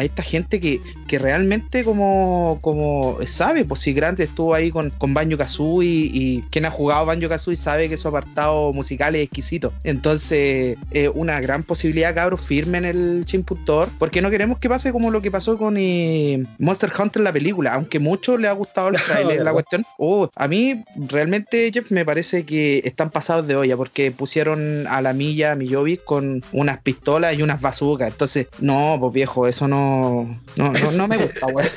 esta 0.00 0.22
gente 0.22 0.60
que, 0.60 0.80
que 1.06 1.18
realmente 1.18 1.84
como, 1.84 2.58
como 2.60 3.18
sabe, 3.26 3.64
pues 3.64 3.80
si 3.80 3.92
Grant 3.92 4.20
estuvo 4.20 4.54
ahí 4.54 4.70
con, 4.70 4.90
con 4.90 5.14
Banjo 5.14 5.36
Kazooie 5.38 6.10
y, 6.12 6.42
quien 6.50 6.64
ha 6.64 6.70
jugado 6.70 7.06
Banjo 7.06 7.28
Kazooie 7.28 7.56
sabe 7.62 7.88
que 7.88 7.96
su 7.96 8.08
apartado 8.08 8.72
musical 8.72 9.14
es 9.14 9.22
exquisito. 9.22 9.72
Entonces, 9.84 10.76
eh, 10.90 11.10
una 11.14 11.40
gran 11.40 11.62
posibilidad, 11.62 12.14
cabros, 12.14 12.40
firmen 12.40 12.84
el 12.84 13.24
chimputor, 13.24 13.88
porque 13.98 14.20
no 14.20 14.30
queremos 14.30 14.58
que 14.58 14.68
pase 14.68 14.92
como 14.92 15.10
lo 15.10 15.20
que 15.20 15.30
pasó 15.30 15.56
con 15.56 15.76
eh, 15.78 16.44
Monster 16.58 16.92
Hunter 16.98 17.22
la 17.22 17.32
película, 17.32 17.74
aunque 17.74 17.98
mucho 17.98 18.36
le 18.36 18.48
ha 18.48 18.52
gustado 18.52 18.88
el 18.88 18.96
trailer, 19.06 19.42
la 19.42 19.52
cuestión. 19.52 19.84
Oh, 19.98 20.28
a 20.34 20.48
mí 20.48 20.84
realmente, 20.96 21.70
Jeff, 21.72 21.90
me 21.90 22.04
parece 22.04 22.44
que 22.44 22.82
están 22.84 23.10
pasados 23.10 23.46
de 23.46 23.56
olla, 23.56 23.76
porque 23.76 24.10
pusieron 24.10 24.86
a 24.88 25.00
la 25.00 25.12
milla, 25.12 25.52
a 25.52 25.54
Mijovic, 25.54 26.04
con 26.04 26.44
unas 26.52 26.78
pistolas 26.78 27.38
y 27.38 27.42
unas 27.42 27.60
bazucas. 27.60 28.08
Entonces, 28.08 28.48
no, 28.60 28.96
pues 29.00 29.12
viejo, 29.12 29.46
eso 29.46 29.68
no, 29.68 30.38
no, 30.56 30.72
no, 30.96 31.08
me 31.08 31.16
gusta, 31.16 31.46
güey. 31.52 31.68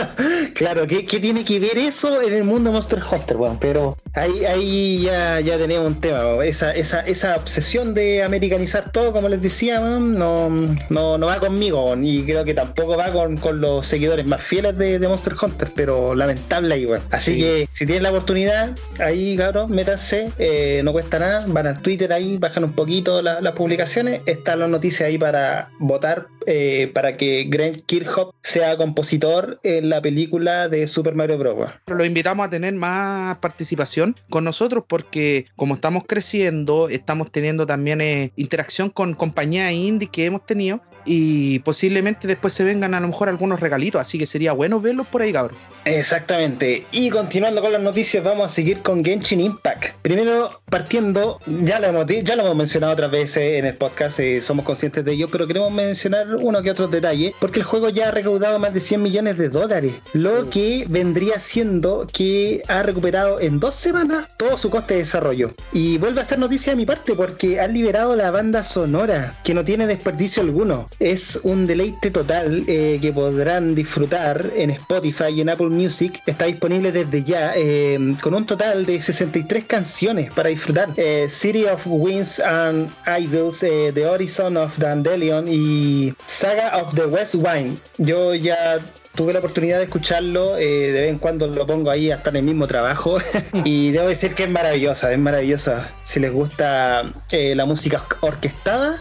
claro, 0.54 0.86
¿qué, 0.86 1.04
¿qué, 1.04 1.20
tiene 1.20 1.44
que 1.44 1.60
ver 1.60 1.76
eso 1.78 2.22
en 2.22 2.32
el 2.32 2.44
mundo 2.44 2.72
Monster 2.72 3.00
Hunter, 3.10 3.36
weón? 3.36 3.58
Pero 3.58 3.96
ahí, 4.14 4.44
ahí 4.44 5.02
ya 5.02 5.25
ya, 5.40 5.58
tenemos 5.58 5.86
un 5.86 6.00
tema. 6.00 6.44
Esa, 6.44 6.72
esa, 6.72 7.00
esa 7.00 7.36
obsesión 7.36 7.94
de 7.94 8.22
americanizar 8.22 8.90
todo, 8.90 9.12
como 9.12 9.28
les 9.28 9.42
decía, 9.42 9.80
no, 9.80 10.48
no, 10.48 11.18
no 11.18 11.26
va 11.26 11.38
conmigo. 11.38 11.94
Y 12.00 12.24
creo 12.24 12.44
que 12.44 12.54
tampoco 12.54 12.96
va 12.96 13.12
con, 13.12 13.60
los 13.60 13.86
seguidores 13.86 14.26
más 14.26 14.42
fieles 14.42 14.76
de, 14.76 14.98
Monster 15.06 15.34
Hunter, 15.40 15.70
pero 15.74 16.14
lamentable 16.14 16.74
ahí, 16.74 16.86
Así 17.10 17.38
que 17.38 17.68
si 17.72 17.86
tienen 17.86 18.02
la 18.02 18.10
oportunidad, 18.10 18.76
ahí, 18.98 19.36
cabrón, 19.36 19.70
métanse. 19.70 20.30
Eh, 20.38 20.80
no 20.84 20.92
cuesta 20.92 21.18
nada. 21.18 21.44
Van 21.48 21.66
al 21.66 21.80
Twitter 21.80 22.12
ahí, 22.12 22.38
bajan 22.38 22.64
un 22.64 22.72
poquito 22.72 23.22
las 23.22 23.52
publicaciones. 23.52 24.20
Están 24.26 24.60
las 24.60 24.68
noticias 24.68 25.08
ahí 25.08 25.18
para 25.18 25.70
votar 25.78 26.26
eh, 26.46 26.90
para 26.94 27.16
que 27.16 27.44
Grant 27.48 27.84
Kirchhoff 27.86 28.32
sea 28.42 28.76
compositor 28.76 29.58
en 29.64 29.88
la 29.88 30.00
película 30.00 30.68
de 30.68 30.86
Super 30.86 31.16
Mario 31.16 31.38
Bros. 31.38 31.68
Lo 31.88 32.04
invitamos 32.04 32.46
a 32.46 32.50
tener 32.50 32.72
más 32.74 33.38
participación 33.38 34.14
con 34.30 34.44
nosotros 34.44 34.84
porque 34.86 35.15
que 35.16 35.46
como 35.56 35.74
estamos 35.76 36.04
creciendo, 36.06 36.90
estamos 36.90 37.32
teniendo 37.32 37.66
también 37.66 38.02
eh, 38.02 38.32
interacción 38.36 38.90
con 38.90 39.14
compañías 39.14 39.72
indie 39.72 40.10
que 40.10 40.26
hemos 40.26 40.44
tenido 40.44 40.82
y 41.06 41.60
posiblemente 41.60 42.26
después 42.26 42.52
se 42.52 42.64
vengan 42.64 42.94
a 42.94 43.00
lo 43.00 43.08
mejor 43.08 43.28
algunos 43.28 43.60
regalitos, 43.60 44.00
así 44.00 44.18
que 44.18 44.26
sería 44.26 44.52
bueno 44.52 44.80
verlos 44.80 45.06
por 45.06 45.22
ahí, 45.22 45.32
cabrón. 45.32 45.56
Exactamente. 45.84 46.84
Y 46.90 47.10
continuando 47.10 47.62
con 47.62 47.72
las 47.72 47.80
noticias, 47.80 48.22
vamos 48.22 48.46
a 48.46 48.48
seguir 48.48 48.78
con 48.78 49.04
Genshin 49.04 49.40
Impact. 49.40 49.94
Primero, 50.02 50.60
partiendo, 50.68 51.38
ya 51.62 51.78
lo 51.78 51.86
hemos, 51.86 52.06
ya 52.06 52.34
lo 52.34 52.42
hemos 52.42 52.56
mencionado 52.56 52.92
otras 52.92 53.10
veces 53.10 53.58
en 53.58 53.66
el 53.66 53.76
podcast, 53.76 54.18
eh, 54.18 54.42
somos 54.42 54.64
conscientes 54.64 55.04
de 55.04 55.12
ello, 55.12 55.28
pero 55.30 55.46
queremos 55.46 55.70
mencionar 55.72 56.26
uno 56.34 56.60
que 56.60 56.70
otros 56.70 56.90
detalles, 56.90 57.32
porque 57.40 57.60
el 57.60 57.64
juego 57.64 57.88
ya 57.88 58.08
ha 58.08 58.10
recaudado 58.10 58.58
más 58.58 58.74
de 58.74 58.80
100 58.80 59.02
millones 59.02 59.38
de 59.38 59.48
dólares, 59.48 59.94
lo 60.12 60.50
que 60.50 60.84
vendría 60.88 61.38
siendo 61.38 62.06
que 62.12 62.62
ha 62.66 62.82
recuperado 62.82 63.40
en 63.40 63.60
dos 63.60 63.74
semanas 63.76 64.28
todo 64.36 64.58
su 64.58 64.70
coste 64.70 64.94
de 64.94 65.00
desarrollo. 65.00 65.54
Y 65.72 65.98
vuelve 65.98 66.20
a 66.20 66.24
ser 66.24 66.38
noticia 66.40 66.72
de 66.72 66.76
mi 66.76 66.86
parte, 66.86 67.14
porque 67.14 67.60
han 67.60 67.72
liberado 67.72 68.16
la 68.16 68.32
banda 68.32 68.64
sonora, 68.64 69.38
que 69.44 69.54
no 69.54 69.64
tiene 69.64 69.86
desperdicio 69.86 70.42
alguno 70.42 70.86
es 70.98 71.40
un 71.42 71.66
deleite 71.66 72.10
total 72.10 72.64
eh, 72.66 72.98
que 73.00 73.12
podrán 73.12 73.74
disfrutar 73.74 74.50
en 74.56 74.70
Spotify 74.70 75.28
y 75.30 75.40
en 75.40 75.50
Apple 75.50 75.68
Music. 75.68 76.22
Está 76.26 76.46
disponible 76.46 76.92
desde 76.92 77.22
ya 77.22 77.52
eh, 77.54 77.98
con 78.20 78.34
un 78.34 78.46
total 78.46 78.86
de 78.86 79.00
63 79.00 79.64
canciones 79.64 80.32
para 80.32 80.48
disfrutar. 80.48 80.88
Eh, 80.96 81.26
City 81.28 81.64
of 81.64 81.82
Winds 81.86 82.40
and 82.40 82.90
Idols, 83.06 83.60
The 83.60 84.06
Horizon 84.06 84.56
of 84.56 84.78
Dandelion 84.78 85.46
y 85.48 86.14
Saga 86.26 86.76
of 86.78 86.94
the 86.94 87.06
West 87.06 87.34
Wine. 87.34 87.76
Yo 87.98 88.34
ya 88.34 88.78
tuve 89.14 89.32
la 89.32 89.38
oportunidad 89.38 89.78
de 89.78 89.84
escucharlo, 89.84 90.54
de 90.56 90.92
vez 90.92 91.10
en 91.10 91.18
cuando 91.18 91.46
lo 91.46 91.66
pongo 91.66 91.90
ahí 91.90 92.10
hasta 92.10 92.30
en 92.30 92.36
el 92.36 92.42
mismo 92.42 92.66
trabajo 92.66 93.16
y 93.64 93.90
debo 93.90 94.08
decir 94.08 94.34
que 94.34 94.44
es 94.44 94.50
maravillosa, 94.50 95.12
es 95.12 95.18
maravillosa. 95.18 95.90
Si 96.04 96.20
les 96.20 96.32
gusta 96.32 97.12
la 97.30 97.64
música 97.64 98.04
orquestada, 98.20 99.00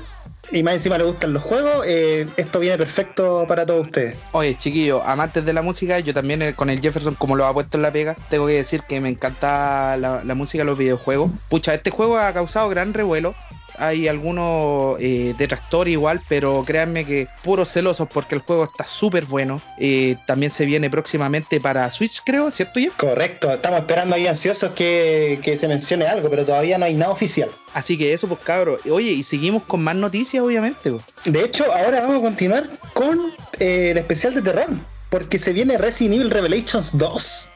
y 0.52 0.64
más 0.64 0.76
encima 0.76 0.98
le 0.98 1.04
gustan 1.04 1.34
los 1.34 1.44
juegos, 1.44 1.86
eh, 1.86 2.28
esto 2.38 2.60
viene 2.60 2.78
perfecto 2.78 3.46
para 3.48 3.66
todos 3.66 3.88
ustedes. 3.88 4.16
Oye, 4.32 4.58
chiquillos, 4.58 5.02
amantes 5.06 5.46
de 5.46 5.54
la 5.54 5.62
música, 5.62 6.00
yo 6.00 6.14
también 6.14 6.42
eh, 6.42 6.54
con 6.54 6.70
el 6.70 6.82
Jefferson, 6.82 7.16
como 7.16 7.36
lo 7.36 7.46
ha 7.46 7.54
puesto 7.54 7.78
en 7.78 7.84
la 7.84 7.92
pega, 7.92 8.16
tengo 8.30 8.48
que 8.48 8.54
decir 8.54 8.82
que 8.88 9.00
me 9.02 9.10
encanta 9.10 9.98
la, 9.98 10.24
la 10.24 10.36
música 10.36 10.64
los 10.64 10.78
videojuegos. 10.78 11.32
Pucha, 11.50 11.74
este 11.74 11.92
juego 11.92 12.18
ha 12.18 12.34
causado 12.34 12.70
gran 12.70 12.94
revuelo 12.94 13.36
hay 13.78 14.08
algunos 14.08 14.98
eh, 15.00 15.34
detractores 15.38 15.92
igual, 15.92 16.22
pero 16.28 16.64
créanme 16.66 17.06
que 17.06 17.28
puros 17.44 17.72
celosos 17.72 18.08
porque 18.12 18.36
el 18.36 18.42
juego 18.42 18.66
está 18.66 18.86
súper 18.86 19.26
bueno. 19.26 19.62
Eh, 19.80 20.16
también 20.28 20.52
se 20.52 20.66
viene 20.66 20.90
próximamente 20.90 21.60
para 21.60 21.90
Switch, 21.92 22.22
creo, 22.26 22.52
¿cierto, 22.52 22.80
Jeff? 22.80 22.96
Correcto, 22.96 23.52
estamos 23.52 23.80
esperando 23.80 24.16
ahí 24.16 24.28
ansiosos 24.28 24.72
que, 24.72 25.56
se 25.58 25.68
mencione 25.68 26.06
algo, 26.06 26.30
pero 26.30 26.44
todavía 26.46 26.78
no 26.78 26.86
hay 26.86 26.96
nada 26.96 27.12
oficial. 27.12 27.50
Así 27.74 27.98
que 27.98 28.14
eso, 28.14 28.28
pues 28.28 28.40
cabros. 28.42 28.82
Oye, 28.90 29.12
y 29.12 29.24
seguimos 29.24 29.64
con 29.64 29.84
más 29.84 29.96
noticias, 29.96 30.44
obviamente. 30.44 30.92
Pues. 30.92 31.04
De 31.26 31.44
hecho, 31.44 31.66
ahora 31.74 32.02
vamos 32.02 32.18
a 32.18 32.22
continuar 32.22 32.64
con 32.94 33.20
eh, 33.60 33.92
el 33.92 33.98
especial 33.98 34.34
de 34.34 34.42
terror 34.42 34.95
porque 35.16 35.40
se 35.40 35.54
viene 35.54 35.78
Resident 35.78 36.16
Evil 36.16 36.30
Revelations 36.30 36.98
2. 36.98 37.52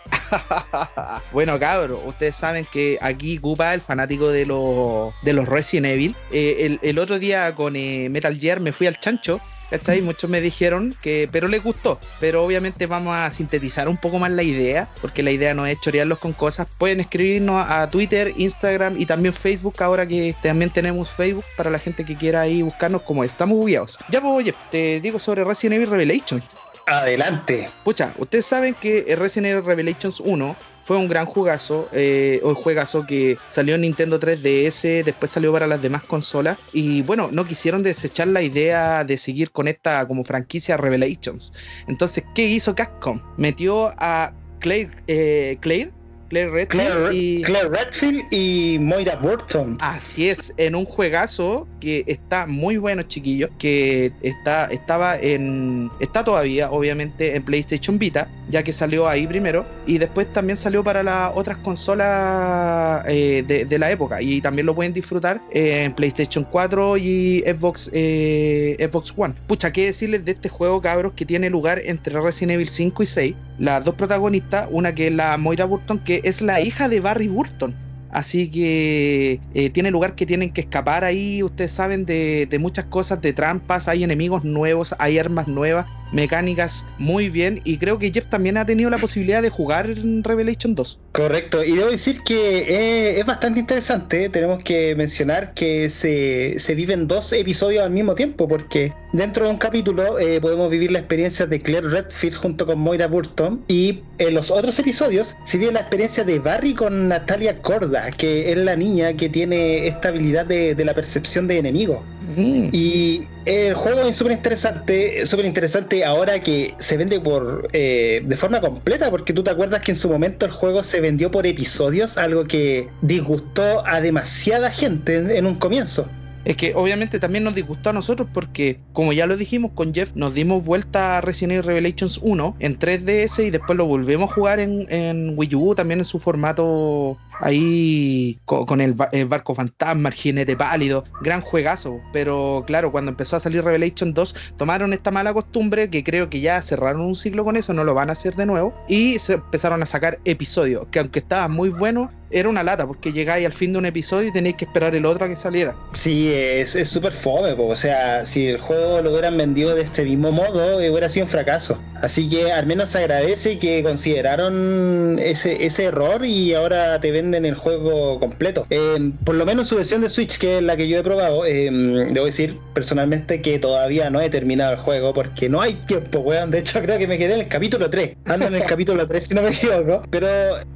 bueno, 1.34 1.60
cabros, 1.60 2.00
ustedes 2.06 2.38
saben 2.38 2.66
que 2.72 2.98
aquí 3.02 3.36
Gupa, 3.36 3.74
el 3.74 3.82
fanático 3.82 4.30
de 4.30 4.46
los, 4.46 5.14
de 5.24 5.34
los 5.34 5.46
Resident 5.46 5.88
Evil, 5.88 6.16
eh, 6.32 6.80
el, 6.82 6.98
otro 7.00 7.20
día 7.20 7.54
con 7.56 7.76
eh, 7.76 8.08
Metal 8.10 8.40
Gear 8.40 8.62
me 8.62 8.72
fui 8.72 8.88
al 8.88 8.98
chancho. 9.02 9.42
¿Cachai? 9.70 10.02
Muchos 10.02 10.30
me 10.30 10.42
dijeron 10.42 10.96
que, 11.02 11.30
pero 11.32 11.48
les 11.50 11.62
gustó. 11.62 12.00
Pero 12.22 12.44
obviamente 12.46 12.88
vamos 12.88 13.14
a 13.14 13.30
sintetizar 13.30 13.88
un 13.90 13.98
poco 13.98 14.18
más 14.20 14.32
la 14.32 14.42
idea, 14.42 14.88
porque 15.02 15.22
la 15.22 15.30
idea 15.30 15.54
no 15.54 15.68
es 15.68 15.80
chorearlos 15.82 16.18
con 16.18 16.32
cosas. 16.32 16.66
Pueden 16.78 17.02
escribirnos 17.02 17.64
a 17.70 17.88
Twitter, 17.90 18.34
Instagram 18.38 19.00
y 19.00 19.06
también 19.06 19.34
Facebook, 19.34 19.76
ahora 19.84 20.08
que 20.08 20.34
también 20.42 20.72
tenemos 20.72 21.12
Facebook 21.12 21.46
para 21.58 21.70
la 21.70 21.78
gente 21.78 22.04
que 22.06 22.16
quiera 22.16 22.42
ahí 22.42 22.62
buscarnos 22.62 23.02
como 23.04 23.24
estamos 23.24 23.58
bugueados. 23.58 24.00
Ya, 24.10 24.22
pues, 24.22 24.34
oye, 24.34 24.56
te 24.72 25.02
digo 25.02 25.20
sobre 25.20 25.44
Resident 25.44 25.76
Evil 25.76 25.90
Revelation. 25.90 26.42
Adelante. 26.90 27.70
Pucha, 27.84 28.16
ustedes 28.18 28.48
saben 28.48 28.74
que 28.74 29.16
Resident 29.16 29.54
Evil 29.54 29.64
Revelations 29.66 30.20
1 30.20 30.56
fue 30.86 30.98
un 30.98 31.08
gran 31.08 31.28
jugazo, 31.28 31.88
eh, 31.92 32.40
un 32.42 32.56
juegazo 32.56 33.06
que 33.06 33.38
salió 33.48 33.76
en 33.76 33.82
Nintendo 33.82 34.20
3DS, 34.20 35.04
después 35.04 35.30
salió 35.30 35.54
para 35.54 35.68
las 35.68 35.84
demás 35.84 36.02
consolas 36.02 36.58
y 36.74 37.04
bueno, 37.04 37.30
no 37.32 37.46
quisieron 37.46 37.84
desechar 37.84 38.28
la 38.30 38.42
idea 38.42 39.04
de 39.04 39.20
seguir 39.20 39.52
con 39.52 39.68
esta 39.68 40.08
como 40.08 40.24
franquicia 40.24 40.78
Revelations. 40.78 41.54
Entonces, 41.88 42.24
¿qué 42.34 42.48
hizo 42.48 42.74
Capcom? 42.74 43.22
Metió 43.38 43.94
a 44.00 44.34
Claire, 44.60 44.90
eh, 45.06 45.58
Claire 45.62 45.92
Claire 46.30 46.50
Redfield, 46.50 47.14
y... 47.14 47.42
Claire 47.42 47.70
Redfield 47.70 48.32
y 48.32 48.78
Moira 48.80 49.16
Burton. 49.16 49.78
Así 49.82 50.30
es, 50.30 50.54
en 50.58 50.76
un 50.76 50.86
juegazo 50.86 51.68
que 51.80 52.04
está 52.08 52.46
muy 52.46 52.78
bueno, 52.78 53.04
chiquillos, 53.04 53.50
que 53.58 54.12
está, 54.22 54.66
estaba 54.68 55.18
en. 55.18 55.90
está 56.00 56.24
todavía, 56.24 56.72
obviamente, 56.72 57.36
en 57.36 57.44
PlayStation 57.44 57.98
Vita, 57.98 58.28
ya 58.50 58.64
que 58.64 58.74
salió 58.74 59.08
ahí 59.08 59.28
primero, 59.28 59.66
y 59.86 59.98
después 59.98 60.32
también 60.34 60.58
salió 60.58 60.84
para 60.84 61.04
las 61.04 61.32
otras 61.36 61.58
consolas 61.58 63.04
eh, 63.08 63.44
de, 63.68 63.80
la 63.80 63.92
época, 63.92 64.22
y 64.22 64.42
también 64.42 64.66
lo 64.66 64.76
pueden 64.76 64.94
disfrutar 64.94 65.42
en 65.52 65.94
PlayStation 65.94 66.44
4 66.44 66.98
y 66.98 67.44
Xbox, 67.46 67.90
eh, 67.94 68.76
Xbox 68.92 69.14
One. 69.16 69.36
Pucha, 69.48 69.72
¿qué 69.72 69.86
decirles 69.86 70.26
de 70.26 70.32
este 70.32 70.50
juego, 70.50 70.82
cabros, 70.82 71.14
que 71.14 71.26
tiene 71.26 71.50
lugar 71.50 71.80
entre 71.84 72.20
Resident 72.20 72.54
Evil 72.54 72.70
5 72.70 73.04
y 73.04 73.06
6? 73.06 73.36
Las 73.60 73.84
dos 73.84 73.96
protagonistas, 73.96 74.68
una 74.72 74.94
que 74.94 75.08
es 75.08 75.14
la 75.14 75.38
Moira 75.38 75.66
Burton, 75.66 76.00
que 76.00 76.22
es 76.24 76.42
la 76.42 76.62
hija 76.62 76.90
de 76.90 77.00
Barry 77.00 77.28
Burton. 77.28 77.89
Así 78.12 78.50
que 78.50 79.40
eh, 79.54 79.70
tiene 79.70 79.92
lugar 79.92 80.16
que 80.16 80.26
tienen 80.26 80.52
que 80.52 80.62
escapar 80.62 81.04
ahí, 81.04 81.44
ustedes 81.44 81.72
saben, 81.72 82.06
de, 82.06 82.48
de, 82.50 82.60
muchas 82.60 82.86
cosas, 82.86 83.22
de 83.22 83.34
trampas, 83.34 83.88
hay 83.88 84.04
enemigos 84.04 84.44
nuevos, 84.44 84.96
hay 85.00 85.20
armas 85.20 85.48
nuevas 85.48 85.86
mecánicas 86.12 86.86
muy 86.98 87.30
bien. 87.30 87.62
Y 87.64 87.78
creo 87.78 88.00
que 88.00 88.12
Jeff 88.12 88.26
también 88.26 88.58
ha 88.58 88.66
tenido 88.66 88.90
la 88.90 88.98
posibilidad 88.98 89.42
de 89.42 89.50
jugar 89.50 89.90
en 89.90 90.24
Revelation 90.24 90.76
2. 90.76 91.00
Correcto, 91.20 91.66
y 91.66 91.76
debo 91.76 91.90
decir 91.90 92.22
que 92.22 92.60
eh, 92.60 93.20
es 93.20 93.26
bastante 93.26 93.60
interesante, 93.60 94.30
tenemos 94.30 94.64
que 94.64 94.96
mencionar 94.96 95.54
que 95.54 95.90
se, 95.90 96.56
viven 96.76 97.10
dos 97.10 97.34
episodios 97.34 97.84
al 97.84 97.92
mismo 97.92 98.16
tiempo, 98.16 98.48
porque 98.48 98.94
dentro 99.12 99.44
de 99.44 99.52
un 99.52 99.58
capítulo 99.58 100.18
eh, 100.18 100.40
podemos 100.40 100.72
vivir 100.72 100.94
la 100.94 101.00
experiencia 101.00 101.46
de 101.46 101.62
Claire 101.62 101.90
Redfield 101.90 102.38
junto 102.38 102.66
con 102.66 102.80
Moira 102.80 103.08
Burton. 103.08 103.62
Y 103.68 104.00
en 104.18 104.34
los 104.34 104.50
otros 104.50 104.80
episodios 104.80 105.36
se 105.44 105.58
vive 105.58 105.74
la 105.74 105.82
experiencia 105.82 106.24
de 106.24 106.40
Barry 106.40 106.74
con 106.74 107.10
Natalia 107.10 107.62
Corda, 107.62 108.12
que 108.12 108.50
es 108.50 108.58
la 108.58 108.78
niña 108.78 109.12
que 109.12 109.28
tiene 109.28 109.88
esta 109.88 110.08
habilidad 110.08 110.46
de, 110.46 110.74
de 110.74 110.86
la 110.86 110.94
percepción 110.94 111.48
de 111.48 111.58
enemigos. 111.58 112.00
Mm. 112.36 112.70
Y 112.72 113.24
el 113.46 113.74
juego 113.74 114.02
es 114.02 114.16
súper 114.16 114.34
interesante, 114.34 115.26
súper 115.26 115.46
interesante 115.46 116.06
ahora 116.06 116.40
que 116.42 116.74
se 116.78 116.98
vende 116.98 117.20
por 117.20 117.68
eh, 117.74 118.22
de 118.24 118.38
forma 118.38 118.62
completa, 118.62 119.10
porque 119.10 119.34
tú 119.34 119.44
te 119.44 119.52
acuerdas 119.52 119.82
que 119.82 119.92
en 119.92 119.98
su 119.98 120.10
momento 120.10 120.46
el 120.46 120.52
juego 120.52 120.84
se 120.84 121.02
vendió 121.02 121.32
por 121.32 121.46
episodios, 121.46 122.18
algo 122.18 122.46
que 122.46 122.88
disgustó 123.02 123.86
a 123.86 124.02
demasiada 124.02 124.70
gente 124.70 125.38
en 125.38 125.46
un 125.46 125.56
comienzo. 125.56 126.08
Es 126.46 126.56
que 126.56 126.74
obviamente 126.74 127.20
también 127.20 127.44
nos 127.44 127.56
disgustó 127.56 127.90
a 127.90 127.94
nosotros 127.94 128.28
porque, 128.34 128.80
como 128.94 129.14
ya 129.14 129.28
lo 129.28 129.36
dijimos 129.36 129.72
con 129.76 129.94
Jeff, 129.94 130.16
nos 130.16 130.34
dimos 130.34 130.64
vuelta 130.64 131.18
a 131.18 131.22
Resident 131.22 131.54
Evil 131.54 131.66
Revelations 131.66 132.20
1 132.22 132.56
en 132.60 132.80
3DS 132.80 133.46
y 133.46 133.50
después 133.50 133.78
lo 133.78 133.86
volvemos 133.86 134.30
a 134.30 134.34
jugar 134.34 134.60
en, 134.60 135.34
Wii 135.38 135.56
U 135.56 135.76
también 135.76 136.00
en 136.00 136.06
su 136.06 136.20
formato 136.20 137.18
ahí 137.42 138.40
con, 138.46 138.82
el, 138.82 138.94
barco 138.94 139.56
fantasma, 139.56 140.10
el 140.10 140.16
jinete 140.16 140.56
pálido, 140.56 141.06
gran 141.22 141.42
juegazo, 141.42 142.00
pero 142.12 142.64
claro, 142.68 142.92
cuando 142.92 143.12
empezó 143.12 143.36
a 143.36 143.40
salir 143.40 143.64
Revelation 143.64 144.14
2, 144.14 144.36
tomaron 144.58 144.94
esta 144.94 145.12
mala 145.12 145.34
costumbre 145.34 145.90
que 145.90 146.04
creo 146.04 146.30
que 146.30 146.42
ya 146.42 146.62
cerraron 146.62 147.02
un 147.02 147.16
ciclo 147.16 147.44
con 147.44 147.56
eso, 147.56 147.74
no 147.74 147.84
lo 147.84 147.94
van 147.94 148.10
a 148.10 148.14
hacer 148.14 148.36
de 148.36 148.46
nuevo, 148.46 148.74
y 148.88 149.20
se 149.20 149.34
empezaron 149.34 149.82
a 149.84 149.86
sacar 149.86 150.20
episodios, 150.26 150.88
que 150.92 151.00
aunque 151.00 151.20
estaban 151.20 151.52
muy 151.52 151.70
buenos, 151.70 152.10
era 152.32 152.50
una 152.50 152.64
lata, 152.64 152.88
porque 152.88 153.12
llegáis 153.12 153.46
al 153.46 153.54
fin 153.54 153.74
de 153.74 153.80
un 153.80 153.86
episodio 153.86 154.30
y 154.30 154.32
tenéis 154.32 154.56
que 154.56 154.66
esperar 154.66 154.96
el 154.96 155.06
otro 155.06 155.26
a 155.26 155.30
que 155.30 155.36
saliera. 155.36 155.76
Sí, 155.94 156.32
es 156.34 156.78
súper 156.90 157.12
fome, 157.12 157.54
o 157.54 157.76
sea, 157.76 158.26
si 158.26 158.48
el 158.48 158.58
juego 158.58 159.02
lo 159.02 159.12
hubieran 159.12 159.38
vendido 159.38 159.76
de 159.76 159.82
este 159.82 160.04
mismo 160.04 160.32
modo, 160.32 160.82
eh, 160.82 160.90
hubiera 160.90 161.10
sido 161.10 161.26
un 161.26 161.32
fracaso. 161.32 161.80
Así 162.02 162.30
que 162.30 162.52
al 162.52 162.66
menos 162.66 162.96
agradece 162.96 163.60
que 163.60 163.84
consideraron 163.84 165.20
ese, 165.20 165.66
ese 165.66 165.86
error 165.86 166.26
y 166.26 166.54
ahora 166.54 167.00
te 167.02 167.12
venden 167.12 167.46
el 167.46 167.56
juego 167.56 168.20
completo. 168.20 168.66
Eh, 168.70 169.12
por 169.26 169.36
lo 169.36 169.46
menos 169.46 169.68
su 169.68 169.76
versión 169.76 170.02
de 170.02 170.10
Switch, 170.10 170.38
que 170.38 170.58
es 170.58 170.64
la 170.64 170.78
que 170.78 170.88
yo 170.88 171.00
he 171.00 171.04
probado, 171.04 171.46
eh, 171.46 171.70
debo 172.12 172.26
decir 172.26 172.58
personalmente 172.74 173.42
que 173.42 173.60
todavía 173.60 174.10
no 174.10 174.22
he 174.22 174.30
terminado 174.30 174.74
el 174.74 174.80
juego 174.80 175.14
porque 175.14 175.50
no 175.50 175.62
hay 175.62 175.74
tiempo, 175.74 176.20
weón. 176.20 176.52
De 176.52 176.60
hecho, 176.60 176.82
creo 176.82 176.98
que 176.98 177.08
me 177.08 177.18
quedé 177.18 177.34
en 177.34 177.40
el 177.42 177.48
capítulo 177.48 177.90
3. 177.90 178.16
Ando 178.26 178.48
en 178.48 178.56
el 178.56 178.64
capítulo 178.66 179.06
3, 179.06 179.28
si 179.28 179.34
no 179.36 179.42
me 179.42 179.50
equivoco. 179.50 180.02
Pero 180.10 180.28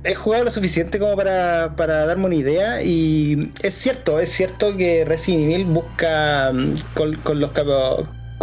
he 0.04 0.16
jugado 0.16 0.46
lo 0.46 0.52
suficiente 0.52 1.00
como 1.00 1.16
para, 1.16 1.42
para 1.75 2.06
darme 2.06 2.25
una 2.25 2.36
idea 2.36 2.82
y 2.82 3.51
es 3.62 3.73
cierto, 3.73 4.19
es 4.19 4.29
cierto 4.29 4.75
que 4.77 5.06
Resident 5.06 5.53
Evil 5.53 5.65
busca 5.65 6.51
mm, 6.53 6.73
con, 6.93 7.39
los 7.39 7.51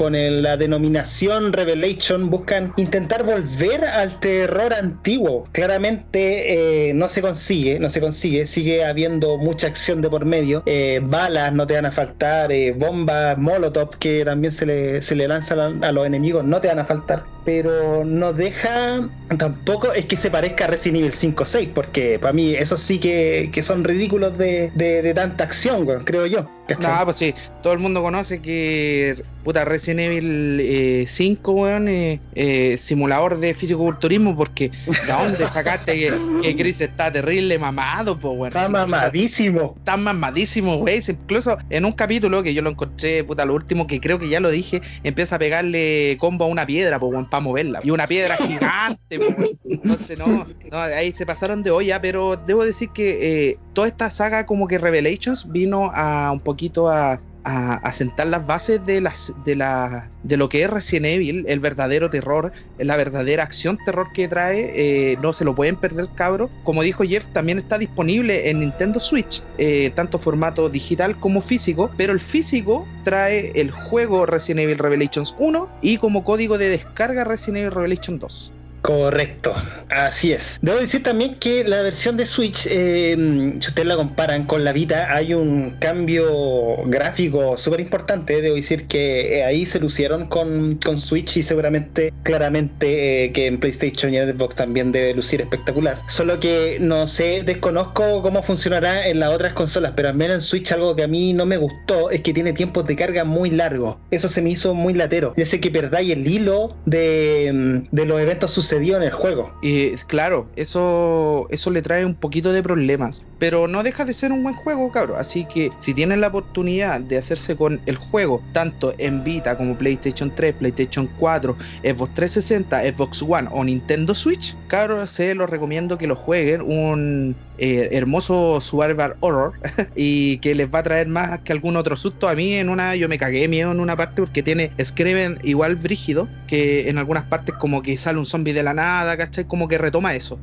con 0.00 0.14
la 0.14 0.56
denominación 0.56 1.52
Revelation 1.52 2.30
buscan 2.30 2.72
intentar 2.78 3.22
volver 3.22 3.84
al 3.84 4.18
terror 4.18 4.72
antiguo. 4.72 5.46
Claramente 5.52 6.88
eh, 6.88 6.94
no 6.94 7.06
se 7.10 7.20
consigue, 7.20 7.78
no 7.78 7.90
se 7.90 8.00
consigue, 8.00 8.46
sigue 8.46 8.82
habiendo 8.86 9.36
mucha 9.36 9.66
acción 9.66 10.00
de 10.00 10.08
por 10.08 10.24
medio, 10.24 10.62
eh, 10.64 11.00
balas 11.02 11.52
no 11.52 11.66
te 11.66 11.74
van 11.74 11.84
a 11.84 11.92
faltar, 11.92 12.50
eh, 12.50 12.72
bombas, 12.72 13.36
molotov 13.36 13.90
que 13.98 14.24
también 14.24 14.52
se 14.52 14.64
le, 14.64 15.02
se 15.02 15.14
le 15.14 15.28
lanzan 15.28 15.84
a 15.84 15.92
los 15.92 16.06
enemigos 16.06 16.44
no 16.44 16.62
te 16.62 16.68
van 16.68 16.78
a 16.78 16.86
faltar, 16.86 17.22
pero 17.44 18.04
no 18.04 18.32
deja 18.32 19.00
tampoco 19.36 19.92
es 19.92 20.06
que 20.06 20.16
se 20.16 20.30
parezca 20.30 20.64
a 20.64 20.68
Resident 20.68 20.98
Evil 20.98 21.12
5 21.12 21.42
o 21.42 21.46
6, 21.46 21.68
porque 21.74 22.18
para 22.18 22.32
mí 22.32 22.54
eso 22.54 22.76
sí 22.76 22.98
que, 22.98 23.50
son 23.62 23.84
ridículos 23.84 24.36
de, 24.38 24.70
de, 24.74 25.14
tanta 25.14 25.44
acción, 25.44 25.86
creo 26.04 26.26
yo. 26.26 26.48
No, 26.80 27.04
pues 27.04 27.16
sí, 27.16 27.34
todo 27.62 27.72
el 27.72 27.80
mundo 27.80 28.00
conoce 28.00 28.40
que 28.40 29.24
puta 29.42 29.64
Resident 29.64 30.00
Evil 30.00 31.06
5, 31.08 31.50
eh, 31.50 31.54
weón, 31.54 31.88
eh, 31.88 32.20
eh, 32.34 32.76
simulador 32.76 33.38
de 33.38 33.54
físico-culturismo, 33.54 34.36
porque 34.36 34.68
¿de 34.68 35.12
dónde 35.12 35.48
sacaste 35.48 35.98
que, 36.42 36.56
Chris 36.56 36.80
está 36.80 37.10
terrible 37.10 37.58
mamado, 37.58 38.18
pues, 38.18 38.34
weón? 38.34 38.48
Está 38.48 38.68
mamadísimo. 38.68 39.74
Está 39.78 39.96
mamadísimo, 39.96 40.76
güey. 40.76 41.02
Incluso 41.08 41.58
en 41.70 41.86
un 41.86 41.92
capítulo 41.92 42.42
que 42.42 42.54
yo 42.54 42.62
lo 42.62 42.70
encontré, 42.70 43.24
puta, 43.24 43.44
lo 43.44 43.54
último 43.54 43.86
que 43.86 44.00
creo 44.00 44.18
que 44.18 44.28
ya 44.28 44.38
lo 44.38 44.50
dije, 44.50 44.80
empieza 45.02 45.36
a 45.36 45.38
pegarle 45.38 46.16
combo 46.20 46.44
a 46.44 46.48
una 46.48 46.66
piedra, 46.66 47.00
pues, 47.00 47.12
weón, 47.12 47.28
para 47.30 47.40
moverla. 47.40 47.80
Y 47.82 47.90
una 47.90 48.06
piedra 48.06 48.36
gigante, 48.48 49.18
pues, 49.18 49.56
Entonces, 49.64 50.18
no, 50.18 50.46
no, 50.70 50.78
ahí 50.78 51.12
se 51.12 51.24
pasaron 51.24 51.62
de 51.62 51.70
olla, 51.70 52.00
pero 52.00 52.36
debo 52.36 52.64
decir 52.64 52.90
que 52.90 53.58
toda 53.72 53.86
esta 53.88 54.10
saga 54.10 54.46
como 54.46 54.66
que 54.66 54.78
Revelations 54.78 55.50
vino 55.50 55.90
a 55.94 56.30
un 56.32 56.40
poquito 56.40 56.88
a 56.88 57.20
a, 57.44 57.92
sentar 57.92 58.26
las 58.26 58.46
bases 58.46 58.84
de, 58.86 59.00
las, 59.00 59.32
de, 59.44 59.56
la, 59.56 60.08
de 60.22 60.36
lo 60.36 60.48
que 60.48 60.62
es 60.62 60.70
Resident 60.70 61.06
Evil, 61.06 61.44
el 61.48 61.60
verdadero 61.60 62.10
terror, 62.10 62.52
la 62.78 62.96
verdadera 62.96 63.44
acción 63.44 63.78
terror 63.84 64.08
que 64.12 64.28
trae. 64.28 64.70
Eh, 64.74 65.16
no 65.20 65.32
se 65.32 65.44
lo 65.44 65.54
pueden 65.54 65.76
perder, 65.76 66.08
cabro. 66.14 66.50
Como 66.64 66.82
dijo 66.82 67.04
Jeff, 67.04 67.26
también 67.28 67.58
está 67.58 67.78
disponible 67.78 68.50
en 68.50 68.60
Nintendo 68.60 69.00
Switch, 69.00 69.42
eh, 69.58 69.90
tanto 69.94 70.18
formato 70.18 70.68
digital 70.68 71.18
como 71.18 71.40
físico, 71.40 71.90
pero 71.96 72.12
el 72.12 72.20
físico 72.20 72.86
trae 73.04 73.52
el 73.54 73.70
juego 73.70 74.26
Resident 74.26 74.60
Evil 74.60 74.78
Revelations 74.78 75.34
1 75.38 75.68
y 75.82 75.98
como 75.98 76.24
código 76.24 76.58
de 76.58 76.68
descarga 76.68 77.24
Resident 77.24 77.58
Evil 77.58 77.72
Revelations 77.72 78.20
2. 78.20 78.52
Correcto, 78.82 79.52
así 79.90 80.32
es. 80.32 80.58
Debo 80.62 80.78
decir 80.78 81.02
también 81.02 81.34
que 81.34 81.64
la 81.64 81.82
versión 81.82 82.16
de 82.16 82.24
Switch, 82.24 82.66
eh, 82.70 83.14
si 83.60 83.68
ustedes 83.68 83.86
la 83.86 83.96
comparan 83.96 84.46
con 84.46 84.64
la 84.64 84.72
Vita, 84.72 85.14
hay 85.14 85.34
un 85.34 85.76
cambio 85.80 86.78
gráfico 86.86 87.58
súper 87.58 87.80
importante. 87.80 88.40
Debo 88.40 88.56
decir 88.56 88.86
que 88.86 89.38
eh, 89.38 89.44
ahí 89.44 89.66
se 89.66 89.80
lucieron 89.80 90.26
con, 90.26 90.76
con 90.82 90.96
Switch 90.96 91.36
y 91.36 91.42
seguramente, 91.42 92.12
claramente, 92.22 93.24
eh, 93.24 93.32
que 93.32 93.46
en 93.46 93.60
PlayStation 93.60 94.14
y 94.14 94.16
en 94.16 94.34
Xbox 94.34 94.56
también 94.56 94.92
debe 94.92 95.14
lucir 95.14 95.42
espectacular. 95.42 96.00
Solo 96.08 96.40
que 96.40 96.78
no 96.80 97.06
sé, 97.06 97.42
desconozco 97.44 98.22
cómo 98.22 98.42
funcionará 98.42 99.06
en 99.06 99.20
las 99.20 99.34
otras 99.34 99.52
consolas, 99.52 99.92
pero 99.94 100.08
al 100.08 100.14
menos 100.14 100.36
en 100.36 100.40
Switch 100.40 100.72
algo 100.72 100.96
que 100.96 101.02
a 101.02 101.08
mí 101.08 101.34
no 101.34 101.44
me 101.44 101.58
gustó 101.58 102.10
es 102.10 102.22
que 102.22 102.32
tiene 102.32 102.54
tiempos 102.54 102.86
de 102.86 102.96
carga 102.96 103.24
muy 103.24 103.50
largos. 103.50 103.96
Eso 104.10 104.28
se 104.28 104.40
me 104.40 104.50
hizo 104.50 104.72
muy 104.72 104.94
latero. 104.94 105.34
Ya 105.36 105.44
sé 105.44 105.60
que 105.60 105.70
perdáis 105.70 106.10
el 106.12 106.26
hilo 106.26 106.74
de, 106.86 107.84
de 107.90 108.06
los 108.06 108.20
eventos 108.20 108.50
sucesivos 108.50 108.69
dio 108.78 108.96
en 108.96 109.02
el 109.02 109.10
juego. 109.10 109.52
Y 109.62 109.90
claro, 110.06 110.48
eso, 110.56 111.46
eso 111.50 111.70
le 111.70 111.82
trae 111.82 112.04
un 112.04 112.14
poquito 112.14 112.52
de 112.52 112.62
problemas, 112.62 113.24
pero 113.38 113.66
no 113.66 113.82
deja 113.82 114.04
de 114.04 114.12
ser 114.12 114.32
un 114.32 114.42
buen 114.42 114.54
juego, 114.54 114.92
cabrón. 114.92 115.16
Así 115.18 115.46
que 115.46 115.70
si 115.80 115.94
tienen 115.94 116.20
la 116.20 116.28
oportunidad 116.28 117.00
de 117.00 117.18
hacerse 117.18 117.56
con 117.56 117.80
el 117.86 117.96
juego, 117.96 118.42
tanto 118.52 118.94
en 118.98 119.24
Vita 119.24 119.56
como 119.56 119.76
PlayStation 119.76 120.32
3, 120.34 120.54
PlayStation 120.56 121.08
4, 121.18 121.56
Xbox 121.82 122.14
360, 122.14 122.82
Xbox 122.92 123.22
One 123.22 123.48
o 123.50 123.64
Nintendo 123.64 124.14
Switch, 124.14 124.56
cabrón, 124.68 125.06
se 125.06 125.34
los 125.34 125.48
recomiendo 125.48 125.98
que 125.98 126.06
lo 126.06 126.14
jueguen. 126.14 126.62
Un 126.62 127.36
eh, 127.62 127.90
hermoso 127.92 128.58
survival 128.62 129.16
horror 129.20 129.52
y 129.94 130.38
que 130.38 130.54
les 130.54 130.72
va 130.72 130.78
a 130.78 130.82
traer 130.82 131.08
más 131.08 131.40
que 131.40 131.52
algún 131.52 131.76
otro 131.76 131.94
susto. 131.94 132.26
A 132.28 132.34
mí 132.34 132.54
en 132.54 132.70
una, 132.70 132.96
yo 132.96 133.06
me 133.06 133.18
cagué 133.18 133.48
miedo 133.48 133.70
en 133.70 133.80
una 133.80 133.96
parte 133.96 134.22
porque 134.22 134.42
tiene 134.42 134.72
Screamen 134.82 135.38
igual 135.42 135.76
brígido, 135.76 136.26
que 136.46 136.88
en 136.88 136.96
algunas 136.96 137.26
partes 137.26 137.54
como 137.56 137.82
que 137.82 137.98
sale 137.98 138.18
un 138.18 138.24
zombie 138.24 138.54
de 138.54 138.59
de 138.60 138.64
la 138.64 138.74
nada, 138.74 139.16
¿cachai? 139.16 139.44
Como 139.44 139.66
que 139.68 139.78
retoma 139.78 140.14
eso. 140.14 140.38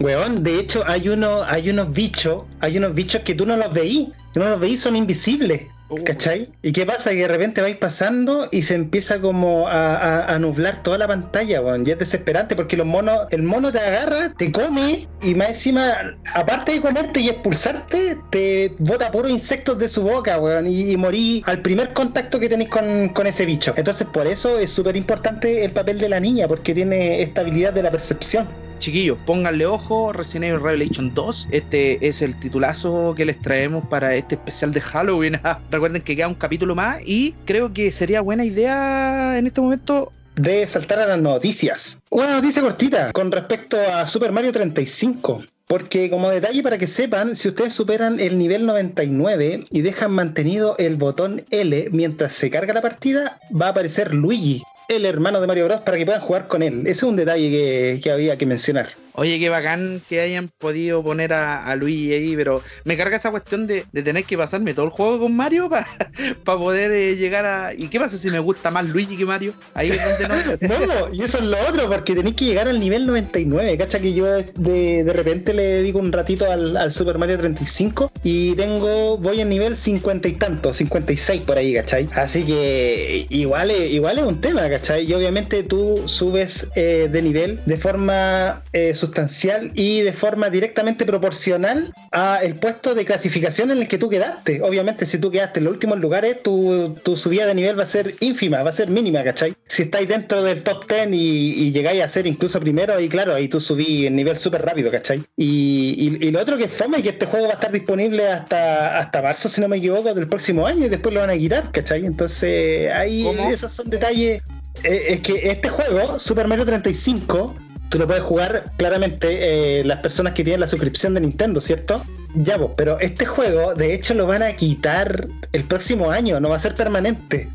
Weón, 0.00 0.42
de 0.42 0.58
hecho 0.58 0.82
hay 0.86 1.08
uno, 1.08 1.42
hay 1.42 1.70
unos 1.70 1.92
bichos, 1.92 2.44
hay 2.60 2.78
unos 2.78 2.94
bichos 2.94 3.22
que 3.22 3.34
tú 3.34 3.46
no 3.46 3.56
los 3.56 3.72
veís, 3.72 4.08
tú 4.32 4.40
no 4.40 4.48
los 4.48 4.60
veís, 4.60 4.80
son 4.80 4.96
invisibles. 4.96 5.62
Uh. 5.90 6.04
¿Cachai? 6.04 6.48
¿Y 6.62 6.72
qué 6.72 6.86
pasa? 6.86 7.10
Que 7.10 7.16
de 7.16 7.28
repente 7.28 7.60
vais 7.60 7.76
pasando 7.76 8.48
y 8.52 8.62
se 8.62 8.76
empieza 8.76 9.20
como 9.20 9.66
a, 9.68 10.38
nublar 10.38 10.82
toda 10.82 10.98
la 10.98 11.08
pantalla, 11.08 11.60
weón. 11.60 11.86
Y 11.86 11.90
es 11.90 11.98
desesperante 11.98 12.54
porque 12.54 12.76
los 12.76 12.86
monos, 12.86 13.26
el 13.30 13.42
mono 13.42 13.72
te 13.72 13.80
agarra, 13.80 14.32
te 14.36 14.52
come 14.52 15.06
y 15.20 15.34
más 15.34 15.48
encima, 15.48 16.16
aparte 16.34 16.72
de 16.72 16.80
comerte 16.80 17.20
y 17.20 17.28
expulsarte, 17.28 18.16
te 18.30 18.72
bota 18.78 19.10
puros 19.10 19.30
insectos 19.30 19.78
de 19.78 19.88
su 19.88 20.02
boca, 20.02 20.38
weón. 20.38 20.66
Y, 20.68 20.96
morí 20.96 21.42
al 21.46 21.60
primer 21.60 21.92
contacto 21.92 22.38
que 22.38 22.48
tenéis 22.48 22.70
con, 22.70 23.08
con 23.08 23.26
ese 23.26 23.44
bicho. 23.44 23.74
Entonces, 23.76 24.06
por 24.06 24.26
eso 24.26 24.58
es 24.58 24.70
súper 24.70 24.96
importante 24.96 25.64
el 25.64 25.72
papel 25.72 25.98
de 25.98 26.08
la 26.08 26.20
niña, 26.20 26.46
porque 26.46 26.72
tiene 26.72 27.20
estabilidad 27.22 27.72
de 27.72 27.82
la 27.82 27.90
percepción. 27.90 28.46
Chiquillos, 28.80 29.18
pónganle 29.26 29.66
ojo, 29.66 30.10
Resident 30.10 30.46
Evil 30.46 30.62
Revelation 30.62 31.12
2. 31.14 31.48
Este 31.50 32.08
es 32.08 32.22
el 32.22 32.34
titulazo 32.40 33.14
que 33.14 33.26
les 33.26 33.38
traemos 33.42 33.84
para 33.88 34.14
este 34.14 34.36
especial 34.36 34.72
de 34.72 34.80
Halloween. 34.80 35.38
Recuerden 35.70 36.00
que 36.00 36.16
queda 36.16 36.28
un 36.28 36.34
capítulo 36.34 36.74
más 36.74 36.98
y 37.04 37.34
creo 37.44 37.74
que 37.74 37.92
sería 37.92 38.22
buena 38.22 38.42
idea 38.42 39.36
en 39.36 39.46
este 39.46 39.60
momento 39.60 40.10
de 40.36 40.66
saltar 40.66 40.98
a 40.98 41.06
las 41.06 41.20
noticias. 41.20 41.98
Una 42.08 42.30
noticia 42.30 42.62
cortita 42.62 43.12
con 43.12 43.30
respecto 43.30 43.76
a 43.92 44.06
Super 44.06 44.32
Mario 44.32 44.50
35. 44.50 45.42
Porque 45.66 46.08
como 46.08 46.30
detalle 46.30 46.62
para 46.62 46.78
que 46.78 46.86
sepan, 46.86 47.36
si 47.36 47.48
ustedes 47.48 47.74
superan 47.74 48.18
el 48.18 48.38
nivel 48.38 48.64
99 48.64 49.66
y 49.70 49.82
dejan 49.82 50.12
mantenido 50.12 50.74
el 50.78 50.96
botón 50.96 51.44
L 51.50 51.90
mientras 51.92 52.32
se 52.32 52.50
carga 52.50 52.72
la 52.72 52.80
partida, 52.80 53.38
va 53.54 53.66
a 53.66 53.70
aparecer 53.70 54.14
Luigi 54.14 54.62
el 54.90 55.06
hermano 55.06 55.40
de 55.40 55.46
Mario 55.46 55.66
Bros. 55.66 55.80
para 55.80 55.96
que 55.96 56.04
puedan 56.04 56.20
jugar 56.20 56.46
con 56.46 56.62
él. 56.62 56.80
Ese 56.80 56.90
es 56.90 57.02
un 57.04 57.16
detalle 57.16 58.00
que, 58.02 58.10
había 58.10 58.36
que 58.36 58.46
mencionar. 58.46 58.88
Oye, 59.14 59.38
qué 59.38 59.48
bacán 59.48 60.00
que 60.08 60.20
hayan 60.20 60.48
podido 60.48 61.02
poner 61.02 61.32
a, 61.32 61.74
Luigi 61.76 62.12
ahí, 62.12 62.36
pero 62.36 62.62
me 62.84 62.96
carga 62.96 63.16
esa 63.16 63.30
cuestión 63.30 63.66
de, 63.66 63.84
tener 63.92 64.24
que 64.24 64.36
pasarme 64.36 64.74
todo 64.74 64.86
el 64.86 64.90
juego 64.90 65.20
con 65.20 65.34
Mario 65.34 65.68
para 65.68 65.86
poder 66.44 66.92
eh, 66.92 67.16
llegar 67.16 67.46
a. 67.46 67.74
¿Y 67.74 67.88
qué 67.88 67.98
pasa 67.98 68.16
si 68.16 68.30
me 68.30 68.38
gusta 68.38 68.70
más 68.70 68.84
Luigi 68.86 69.16
que 69.16 69.24
Mario? 69.24 69.54
Ahí 69.74 69.90
es 69.90 70.18
donde 70.18 70.58
no. 70.68 70.86
no, 70.86 71.14
y 71.14 71.22
eso 71.22 71.38
es 71.38 71.44
lo 71.44 71.58
otro, 71.68 71.88
porque 71.88 72.14
tenéis 72.14 72.36
que 72.36 72.44
llegar 72.44 72.68
al 72.68 72.78
nivel 72.78 73.06
99. 73.06 73.76
Cacha 73.78 73.98
que 73.98 74.12
yo 74.12 74.26
de, 74.26 75.12
repente 75.14 75.54
le 75.54 75.82
digo 75.82 75.98
un 75.98 76.12
ratito 76.12 76.50
al, 76.50 76.92
Super 76.92 77.18
Mario 77.18 77.38
35 77.38 78.12
y 78.22 78.54
tengo, 78.54 79.18
voy 79.18 79.40
en 79.40 79.48
nivel 79.48 79.76
50 79.76 80.28
y 80.28 80.32
tanto, 80.32 80.72
56 80.72 81.42
por 81.42 81.58
ahí, 81.58 81.74
¿cachai? 81.74 82.08
Así 82.14 82.44
que 82.44 83.26
igual, 83.28 83.70
igual 83.70 84.18
es 84.18 84.24
un 84.24 84.40
tema, 84.40 84.68
¿cachai? 84.68 85.04
Y 85.04 85.14
obviamente 85.14 85.62
tú 85.62 86.02
subes 86.06 86.68
eh, 86.74 87.08
de 87.10 87.22
nivel 87.22 87.60
de 87.66 87.76
forma 87.76 88.62
eh, 88.72 88.94
sustancial 89.00 89.72
y 89.74 90.02
de 90.02 90.12
forma 90.12 90.50
directamente 90.50 91.04
proporcional 91.04 91.92
a 92.12 92.40
el 92.42 92.54
puesto 92.56 92.94
de 92.94 93.04
clasificación 93.04 93.70
en 93.70 93.78
el 93.78 93.88
que 93.88 93.98
tú 93.98 94.08
quedaste. 94.08 94.62
Obviamente, 94.62 95.06
si 95.06 95.18
tú 95.18 95.30
quedaste 95.30 95.60
en 95.60 95.64
los 95.64 95.74
últimos 95.74 95.98
lugares, 95.98 96.42
tu, 96.42 96.94
subida 97.16 97.46
de 97.46 97.54
nivel 97.54 97.78
va 97.78 97.82
a 97.82 97.86
ser 97.86 98.14
ínfima, 98.20 98.62
va 98.62 98.70
a 98.70 98.72
ser 98.72 98.88
mínima, 98.88 99.22
¿cachai? 99.24 99.54
Si 99.66 99.82
estáis 99.82 100.08
dentro 100.08 100.42
del 100.42 100.62
top 100.62 100.88
10 100.88 101.08
y, 101.12 101.72
llegáis 101.72 102.02
a 102.02 102.08
ser 102.08 102.26
incluso 102.26 102.60
primero, 102.60 102.94
ahí 102.94 103.08
claro, 103.08 103.34
ahí 103.34 103.48
tú 103.48 103.60
subís 103.60 104.06
el 104.06 104.16
nivel 104.16 104.36
súper 104.38 104.62
rápido, 104.62 104.90
¿cachai? 104.90 105.22
Y, 105.36 106.16
y, 106.20 106.30
lo 106.30 106.40
otro 106.40 106.56
que 106.56 106.64
es 106.64 106.72
fome 106.72 106.98
es 106.98 107.02
que 107.02 107.10
este 107.10 107.26
juego 107.26 107.46
va 107.46 107.52
a 107.52 107.54
estar 107.54 107.72
disponible 107.72 108.28
hasta, 108.28 108.98
hasta 108.98 109.22
marzo, 109.22 109.48
si 109.48 109.60
no 109.60 109.68
me 109.68 109.78
equivoco, 109.78 110.12
del 110.14 110.28
próximo 110.28 110.66
año 110.66 110.86
y 110.86 110.88
después 110.88 111.14
lo 111.14 111.20
van 111.20 111.30
a 111.30 111.38
quitar, 111.38 111.70
¿cachai? 111.72 112.04
Entonces, 112.04 112.90
ahí 112.92 113.26
esos 113.50 113.72
son 113.72 113.90
detalles. 113.90 114.42
Eh, 114.82 115.04
es 115.08 115.20
que 115.20 115.50
este 115.50 115.68
juego, 115.68 116.18
Super 116.18 116.46
Mario 116.48 116.64
35, 116.64 117.54
tú 117.90 117.98
lo 117.98 118.06
puedes 118.06 118.22
jugar 118.22 118.72
claramente 118.78 119.80
eh, 119.80 119.84
las 119.84 119.98
personas 119.98 120.32
que 120.32 120.44
tienen 120.44 120.60
la 120.60 120.68
suscripción 120.68 121.12
de 121.12 121.20
Nintendo, 121.20 121.60
¿cierto? 121.60 122.02
Ya, 122.34 122.56
vos, 122.56 122.70
pero 122.76 122.98
este 123.00 123.26
juego, 123.26 123.74
de 123.74 123.92
hecho, 123.92 124.14
lo 124.14 124.26
van 124.26 124.42
a 124.42 124.52
quitar 124.52 125.26
el 125.52 125.64
próximo 125.64 126.10
año, 126.10 126.40
no 126.40 126.48
va 126.48 126.56
a 126.56 126.60
ser 126.60 126.76
permanente. 126.76 127.50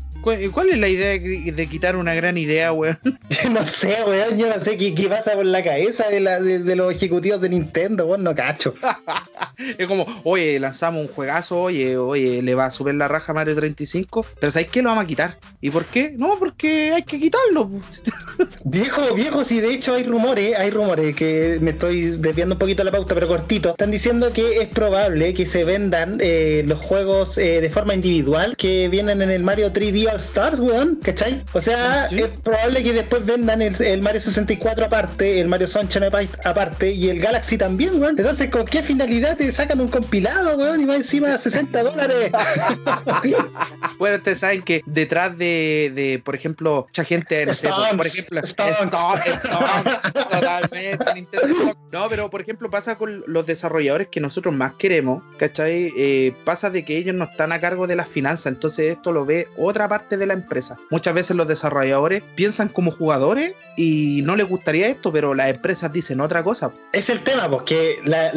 ¿Cuál 0.52 0.70
es 0.70 0.78
la 0.78 0.88
idea 0.88 1.10
de, 1.10 1.68
quitar 1.68 1.94
una 1.94 2.12
gran 2.12 2.36
idea, 2.36 2.72
weón? 2.72 2.98
no 3.52 3.64
sé, 3.64 3.98
weón, 4.04 4.36
yo 4.36 4.48
no 4.48 4.58
sé 4.58 4.76
qué, 4.76 5.08
pasa 5.08 5.34
por 5.34 5.46
la 5.46 5.62
cabeza 5.62 6.08
de, 6.08 6.18
la, 6.18 6.40
de, 6.40 6.74
los 6.74 6.92
ejecutivos 6.92 7.40
de 7.40 7.48
Nintendo, 7.48 8.06
weón, 8.06 8.24
no 8.24 8.34
cacho. 8.34 8.74
es 9.78 9.86
como, 9.86 10.04
oye, 10.24 10.58
lanzamos 10.58 11.02
un 11.02 11.08
juegazo, 11.08 11.62
oye, 11.62 11.96
oye, 11.96 12.42
le 12.42 12.54
va 12.56 12.66
a 12.66 12.70
subir 12.72 12.94
la 12.94 13.06
raja 13.06 13.30
a 13.30 13.34
Mario 13.36 13.54
35, 13.54 14.26
pero 14.40 14.50
¿sabes 14.50 14.68
qué? 14.68 14.82
Lo 14.82 14.88
vamos 14.88 15.04
a 15.04 15.06
quitar. 15.06 15.38
¿Y 15.60 15.70
por 15.70 15.84
qué? 15.84 16.14
No, 16.16 16.36
porque 16.40 16.90
hay 16.92 17.02
que 17.02 17.20
quitarlo. 17.20 17.70
viejo, 18.64 19.14
viejo, 19.14 19.44
sí, 19.44 19.60
de 19.60 19.74
hecho 19.74 19.94
hay 19.94 20.02
rumores, 20.02 20.56
hay 20.58 20.70
rumores 20.70 21.14
que 21.14 21.58
me 21.60 21.70
estoy 21.70 22.16
desviando 22.18 22.56
un 22.56 22.58
poquito 22.58 22.82
la 22.82 22.90
pauta, 22.90 23.14
pero 23.14 23.28
cortito. 23.28 23.70
Están 23.70 23.92
diciendo 23.92 24.32
que 24.32 24.58
es 24.58 24.66
probable 24.66 25.34
que 25.34 25.46
se 25.46 25.62
vendan 25.62 26.18
eh, 26.20 26.64
los 26.66 26.80
juegos 26.80 27.38
eh, 27.38 27.60
de 27.60 27.70
forma 27.70 27.94
individual 27.94 28.56
que 28.56 28.88
vienen 28.88 29.22
en 29.22 29.30
el 29.30 29.44
Mario 29.44 29.72
3D 29.72 30.15
Stars, 30.16 30.60
weón, 30.60 30.96
¿cachai? 30.96 31.42
O 31.52 31.60
sea, 31.60 32.06
es 32.06 32.40
probable 32.40 32.82
que 32.82 32.92
después 32.92 33.24
vendan 33.24 33.62
el, 33.62 34.02
Mario 34.02 34.20
64 34.20 34.86
aparte, 34.86 35.40
el 35.40 35.48
Mario 35.48 35.68
Sunshine 35.68 36.04
aparte 36.44 36.90
y 36.90 37.08
el 37.08 37.20
Galaxy 37.20 37.58
también, 37.58 38.00
weón. 38.00 38.16
Entonces, 38.18 38.50
¿con 38.50 38.64
qué 38.64 38.82
finalidad 38.82 39.36
te 39.36 39.50
sacan 39.52 39.80
un 39.80 39.88
compilado, 39.88 40.56
weón? 40.56 40.80
Y 40.80 40.84
va 40.84 40.96
encima 40.96 41.28
de 41.28 41.38
60 41.38 41.82
dólares. 41.82 42.30
bueno, 43.98 44.16
ustedes 44.16 44.40
saben 44.40 44.62
que 44.62 44.82
detrás 44.86 45.36
de, 45.36 46.20
por 46.24 46.34
ejemplo, 46.34 46.86
mucha 46.88 47.04
gente, 47.04 47.46
no 47.46 47.52
por, 47.96 48.06
ejemplo, 48.06 48.40
totalmente, 50.30 51.38
No, 51.92 52.08
pero 52.08 52.30
por 52.30 52.40
ejemplo, 52.40 52.70
pasa 52.70 52.96
con 52.96 53.24
los 53.26 53.46
desarrolladores 53.46 54.08
que 54.08 54.20
nosotros 54.20 54.54
más 54.54 54.74
queremos, 54.74 55.22
¿cachai? 55.38 55.92
Eh, 55.96 56.34
pasa 56.44 56.70
de 56.70 56.84
que 56.84 56.96
ellos 56.96 57.14
no 57.14 57.24
están 57.24 57.52
a 57.52 57.60
cargo 57.60 57.86
de 57.86 57.96
las 57.96 58.08
finanzas, 58.08 58.52
entonces 58.52 58.96
esto 58.96 59.12
lo 59.12 59.24
ve 59.24 59.48
otra 59.56 59.88
parte 59.88 60.05
de 60.08 60.26
la 60.26 60.34
empresa. 60.34 60.76
Muchas 60.90 61.14
veces 61.14 61.36
los 61.36 61.48
desarrolladores 61.48 62.22
piensan 62.36 62.68
como 62.68 62.92
jugadores 62.92 63.54
y 63.76 64.22
no 64.24 64.36
les 64.36 64.48
gustaría 64.48 64.86
esto, 64.86 65.12
pero 65.12 65.34
las 65.34 65.50
empresas 65.50 65.92
dicen 65.92 66.20
otra 66.20 66.42
cosa. 66.42 66.70
Es 66.92 67.10
el 67.10 67.22
tema, 67.22 67.50
porque 67.50 67.98
la, 68.04 68.30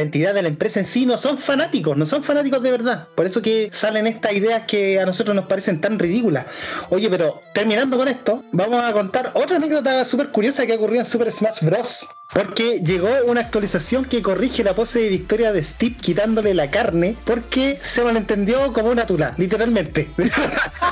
entidad 0.00 0.22
idea 0.22 0.32
de 0.32 0.42
la 0.42 0.48
empresa 0.48 0.78
en 0.78 0.86
sí, 0.86 1.04
no 1.06 1.16
son 1.16 1.36
fanáticos, 1.36 1.96
no 1.96 2.06
son 2.06 2.22
fanáticos 2.22 2.62
de 2.62 2.70
verdad. 2.70 3.08
Por 3.14 3.26
eso 3.26 3.42
que 3.42 3.68
salen 3.72 4.06
estas 4.06 4.32
ideas 4.34 4.62
que 4.68 5.00
a 5.00 5.06
nosotros 5.06 5.34
nos 5.34 5.46
parecen 5.46 5.80
tan 5.80 5.98
ridículas. 5.98 6.46
Oye, 6.90 7.10
pero 7.10 7.42
terminando 7.54 7.96
con 7.96 8.08
esto, 8.08 8.44
vamos 8.52 8.82
a 8.82 8.92
contar 8.92 9.32
otra 9.34 9.56
anécdota 9.56 10.04
súper 10.04 10.28
curiosa 10.28 10.66
que 10.66 10.74
ocurrió 10.74 11.00
en 11.00 11.06
Super 11.06 11.30
Smash 11.30 11.62
Bros. 11.62 12.08
Porque 12.32 12.80
llegó 12.80 13.08
una 13.26 13.42
actualización 13.42 14.06
que 14.06 14.22
corrige 14.22 14.64
la 14.64 14.72
pose 14.74 15.00
de 15.00 15.08
victoria 15.10 15.52
de 15.52 15.62
Steve 15.62 15.96
quitándole 16.00 16.54
la 16.54 16.70
carne 16.70 17.14
porque 17.26 17.78
se 17.82 18.02
malentendió 18.02 18.72
como 18.72 18.90
una 18.90 19.06
tula, 19.06 19.34
literalmente. 19.36 20.08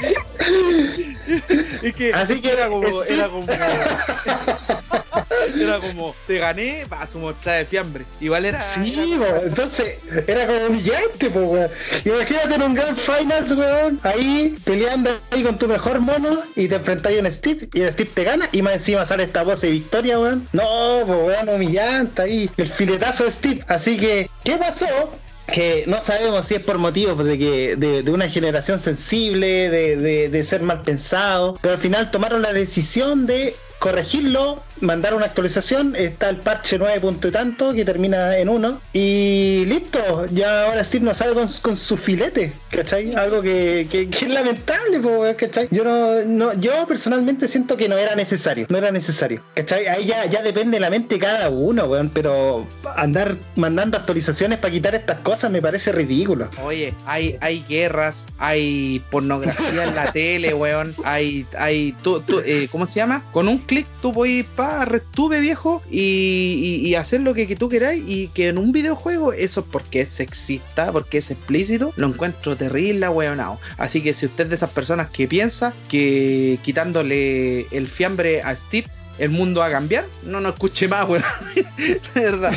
Así 2.14 2.40
que 2.40 2.52
era 2.52 2.68
como, 2.68 3.02
era 3.04 3.28
como 3.28 3.46
era 5.60 5.78
como, 5.78 6.14
te 6.26 6.38
gané 6.38 6.84
para 6.88 7.06
su 7.06 7.18
mostrada 7.18 7.58
de 7.58 7.66
fiambre. 7.66 8.04
Igual 8.20 8.46
era. 8.46 8.60
Sí, 8.60 8.94
entonces 9.44 9.98
era 10.26 10.46
como 10.46 10.66
humillante, 10.66 11.30
po, 11.30 11.40
weón. 11.40 11.70
Imagínate 12.04 12.54
en 12.54 12.62
un 12.62 12.74
Grand 12.74 12.96
Finals, 12.96 13.52
weón, 13.52 14.00
ahí 14.02 14.56
peleando 14.64 15.18
ahí 15.30 15.42
con 15.42 15.58
tu 15.58 15.68
mejor 15.68 16.00
mono 16.00 16.42
y 16.56 16.68
te 16.68 16.76
enfrentas 16.76 17.12
a 17.12 17.20
un 17.20 17.30
Steve 17.30 17.68
y 17.72 17.82
el 17.82 17.92
Steve 17.92 18.10
te 18.12 18.24
gana 18.24 18.48
y 18.52 18.62
más 18.62 18.74
encima 18.74 19.04
sale 19.04 19.24
esta 19.24 19.42
voz 19.42 19.60
de 19.60 19.70
victoria, 19.70 20.18
weón. 20.18 20.48
No, 20.52 21.02
pues 21.06 21.18
weón, 21.18 21.48
humillante 21.48 22.22
ahí. 22.22 22.50
El 22.56 22.68
filetazo 22.68 23.24
de 23.24 23.30
Steve. 23.30 23.64
Así 23.68 23.98
que, 23.98 24.30
¿qué 24.44 24.56
pasó? 24.56 24.86
Que 25.50 25.84
no 25.86 26.00
sabemos 26.00 26.46
si 26.46 26.54
es 26.54 26.62
por 26.62 26.78
motivos 26.78 27.24
de 27.24 27.38
que 27.38 27.76
de, 27.76 28.10
una 28.10 28.28
generación 28.28 28.78
sensible, 28.78 29.70
de, 29.70 30.28
de, 30.28 30.44
ser 30.44 30.62
mal 30.62 30.82
pensado, 30.82 31.58
pero 31.60 31.74
al 31.74 31.80
final 31.80 32.10
tomaron 32.10 32.42
la 32.42 32.52
decisión 32.52 33.26
de 33.26 33.54
corregirlo, 33.80 34.62
mandar 34.80 35.14
una 35.14 35.24
actualización, 35.24 35.96
está 35.96 36.28
el 36.28 36.36
parche 36.36 36.78
9 36.78 37.00
punto 37.00 37.28
y 37.28 37.30
tanto 37.30 37.72
que 37.72 37.84
termina 37.84 38.36
en 38.36 38.50
1 38.50 38.80
y 38.92 39.64
listo, 39.66 40.26
ya 40.30 40.66
ahora 40.66 40.84
Steve 40.84 41.04
no 41.04 41.14
sale 41.14 41.32
con, 41.32 41.48
su 41.48 41.96
filete, 41.96 42.52
¿cachai? 42.70 43.14
Algo 43.14 43.40
que, 43.40 43.88
es 43.90 44.28
lamentable, 44.28 45.00
¿cachai? 45.36 45.68
Yo 45.70 45.82
no, 45.84 46.52
yo 46.54 46.86
personalmente 46.86 47.48
siento 47.48 47.76
que 47.78 47.88
no 47.88 47.96
era 47.96 48.14
necesario, 48.14 48.66
no 48.68 48.76
era 48.76 48.90
necesario, 48.90 49.42
¿cachai? 49.54 49.86
Ahí 49.86 50.04
ya, 50.04 50.26
ya 50.26 50.42
depende 50.42 50.76
de 50.76 50.80
la 50.80 50.90
mente 50.90 51.18
cada 51.18 51.48
uno, 51.48 51.86
weón, 51.86 52.10
pero 52.10 52.66
andar 52.96 53.38
mandando 53.56 53.96
actualizaciones 53.96 54.58
para 54.58 54.72
quitar 54.72 54.94
estas 54.94 55.20
cosas 55.20 55.50
me 55.50 55.62
parece 55.62 55.90
ridículo. 55.90 56.50
Oye, 56.62 56.94
hay, 57.06 57.38
hay 57.40 57.64
guerras, 57.66 58.26
hay 58.38 59.02
pornografía 59.10 59.84
en 59.84 59.94
la 59.94 60.12
tele, 60.12 60.52
weón, 60.52 60.94
hay, 61.04 61.46
hay, 61.58 61.92
tú, 62.02 62.22
eh, 62.44 62.68
¿cómo 62.70 62.84
se 62.84 62.96
llama? 62.96 63.22
Con 63.32 63.48
un 63.48 63.69
clic, 63.70 63.86
tú 64.02 64.12
puedes 64.12 64.44
pa, 64.44 64.84
retuve 64.84 65.38
viejo 65.38 65.80
y, 65.88 66.92
hacer 66.96 67.20
lo 67.20 67.34
que, 67.34 67.54
tú 67.54 67.68
queráis 67.68 68.02
y 68.04 68.26
que 68.28 68.48
en 68.48 68.58
un 68.58 68.72
videojuego 68.72 69.32
eso 69.32 69.64
porque 69.64 70.00
es 70.00 70.08
sexista, 70.08 70.90
porque 70.90 71.18
es 71.18 71.30
explícito, 71.30 71.92
lo 71.94 72.08
encuentro 72.08 72.56
terrible, 72.56 73.08
weonado. 73.08 73.60
Así 73.78 74.02
que 74.02 74.12
si 74.12 74.26
usted 74.26 74.44
es 74.44 74.50
de 74.50 74.56
esas 74.56 74.70
personas 74.70 75.08
que 75.10 75.28
piensa 75.28 75.72
que 75.88 76.58
quitándole 76.64 77.68
el 77.70 77.86
fiambre 77.86 78.42
a 78.42 78.56
Steve 78.56 78.88
el 79.18 79.30
mundo 79.30 79.60
va 79.60 79.66
a 79.66 79.70
cambiar, 79.70 80.04
no 80.24 80.40
nos 80.40 80.54
escuche 80.54 80.88
más, 80.88 81.08
weón. 81.08 81.22
de 82.14 82.20
verdad. 82.20 82.52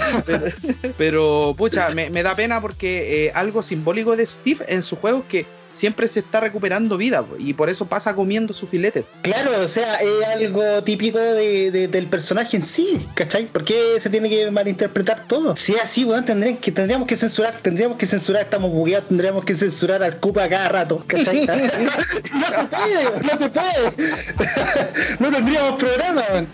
Pero, 0.98 1.54
pucha, 1.56 1.90
me, 1.90 2.24
da 2.24 2.36
pena 2.36 2.60
porque 2.60 3.28
eh, 3.28 3.32
algo 3.36 3.62
simbólico 3.62 4.16
de 4.16 4.26
Steve 4.26 4.66
en 4.68 4.82
su 4.82 4.96
juego 4.96 5.20
es 5.20 5.26
que 5.26 5.46
siempre 5.74 6.08
se 6.08 6.20
está 6.22 6.40
recuperando 6.40 6.98
vida 6.98 7.26
y 7.38 7.54
por 7.54 7.70
eso 7.70 7.86
pasa 7.86 8.16
comiendo 8.16 8.54
su 8.54 8.68
filete. 8.68 9.06
Claro, 9.22 9.52
o 9.62 9.68
sea, 9.68 9.96
es 9.96 10.26
algo 10.36 10.84
típico 10.84 11.20
del 11.20 12.08
personaje 12.08 12.58
en 12.58 12.64
sí, 12.64 13.08
¿cachai? 13.14 13.46
¿Por 13.46 13.64
qué 13.64 14.00
se 14.00 14.10
tiene 14.10 14.30
que 14.30 14.50
malinterpretar 14.52 15.26
todo? 15.28 15.56
Si 15.56 15.74
es 15.74 15.84
así, 15.84 16.06
weón, 16.06 16.26
tendríamos 16.26 16.60
que, 16.62 16.72
tendríamos 16.72 17.08
que 17.08 17.16
censurar, 17.16 17.54
tendríamos 17.62 17.98
que 17.98 18.06
censurar, 18.06 18.44
estamos 18.44 18.72
bugueados, 18.72 19.08
tendríamos 19.08 19.46
que 19.46 19.56
censurar 19.56 20.04
al 20.04 20.18
Cupa 20.18 20.48
cada 20.48 20.70
rato, 20.70 21.04
¿cachai? 21.08 21.46
no, 21.46 21.54
se 21.54 22.64
puede, 22.70 23.04
no 23.22 23.38
se 23.38 23.50
puede. 23.50 25.18
no 25.20 25.32
tendríamos 25.32 25.80
programa, 25.80 26.24
weón. 26.32 26.48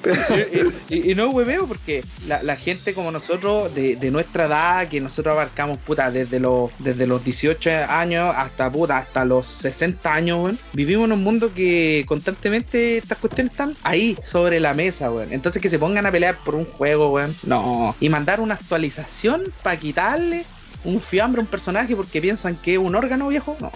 y, 0.90 1.12
y, 1.12 1.16
no 1.16 1.30
hueveo 1.30 1.68
porque 1.68 2.04
la, 2.28 2.56
gente 2.56 2.94
como 2.94 3.12
nosotros, 3.12 3.74
de, 3.74 3.96
de, 3.96 4.12
nuestra 4.12 4.46
edad, 4.46 4.88
que 4.88 5.00
nosotros 5.02 5.34
abarcamos, 5.34 5.78
puta, 5.78 6.12
desde 6.12 6.40
los, 6.40 6.72
desde 6.80 7.08
los 7.08 7.24
18 7.24 7.70
años 7.90 8.34
hasta, 8.36 8.70
puta, 8.72 8.98
hasta 9.10 9.26
los 9.26 9.48
60 9.48 10.14
años, 10.14 10.56
vivimos 10.74 11.06
en 11.06 11.14
un 11.14 11.24
mundo 11.24 11.52
que 11.54 12.06
constantemente 12.08 12.98
estas 12.98 13.18
cuestiones 13.18 13.54
están 13.54 13.76
ahí, 13.82 14.16
sobre 14.22 14.60
la 14.60 14.76
mesa, 14.76 15.12
weón. 15.12 15.34
Entonces 15.34 15.62
que 15.62 15.70
se 15.70 15.80
pongan 15.80 16.06
a 16.06 16.12
pelear 16.12 16.38
por 16.46 16.54
un 16.54 16.66
juego, 16.66 17.10
weón. 17.10 17.36
No. 17.44 17.96
Y 18.00 18.10
mandar 18.10 18.40
una 18.40 18.54
actualización 18.54 19.42
para 19.64 19.80
quitarle 19.80 20.46
un 20.84 21.02
fiambre 21.02 21.42
a 21.42 21.44
un 21.44 21.48
personaje 21.48 21.96
porque 21.96 22.22
piensan 22.22 22.56
que 22.56 22.74
es 22.74 22.80
un 22.80 22.96
órgano 22.96 23.28
viejo, 23.30 23.58
no. 23.60 23.72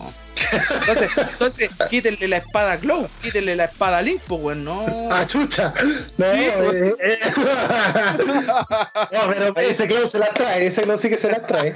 Entonces, 0.53 1.11
entonces 1.17 1.69
quítenle 1.89 2.27
la 2.27 2.37
espada 2.37 2.73
a 2.73 2.77
Glow, 2.77 3.07
quítenle 3.21 3.55
la 3.55 3.65
espada 3.65 3.99
a 3.99 4.01
Link, 4.01 4.21
pues, 4.27 4.41
weón, 4.41 4.63
no. 4.63 4.85
¡Ah, 5.11 5.25
chucha! 5.25 5.73
No, 6.17 6.25
eh, 6.25 6.93
eh. 6.99 7.19
no 9.11 9.33
pero 9.33 9.59
ese 9.59 9.87
Glow 9.87 10.05
se 10.05 10.19
la 10.19 10.27
trae, 10.27 10.67
ese 10.67 10.83
Glow 10.83 10.97
sí 10.97 11.09
que 11.09 11.17
se 11.17 11.31
la 11.31 11.45
trae. 11.45 11.73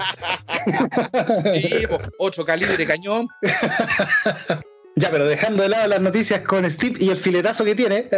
sí, 1.61 1.83
pues, 1.87 2.01
8 2.19 2.45
calibre 2.45 2.85
cañón. 2.85 3.27
Ya, 4.99 5.11
pero 5.11 5.27
dejando 5.27 5.61
de 5.61 5.69
lado 5.69 5.87
las 5.87 6.01
noticias 6.01 6.41
con 6.41 6.67
Steve 6.71 6.95
y 6.99 7.11
el 7.11 7.17
filetazo 7.17 7.63
que 7.63 7.75
tiene, 7.75 8.09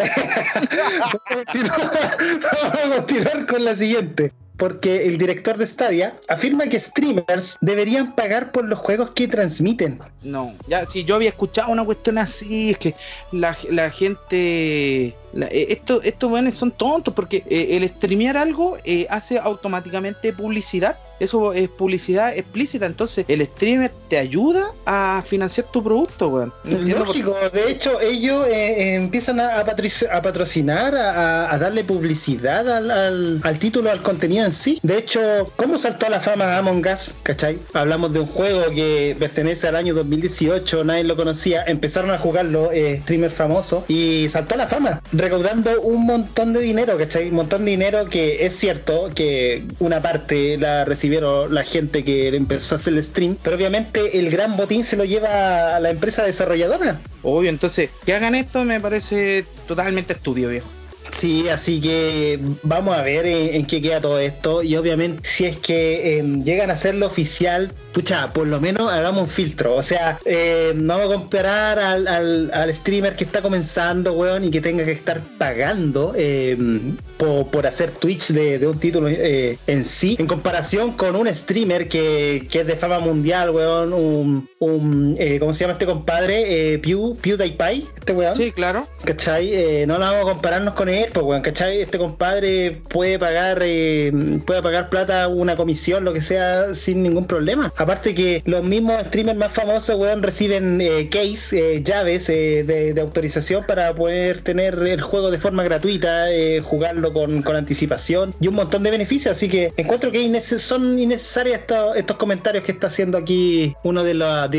vamos 2.64 2.74
a 2.74 2.96
continuar 2.96 3.46
con 3.46 3.66
la 3.66 3.76
siguiente 3.76 4.32
porque 4.60 5.08
el 5.08 5.18
director 5.18 5.58
de 5.58 5.66
Stadia 5.66 6.20
afirma 6.28 6.68
que 6.68 6.80
streamers 6.80 7.58
deberían 7.62 8.14
pagar 8.14 8.52
por 8.52 8.68
los 8.68 8.78
juegos 8.78 9.12
que 9.12 9.28
transmiten. 9.28 10.00
No, 10.22 10.54
ya 10.68 10.86
si 10.86 11.06
yo 11.06 11.16
había 11.16 11.30
escuchado 11.30 11.72
una 11.72 11.86
cuestión 11.86 12.18
así, 12.18 12.72
es 12.72 12.78
que 12.78 12.96
la, 13.32 13.58
la 13.72 13.90
gente 13.90 15.16
eh, 15.34 15.68
esto, 15.70 16.02
estos 16.02 16.30
buenos 16.30 16.56
son 16.56 16.72
tontos 16.72 17.14
porque 17.14 17.44
eh, 17.50 17.78
el 17.78 17.88
streamear 17.88 18.38
algo 18.38 18.78
eh, 18.84 19.08
hace 19.10 19.40
automáticamente 19.40 20.34
publicidad. 20.34 20.98
Eso 21.20 21.54
es 21.54 21.70
publicidad 21.70 22.36
explícita. 22.36 22.86
Entonces, 22.86 23.26
el 23.28 23.46
streamer 23.46 23.92
te 24.10 24.18
ayuda 24.18 24.72
a 24.86 25.24
financiar 25.28 25.68
tu 25.72 25.84
producto, 25.84 26.30
weón. 26.30 26.54
Lógico, 26.64 27.36
de 27.54 27.72
hecho, 27.72 28.00
ellos 28.02 28.46
empiezan 28.50 29.40
a, 29.40 29.64
patrocinar, 29.66 30.96
a, 30.96 31.58
darle 31.60 31.84
publicidad 31.84 32.68
al, 32.70 33.42
al, 33.44 33.60
título, 33.60 33.92
al 33.92 34.02
contenido 34.02 34.46
en 34.46 34.54
sí. 34.54 34.80
De 34.84 34.98
hecho, 34.98 35.52
¿cómo 35.56 35.78
saltó 35.78 36.10
la 36.10 36.20
fama 36.20 36.58
Among 36.58 36.86
Us? 36.88 37.16
¿Cachai? 37.24 37.58
Hablamos 37.74 38.14
de 38.14 38.22
un 38.22 38.28
juego 38.28 38.72
que 38.74 39.16
pertenece 39.20 39.68
al 39.68 39.76
año 39.76 39.94
2018, 39.94 40.84
nadie 40.84 41.04
lo 41.04 41.16
conocía. 41.16 41.64
Empezaron 41.66 42.12
a 42.12 42.18
jugarlo 42.18 42.72
streamers 43.02 43.34
famosos 43.34 43.84
y 43.88 44.28
saltó 44.30 44.56
la 44.56 44.68
fama 44.68 45.02
recaudando 45.12 45.82
un 45.82 46.06
montón 46.06 46.54
de 46.54 46.62
dinero, 46.62 46.98
¿cachai? 46.98 47.30
Un 47.30 47.36
montón 47.36 47.66
de 47.66 47.72
dinero 47.72 48.06
que 48.06 48.46
es 48.46 48.56
cierto 48.56 49.10
que 49.14 49.64
una 49.80 50.02
parte 50.02 50.58
la 50.58 50.86
recibieron 51.10 51.56
la 51.56 51.64
gente 51.64 52.04
que 52.04 52.28
empezó 52.36 52.76
a 52.76 52.78
hacer 52.78 52.94
el 52.94 53.04
stream, 53.04 53.36
pero 53.42 53.56
obviamente 53.56 54.20
el 54.20 54.30
gran 54.30 54.56
botín 54.56 54.84
se 54.84 54.96
lo 54.96 55.06
lleva 55.06 55.76
a 55.76 55.80
la 55.80 55.90
empresa 55.90 56.24
desarrolladora. 56.24 57.00
Obvio, 57.24 57.50
entonces, 57.50 57.90
que 58.06 58.14
hagan 58.14 58.36
esto 58.36 58.64
me 58.64 58.80
parece 58.80 59.44
totalmente 59.68 60.14
estúpido, 60.14 60.52
viejo. 60.52 60.68
Sí, 61.12 61.50
así 61.50 61.82
que 61.82 62.40
vamos 62.64 62.98
a 62.98 63.02
ver 63.02 63.26
en, 63.26 63.66
qué 63.66 63.82
queda 63.82 64.02
todo 64.02 64.20
esto. 64.20 64.64
Y 64.64 64.76
obviamente, 64.76 65.28
si 65.28 65.46
es 65.46 65.58
que 65.58 66.18
em, 66.18 66.44
llegan 66.44 66.70
a 66.70 66.74
hacerlo 66.74 67.08
oficial, 67.08 67.72
pucha, 67.94 68.32
por 68.34 68.48
lo 68.48 68.60
menos 68.60 68.92
hagamos 68.92 69.24
un 69.24 69.28
filtro. 69.28 69.76
O 69.76 69.84
sea, 69.84 70.20
eh, 70.26 70.74
no 70.76 70.98
vamos 70.98 71.14
a 71.14 71.20
comparar 71.20 71.80
al, 71.80 72.08
al, 72.08 72.74
streamer 72.74 73.16
que 73.16 73.24
está 73.24 73.42
comenzando, 73.42 74.14
weón, 74.14 74.46
y 74.46 74.52
que 74.52 74.62
tenga 74.62 74.86
que 74.86 74.92
estar 74.92 75.22
pagando 75.38 76.14
em, 76.16 76.96
por, 77.18 77.68
hacer 77.68 77.92
Twitch 77.92 78.28
de, 78.30 78.66
un 78.66 78.80
título 78.80 79.08
eh, 79.10 79.58
en 79.68 79.86
sí, 79.86 80.16
en 80.20 80.28
comparación 80.28 80.94
con 80.94 81.16
un 81.16 81.34
streamer 81.34 81.90
que, 81.90 82.48
es 82.52 82.68
de 82.68 82.76
fama 82.76 83.00
mundial, 83.00 83.50
weón, 83.52 83.94
un, 83.94 84.50
un 84.60 85.16
eh, 85.18 85.38
¿cómo 85.40 85.54
se 85.54 85.62
llama 85.62 85.74
este 85.74 85.86
compadre? 85.86 86.80
Pew, 86.80 87.18
PewDiePie, 87.22 87.86
este 87.98 88.14
weón. 88.14 88.36
Sí, 88.36 88.52
claro. 88.52 88.88
¿Cachai? 89.04 89.86
no 89.86 89.98
la 89.98 90.12
vamos 90.12 90.30
a 90.30 90.34
compararnos 90.34 90.74
con 90.74 90.90
él, 90.90 90.99
pues, 91.14 91.26
weón, 91.26 91.42
¿cachai? 91.42 91.82
Este 91.82 91.98
compadre 91.98 92.82
puede 92.90 93.20
pagar, 93.20 93.60
puede 93.60 94.62
pagar 94.62 94.90
plata, 94.90 95.28
una 95.28 95.56
comisión, 95.56 96.04
lo 96.06 96.14
que 96.14 96.22
sea, 96.22 96.74
sin 96.74 97.04
ningún 97.04 97.26
problema. 97.26 97.72
Aparte 97.78 98.16
que 98.16 98.42
los 98.46 98.64
mismos 98.64 99.02
streamers 99.06 99.38
más 99.38 99.54
famosos, 99.54 99.96
weón, 99.96 100.24
reciben 100.24 100.82
eh, 100.82 101.10
case, 101.10 101.76
eh, 101.76 101.84
llaves 101.84 102.30
eh, 102.30 102.64
de, 102.64 103.00
autorización 103.00 103.64
para 103.66 103.94
poder 103.96 104.42
tener 104.42 104.76
el 104.80 105.02
juego 105.02 105.32
de 105.32 105.40
forma 105.40 105.64
gratuita, 105.64 106.26
jugarlo 106.64 107.14
con, 107.14 107.44
anticipación 107.56 108.34
y 108.42 108.48
un 108.48 108.56
montón 108.56 108.84
de 108.84 108.92
beneficios. 108.92 109.38
Así 109.38 109.50
que 109.50 109.72
encuentro 109.78 110.12
que 110.12 110.42
son 110.42 111.00
innecesarios 111.00 111.60
estos, 111.60 112.18
comentarios 112.18 112.64
que 112.64 112.72
está 112.72 112.88
haciendo 112.88 113.18
aquí 113.18 113.74
uno 113.84 114.04
de, 114.04 114.14
las 114.14 114.50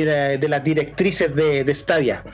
directrices 0.65 1.35
de 1.35 1.75
Stadia. 1.75 2.25